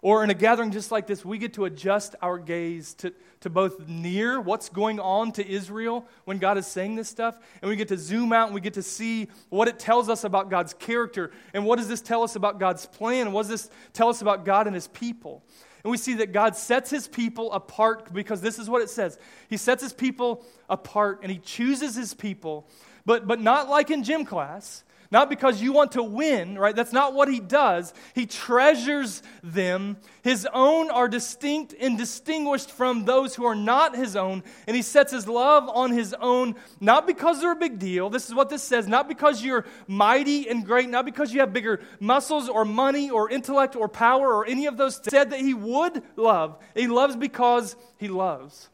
or 0.01 0.23
in 0.23 0.29
a 0.29 0.33
gathering 0.33 0.71
just 0.71 0.91
like 0.91 1.07
this, 1.07 1.25
we 1.25 1.37
get 1.37 1.53
to 1.53 1.65
adjust 1.65 2.15
our 2.21 2.37
gaze 2.37 2.93
to, 2.95 3.13
to 3.41 3.49
both 3.49 3.87
near 3.87 4.39
what's 4.39 4.69
going 4.69 4.99
on 4.99 5.31
to 5.33 5.47
Israel 5.47 6.05
when 6.25 6.37
God 6.37 6.57
is 6.57 6.67
saying 6.67 6.95
this 6.95 7.09
stuff, 7.09 7.37
and 7.61 7.69
we 7.69 7.75
get 7.75 7.87
to 7.87 7.97
zoom 7.97 8.31
out 8.33 8.47
and 8.47 8.55
we 8.55 8.61
get 8.61 8.75
to 8.75 8.83
see 8.83 9.27
what 9.49 9.67
it 9.67 9.79
tells 9.79 10.09
us 10.09 10.23
about 10.23 10.49
God's 10.49 10.73
character, 10.73 11.31
and 11.53 11.65
what 11.65 11.77
does 11.77 11.87
this 11.87 12.01
tell 12.01 12.23
us 12.23 12.35
about 12.35 12.59
God's 12.59 12.85
plan, 12.85 13.27
and 13.27 13.33
what 13.33 13.43
does 13.43 13.49
this 13.49 13.69
tell 13.93 14.09
us 14.09 14.21
about 14.21 14.45
God 14.45 14.67
and 14.67 14.75
His 14.75 14.87
people. 14.87 15.43
And 15.83 15.91
we 15.91 15.97
see 15.97 16.15
that 16.15 16.31
God 16.31 16.55
sets 16.55 16.89
His 16.89 17.07
people 17.07 17.51
apart 17.51 18.11
because 18.11 18.41
this 18.41 18.57
is 18.57 18.67
what 18.67 18.81
it 18.81 18.89
says 18.89 19.19
He 19.49 19.57
sets 19.57 19.83
His 19.83 19.93
people 19.93 20.45
apart 20.69 21.19
and 21.21 21.31
He 21.31 21.37
chooses 21.37 21.95
His 21.95 22.13
people, 22.13 22.67
but, 23.05 23.27
but 23.27 23.39
not 23.39 23.69
like 23.69 23.91
in 23.91 24.03
gym 24.03 24.25
class. 24.25 24.83
Not 25.11 25.29
because 25.29 25.61
you 25.61 25.71
want 25.71 25.93
to 25.93 26.03
win, 26.03 26.57
right? 26.57 26.75
That's 26.75 26.91
not 26.91 27.13
what 27.13 27.27
he 27.27 27.39
does. 27.39 27.93
He 28.13 28.25
treasures 28.25 29.21
them. 29.43 29.97
His 30.23 30.47
own 30.51 30.89
are 30.89 31.07
distinct 31.07 31.75
and 31.79 31.97
distinguished 31.97 32.71
from 32.71 33.05
those 33.05 33.35
who 33.35 33.45
are 33.45 33.55
not 33.55 33.95
his 33.95 34.15
own. 34.15 34.43
And 34.65 34.75
he 34.75 34.81
sets 34.81 35.11
his 35.11 35.27
love 35.27 35.69
on 35.69 35.91
his 35.91 36.15
own, 36.19 36.55
not 36.79 37.05
because 37.05 37.39
they're 37.39 37.51
a 37.51 37.55
big 37.55 37.77
deal. 37.77 38.09
This 38.09 38.27
is 38.27 38.33
what 38.33 38.49
this 38.49 38.63
says. 38.63 38.87
Not 38.87 39.07
because 39.07 39.43
you're 39.43 39.65
mighty 39.87 40.49
and 40.49 40.65
great, 40.65 40.89
not 40.89 41.05
because 41.05 41.33
you 41.33 41.39
have 41.41 41.53
bigger 41.53 41.81
muscles 41.99 42.49
or 42.49 42.65
money 42.65 43.11
or 43.11 43.29
intellect 43.29 43.75
or 43.75 43.87
power 43.87 44.33
or 44.33 44.45
any 44.47 44.65
of 44.65 44.75
those. 44.75 44.99
Said 45.03 45.29
that 45.29 45.39
he 45.39 45.53
would 45.53 46.01
love. 46.15 46.57
He 46.73 46.87
loves 46.87 47.15
because 47.15 47.75
he 47.97 48.07
loves. 48.07 48.69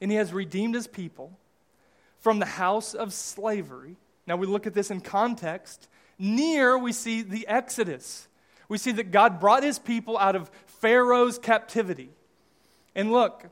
And 0.00 0.10
he 0.10 0.16
has 0.18 0.32
redeemed 0.32 0.74
his 0.74 0.86
people 0.86 1.36
from 2.20 2.38
the 2.38 2.46
house 2.46 2.94
of 2.94 3.12
slavery 3.12 3.96
now 4.26 4.36
we 4.36 4.46
look 4.46 4.66
at 4.66 4.74
this 4.74 4.90
in 4.90 5.00
context. 5.00 5.88
Near, 6.18 6.78
we 6.78 6.92
see 6.92 7.22
the 7.22 7.46
Exodus. 7.46 8.28
We 8.68 8.78
see 8.78 8.92
that 8.92 9.10
God 9.10 9.40
brought 9.40 9.62
his 9.62 9.78
people 9.78 10.16
out 10.16 10.36
of 10.36 10.50
Pharaoh's 10.80 11.38
captivity. 11.38 12.10
And 12.94 13.12
look, 13.12 13.44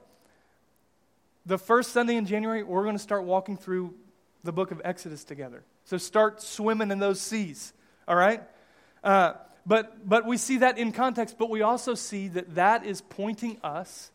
the 1.44 1.58
first 1.58 1.92
Sunday 1.92 2.16
in 2.16 2.26
January, 2.26 2.62
we're 2.62 2.84
going 2.84 2.96
to 2.96 3.02
start 3.02 3.24
walking 3.24 3.56
through 3.56 3.94
the 4.44 4.52
book 4.52 4.70
of 4.70 4.80
Exodus 4.84 5.24
together. 5.24 5.64
So 5.84 5.98
start 5.98 6.40
swimming 6.40 6.90
in 6.90 6.98
those 7.00 7.20
seas, 7.20 7.72
all 8.06 8.16
right? 8.16 8.42
Uh, 9.02 9.34
but, 9.66 10.08
but 10.08 10.24
we 10.26 10.36
see 10.36 10.58
that 10.58 10.78
in 10.78 10.92
context, 10.92 11.36
but 11.38 11.50
we 11.50 11.62
also 11.62 11.94
see 11.94 12.28
that 12.28 12.54
that 12.54 12.86
is 12.86 13.00
pointing 13.00 13.58
us 13.64 14.11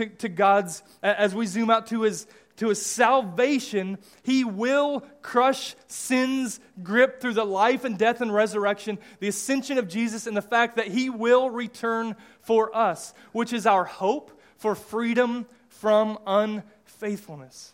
to, 0.00 0.08
to 0.08 0.28
God's, 0.28 0.82
as 1.02 1.34
we 1.34 1.46
zoom 1.46 1.70
out 1.70 1.88
to 1.88 2.02
his, 2.02 2.26
to 2.56 2.68
his 2.68 2.84
salvation, 2.84 3.98
he 4.22 4.44
will 4.44 5.00
crush 5.22 5.74
sin's 5.86 6.58
grip 6.82 7.20
through 7.20 7.34
the 7.34 7.44
life 7.44 7.84
and 7.84 7.98
death 7.98 8.20
and 8.20 8.32
resurrection, 8.32 8.98
the 9.18 9.28
ascension 9.28 9.78
of 9.78 9.88
Jesus, 9.88 10.26
and 10.26 10.36
the 10.36 10.42
fact 10.42 10.76
that 10.76 10.88
he 10.88 11.10
will 11.10 11.50
return 11.50 12.16
for 12.40 12.74
us, 12.74 13.14
which 13.32 13.52
is 13.52 13.66
our 13.66 13.84
hope 13.84 14.40
for 14.56 14.74
freedom 14.74 15.46
from 15.68 16.18
unfaithfulness. 16.26 17.72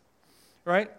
right? 0.65 0.91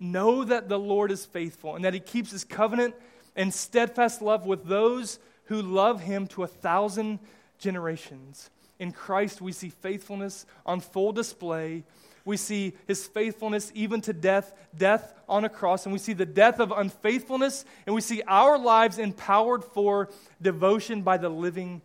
Know 0.00 0.42
that 0.42 0.68
the 0.68 0.78
Lord 0.78 1.12
is 1.12 1.24
faithful 1.24 1.76
and 1.76 1.84
that 1.84 1.94
he 1.94 2.00
keeps 2.00 2.32
his 2.32 2.44
covenant 2.44 2.94
and 3.36 3.54
steadfast 3.54 4.20
love 4.20 4.46
with 4.46 4.64
those 4.64 5.18
who 5.44 5.62
love 5.62 6.00
him 6.00 6.26
to 6.28 6.42
a 6.42 6.46
thousand 6.46 7.20
generations. 7.58 8.50
In 8.78 8.92
Christ, 8.92 9.40
we 9.40 9.52
see 9.52 9.68
faithfulness 9.68 10.46
on 10.66 10.80
full 10.80 11.12
display. 11.12 11.84
We 12.24 12.36
see 12.36 12.74
his 12.86 13.06
faithfulness 13.06 13.70
even 13.74 14.00
to 14.02 14.12
death, 14.12 14.52
death 14.76 15.14
on 15.28 15.44
a 15.44 15.48
cross, 15.48 15.86
and 15.86 15.92
we 15.92 15.98
see 15.98 16.12
the 16.12 16.26
death 16.26 16.60
of 16.60 16.72
unfaithfulness, 16.72 17.64
and 17.86 17.94
we 17.94 18.00
see 18.00 18.22
our 18.26 18.58
lives 18.58 18.98
empowered 18.98 19.64
for 19.64 20.08
devotion 20.40 21.02
by 21.02 21.16
the 21.16 21.28
living 21.28 21.82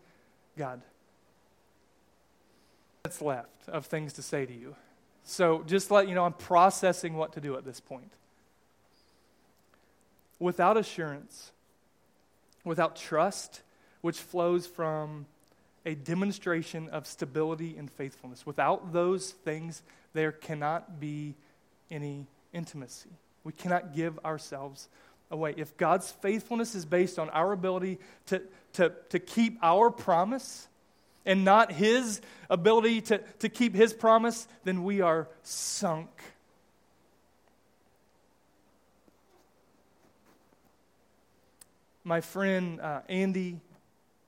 God. 0.58 0.82
That's 3.04 3.22
left 3.22 3.68
of 3.68 3.86
things 3.86 4.14
to 4.14 4.22
say 4.22 4.46
to 4.46 4.54
you. 4.54 4.76
So 5.24 5.64
just 5.66 5.92
let 5.92 6.08
you 6.08 6.16
know, 6.16 6.24
I'm 6.24 6.34
processing 6.34 7.16
what 7.16 7.34
to 7.34 7.42
do 7.42 7.58
at 7.58 7.66
this 7.66 7.80
point. 7.80 8.14
Without 10.40 10.78
assurance, 10.78 11.52
without 12.64 12.96
trust, 12.96 13.62
which 14.02 14.20
flows 14.20 14.68
from 14.68 15.26
a 15.88 15.96
demonstration 15.96 16.90
of 16.90 17.08
stability 17.08 17.78
and 17.78 17.90
faithfulness. 17.90 18.46
Without 18.46 18.92
those 18.92 19.32
things, 19.32 19.82
there 20.14 20.34
cannot 20.34 21.00
be 21.00 21.34
any 21.90 22.28
intimacy. 22.52 23.10
We 23.46 23.54
cannot 23.54 23.96
give 23.96 24.20
ourselves 24.26 24.90
away. 25.32 25.54
If 25.56 25.78
God's 25.78 26.12
faithfulness 26.12 26.76
is 26.76 26.86
based 26.86 27.18
on 27.18 27.30
our 27.30 27.54
ability 27.54 28.00
to, 28.26 28.42
to, 28.74 28.92
to 29.10 29.20
keep 29.20 29.58
our 29.64 29.90
promise 29.90 30.68
and 31.26 31.46
not 31.46 31.72
His 31.72 32.20
ability 32.50 33.00
to, 33.02 33.20
to 33.40 33.48
keep 33.48 33.74
His 33.74 33.94
promise, 33.94 34.46
then 34.66 34.84
we 34.84 35.00
are 35.00 35.30
sunk. 35.42 36.10
My 42.04 42.20
friend 42.20 42.82
uh, 42.82 43.02
Andy 43.08 43.62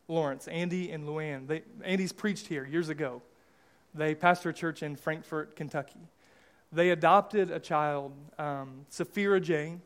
Lawrence, 0.09 0.47
Andy 0.47 0.91
and 0.91 1.07
Luann, 1.07 1.47
they, 1.47 1.61
Andy's 1.83 2.11
preached 2.11 2.47
here 2.47 2.65
years 2.65 2.89
ago. 2.89 3.21
They 3.93 4.15
pastor 4.15 4.49
a 4.49 4.53
church 4.53 4.83
in 4.83 4.95
Frankfort, 4.95 5.55
Kentucky. 5.55 5.99
They 6.71 6.89
adopted 6.89 7.51
a 7.51 7.59
child, 7.59 8.13
um, 8.37 8.85
Safira 8.91 9.41
Jane, 9.41 9.81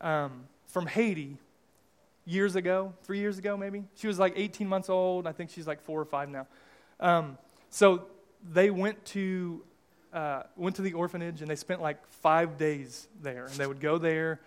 um, 0.00 0.44
from 0.68 0.86
Haiti 0.86 1.38
years 2.24 2.56
ago, 2.56 2.92
three 3.02 3.18
years 3.18 3.38
ago 3.38 3.56
maybe. 3.56 3.84
She 3.94 4.06
was 4.06 4.18
like 4.18 4.34
18 4.36 4.68
months 4.68 4.88
old. 4.88 5.26
I 5.26 5.32
think 5.32 5.50
she's 5.50 5.66
like 5.66 5.80
four 5.80 6.00
or 6.00 6.04
five 6.04 6.28
now. 6.28 6.46
Um, 7.00 7.38
so 7.70 8.06
they 8.52 8.70
went 8.70 9.04
to 9.06 9.62
uh, 10.12 10.44
went 10.56 10.76
to 10.76 10.82
the 10.82 10.94
orphanage 10.94 11.42
and 11.42 11.50
they 11.50 11.56
spent 11.56 11.82
like 11.82 12.06
five 12.08 12.56
days 12.56 13.08
there. 13.22 13.44
And 13.46 13.54
they 13.54 13.66
would 13.66 13.80
go 13.80 13.98
there 13.98 14.40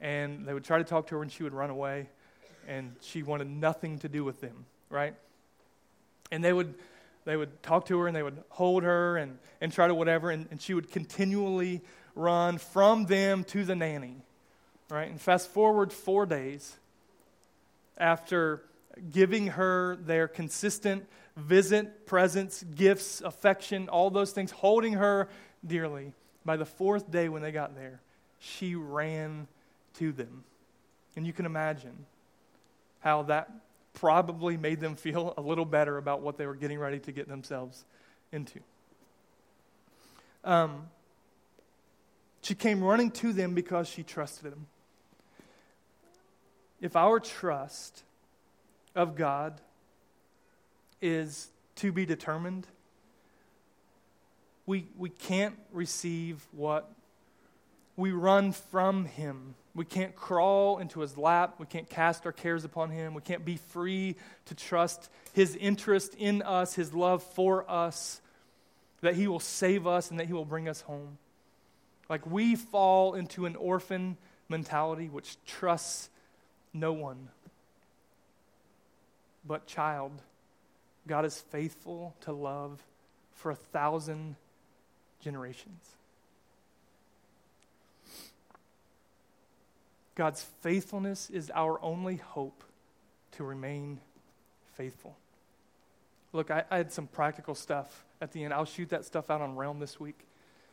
and 0.00 0.46
they 0.46 0.54
would 0.54 0.64
try 0.64 0.78
to 0.78 0.84
talk 0.84 1.08
to 1.08 1.16
her 1.16 1.22
and 1.22 1.30
she 1.30 1.42
would 1.42 1.54
run 1.54 1.70
away 1.70 2.08
and 2.66 2.94
she 3.00 3.22
wanted 3.22 3.48
nothing 3.48 3.98
to 4.00 4.08
do 4.08 4.24
with 4.24 4.40
them, 4.40 4.66
right? 4.90 5.14
And 6.30 6.44
they 6.44 6.52
would 6.52 6.74
they 7.26 7.36
would 7.36 7.60
talk 7.62 7.86
to 7.86 7.98
her 7.98 8.06
and 8.06 8.16
they 8.16 8.22
would 8.22 8.42
hold 8.50 8.84
her 8.84 9.16
and, 9.16 9.38
and 9.60 9.72
try 9.72 9.88
to 9.88 9.94
whatever, 9.94 10.30
and, 10.30 10.46
and 10.50 10.62
she 10.62 10.74
would 10.74 10.90
continually 10.90 11.82
run 12.14 12.56
from 12.56 13.06
them 13.06 13.44
to 13.44 13.64
the 13.64 13.74
nanny. 13.74 14.14
Right? 14.88 15.10
And 15.10 15.20
fast 15.20 15.48
forward 15.48 15.92
four 15.92 16.24
days 16.24 16.76
after 17.98 18.62
giving 19.10 19.48
her 19.48 19.96
their 19.96 20.28
consistent 20.28 21.04
visit, 21.36 22.06
presence, 22.06 22.62
gifts, 22.62 23.20
affection, 23.20 23.88
all 23.88 24.10
those 24.10 24.30
things, 24.30 24.52
holding 24.52 24.94
her 24.94 25.28
dearly. 25.66 26.12
By 26.44 26.56
the 26.56 26.64
fourth 26.64 27.10
day 27.10 27.28
when 27.28 27.42
they 27.42 27.50
got 27.50 27.74
there, 27.74 28.00
she 28.38 28.76
ran 28.76 29.48
to 29.94 30.12
them. 30.12 30.44
And 31.16 31.26
you 31.26 31.32
can 31.32 31.44
imagine 31.44 32.06
how 33.06 33.22
that 33.22 33.48
probably 33.94 34.56
made 34.56 34.80
them 34.80 34.96
feel 34.96 35.32
a 35.36 35.40
little 35.40 35.64
better 35.64 35.96
about 35.96 36.22
what 36.22 36.36
they 36.36 36.44
were 36.44 36.56
getting 36.56 36.76
ready 36.76 36.98
to 36.98 37.12
get 37.12 37.28
themselves 37.28 37.84
into. 38.32 38.58
Um, 40.42 40.88
she 42.42 42.56
came 42.56 42.82
running 42.82 43.12
to 43.12 43.32
them 43.32 43.54
because 43.54 43.88
she 43.88 44.02
trusted 44.02 44.50
them. 44.50 44.66
If 46.80 46.96
our 46.96 47.20
trust 47.20 48.02
of 48.96 49.14
God 49.14 49.60
is 51.00 51.46
to 51.76 51.92
be 51.92 52.06
determined, 52.06 52.66
we, 54.66 54.88
we 54.98 55.10
can't 55.10 55.54
receive 55.72 56.44
what 56.50 56.90
we 57.96 58.10
run 58.10 58.50
from 58.50 59.04
Him 59.04 59.54
we 59.76 59.84
can't 59.84 60.16
crawl 60.16 60.78
into 60.78 61.00
his 61.00 61.18
lap. 61.18 61.56
We 61.58 61.66
can't 61.66 61.88
cast 61.88 62.24
our 62.24 62.32
cares 62.32 62.64
upon 62.64 62.90
him. 62.90 63.12
We 63.12 63.20
can't 63.20 63.44
be 63.44 63.56
free 63.56 64.16
to 64.46 64.54
trust 64.54 65.10
his 65.34 65.54
interest 65.54 66.14
in 66.14 66.40
us, 66.40 66.74
his 66.74 66.94
love 66.94 67.22
for 67.22 67.70
us, 67.70 68.22
that 69.02 69.14
he 69.14 69.28
will 69.28 69.38
save 69.38 69.86
us 69.86 70.10
and 70.10 70.18
that 70.18 70.26
he 70.26 70.32
will 70.32 70.46
bring 70.46 70.66
us 70.66 70.80
home. 70.80 71.18
Like 72.08 72.26
we 72.26 72.56
fall 72.56 73.14
into 73.14 73.44
an 73.44 73.54
orphan 73.54 74.16
mentality 74.48 75.10
which 75.10 75.36
trusts 75.44 76.08
no 76.72 76.94
one. 76.94 77.28
But, 79.46 79.66
child, 79.66 80.22
God 81.06 81.24
is 81.26 81.38
faithful 81.50 82.16
to 82.22 82.32
love 82.32 82.82
for 83.34 83.50
a 83.50 83.54
thousand 83.54 84.36
generations. 85.20 85.95
God's 90.16 90.42
faithfulness 90.62 91.30
is 91.30 91.52
our 91.54 91.80
only 91.82 92.16
hope 92.16 92.64
to 93.32 93.44
remain 93.44 94.00
faithful. 94.72 95.16
Look, 96.32 96.50
I, 96.50 96.64
I, 96.70 96.78
had 96.78 96.90
some 96.90 97.06
practical 97.06 97.54
stuff 97.54 98.04
at 98.20 98.32
the 98.32 98.42
end. 98.42 98.52
I'll 98.52 98.64
shoot 98.64 98.88
that 98.90 99.04
stuff 99.04 99.30
out 99.30 99.40
on 99.40 99.56
Realm 99.56 99.78
this 99.78 100.00
week. 100.00 100.26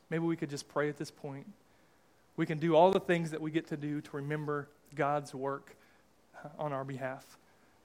Maybe 0.09 0.25
we 0.25 0.35
could 0.35 0.49
just 0.49 0.67
pray 0.67 0.89
at 0.89 0.97
this 0.97 1.11
point. 1.11 1.45
We 2.37 2.45
can 2.45 2.57
do 2.57 2.75
all 2.75 2.91
the 2.91 2.99
things 2.99 3.31
that 3.31 3.41
we 3.41 3.51
get 3.51 3.67
to 3.67 3.77
do 3.77 4.01
to 4.01 4.15
remember 4.15 4.69
God's 4.95 5.35
work 5.35 5.75
uh, 6.43 6.49
on 6.57 6.73
our 6.73 6.83
behalf. 6.83 7.37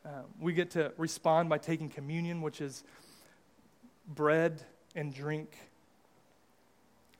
Uh, 0.06 0.10
we 0.40 0.52
get 0.52 0.70
to 0.70 0.92
respond 0.96 1.48
by 1.48 1.58
taking 1.58 1.88
communion, 1.88 2.40
which 2.40 2.60
is 2.60 2.84
bread 4.06 4.62
and 4.94 5.12
drink. 5.12 5.56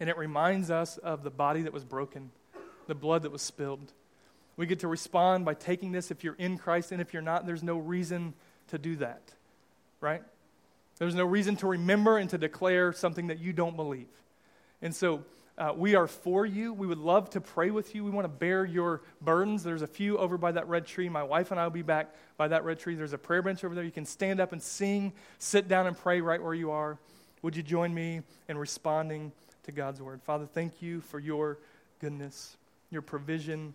And 0.00 0.08
it 0.08 0.16
reminds 0.16 0.70
us 0.70 0.96
of 0.98 1.24
the 1.24 1.30
body 1.30 1.62
that 1.62 1.72
was 1.72 1.84
broken, 1.84 2.30
the 2.86 2.94
blood 2.94 3.22
that 3.22 3.32
was 3.32 3.42
spilled. 3.42 3.92
We 4.58 4.66
get 4.66 4.80
to 4.80 4.88
respond 4.88 5.46
by 5.46 5.54
taking 5.54 5.92
this 5.92 6.10
if 6.10 6.22
you're 6.22 6.34
in 6.34 6.58
Christ, 6.58 6.92
and 6.92 7.00
if 7.00 7.14
you're 7.14 7.22
not, 7.22 7.46
there's 7.46 7.62
no 7.62 7.78
reason 7.78 8.34
to 8.68 8.76
do 8.76 8.96
that, 8.96 9.22
right? 10.00 10.22
There's 10.98 11.14
no 11.14 11.24
reason 11.24 11.56
to 11.56 11.68
remember 11.68 12.18
and 12.18 12.28
to 12.30 12.38
declare 12.38 12.92
something 12.92 13.28
that 13.28 13.38
you 13.38 13.52
don't 13.52 13.76
believe. 13.76 14.08
And 14.82 14.94
so, 14.94 15.24
uh, 15.56 15.72
we 15.76 15.96
are 15.96 16.06
for 16.06 16.46
you. 16.46 16.72
We 16.72 16.86
would 16.86 16.98
love 16.98 17.30
to 17.30 17.40
pray 17.40 17.70
with 17.70 17.94
you. 17.94 18.04
We 18.04 18.12
want 18.12 18.24
to 18.24 18.28
bear 18.28 18.64
your 18.64 19.02
burdens. 19.20 19.64
There's 19.64 19.82
a 19.82 19.88
few 19.88 20.16
over 20.16 20.38
by 20.38 20.52
that 20.52 20.68
red 20.68 20.86
tree. 20.86 21.08
My 21.08 21.24
wife 21.24 21.50
and 21.50 21.58
I 21.58 21.64
will 21.64 21.70
be 21.70 21.82
back 21.82 22.14
by 22.36 22.46
that 22.48 22.64
red 22.64 22.78
tree. 22.78 22.94
There's 22.94 23.12
a 23.12 23.18
prayer 23.18 23.42
bench 23.42 23.64
over 23.64 23.74
there. 23.74 23.82
You 23.82 23.90
can 23.90 24.04
stand 24.04 24.40
up 24.40 24.52
and 24.52 24.62
sing, 24.62 25.12
sit 25.40 25.66
down 25.66 25.88
and 25.88 25.98
pray 25.98 26.20
right 26.20 26.40
where 26.40 26.54
you 26.54 26.70
are. 26.70 26.96
Would 27.42 27.56
you 27.56 27.64
join 27.64 27.92
me 27.92 28.22
in 28.48 28.56
responding 28.56 29.32
to 29.64 29.72
God's 29.72 30.00
word? 30.00 30.22
Father, 30.22 30.46
thank 30.46 30.80
you 30.80 31.00
for 31.00 31.18
your 31.18 31.58
goodness, 32.00 32.56
your 32.90 33.02
provision. 33.02 33.74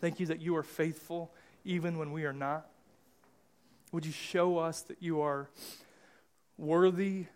Thank 0.00 0.20
you 0.20 0.26
that 0.26 0.40
you 0.40 0.54
are 0.56 0.62
faithful 0.62 1.32
even 1.64 1.98
when 1.98 2.12
we 2.12 2.24
are 2.24 2.32
not. 2.32 2.66
Would 3.92 4.04
you 4.04 4.12
show 4.12 4.58
us 4.58 4.82
that 4.82 5.02
you 5.02 5.20
are 5.20 5.48
worthy 6.58 7.26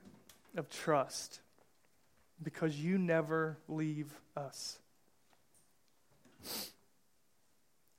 of 0.56 0.68
trust 0.68 1.40
because 2.42 2.76
you 2.76 2.98
never 2.98 3.56
leave 3.68 4.12
us? 4.36 4.78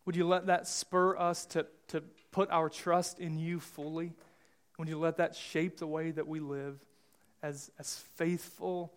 Would 0.05 0.15
you 0.15 0.27
let 0.27 0.47
that 0.47 0.67
spur 0.67 1.17
us 1.17 1.45
to, 1.47 1.65
to 1.89 2.01
put 2.31 2.49
our 2.51 2.69
trust 2.69 3.19
in 3.19 3.37
you 3.37 3.59
fully? 3.59 4.13
Would 4.77 4.89
you 4.89 4.99
let 4.99 5.17
that 5.17 5.35
shape 5.35 5.77
the 5.77 5.87
way 5.87 6.11
that 6.11 6.27
we 6.27 6.39
live 6.39 6.79
as, 7.43 7.71
as 7.79 7.97
faithful 8.15 8.93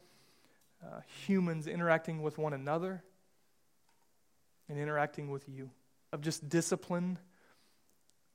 uh, 0.83 1.01
humans 1.27 1.67
interacting 1.67 2.23
with 2.23 2.39
one 2.39 2.53
another? 2.53 3.03
And 4.69 4.79
interacting 4.79 5.31
with 5.31 5.49
you, 5.49 5.71
of 6.13 6.21
just 6.21 6.49
discipline, 6.49 7.19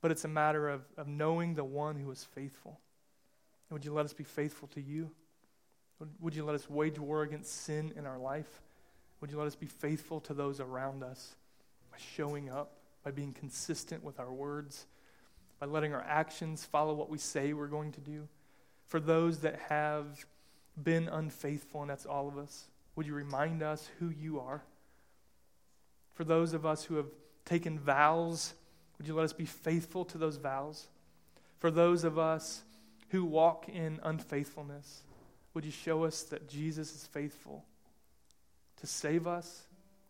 but 0.02 0.12
it's 0.12 0.26
a 0.26 0.30
matter 0.30 0.70
of, 0.70 0.82
of 0.98 1.08
knowing 1.08 1.56
the 1.56 1.64
one 1.64 1.96
who 1.96 2.10
is 2.12 2.24
faithful. 2.36 2.80
And 3.70 3.76
would 3.76 3.86
you 3.86 3.94
let 3.94 4.06
us 4.06 4.14
be 4.14 4.24
faithful 4.24 4.68
to 4.70 4.82
you? 4.82 5.12
Would, 6.00 6.10
would 6.20 6.36
you 6.36 6.46
let 6.46 6.56
us 6.56 6.70
wage 6.70 6.98
war 6.98 7.24
against 7.24 7.64
sin 7.64 7.94
in 7.96 8.06
our 8.06 8.18
life? 8.18 8.62
Would 9.22 9.32
you 9.32 9.38
let 9.38 9.48
us 9.48 9.56
be 9.56 9.68
faithful 9.68 10.22
to 10.22 10.34
those 10.34 10.60
around 10.60 11.04
us 11.04 11.36
by 11.92 11.98
showing 12.16 12.50
up, 12.50 12.72
by 13.04 13.12
being 13.12 13.34
consistent 13.34 14.04
with 14.04 14.20
our 14.20 14.32
words, 14.32 14.86
by 15.60 15.66
letting 15.66 15.94
our 15.94 16.04
actions 16.08 16.64
follow 16.64 16.94
what 16.94 17.10
we 17.10 17.18
say 17.18 17.54
we're 17.54 17.68
going 17.68 17.92
to 17.94 18.02
do? 18.02 18.28
For 18.88 19.00
those 19.00 19.40
that 19.40 19.60
have 19.68 20.26
been 20.82 21.10
unfaithful, 21.10 21.82
and 21.82 21.90
that's 21.90 22.06
all 22.06 22.28
of 22.28 22.38
us, 22.38 22.66
would 22.96 23.06
you 23.06 23.14
remind 23.14 23.62
us 23.62 23.88
who 24.00 24.10
you 24.10 24.40
are? 24.40 24.64
For 26.20 26.26
those 26.26 26.54
of 26.54 26.66
us 26.66 26.84
who 26.84 26.96
have 26.96 27.06
taken 27.46 27.80
vows, 27.80 28.54
would 28.98 29.08
you 29.08 29.14
let 29.14 29.24
us 29.24 29.32
be 29.32 29.46
faithful 29.46 30.04
to 30.04 30.18
those 30.18 30.36
vows? 30.36 30.90
For 31.60 31.72
those 31.72 32.04
of 32.04 32.20
us 32.20 32.62
who 33.12 33.24
walk 33.24 33.70
in 33.70 34.02
unfaithfulness, 34.04 35.04
would 35.54 35.64
you 35.64 35.72
show 35.72 36.04
us 36.04 36.24
that 36.24 36.50
Jesus 36.50 36.94
is 36.94 37.08
faithful 37.08 37.64
to 38.82 38.86
save 38.86 39.28
us, 39.28 39.62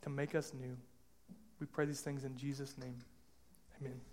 to 0.01 0.09
make 0.09 0.33
us 0.33 0.51
new? 0.51 0.75
We 1.59 1.67
pray 1.67 1.85
these 1.85 2.01
things 2.01 2.23
in 2.23 2.35
Jesus' 2.35 2.75
name. 2.79 2.97
Amen. 3.79 4.01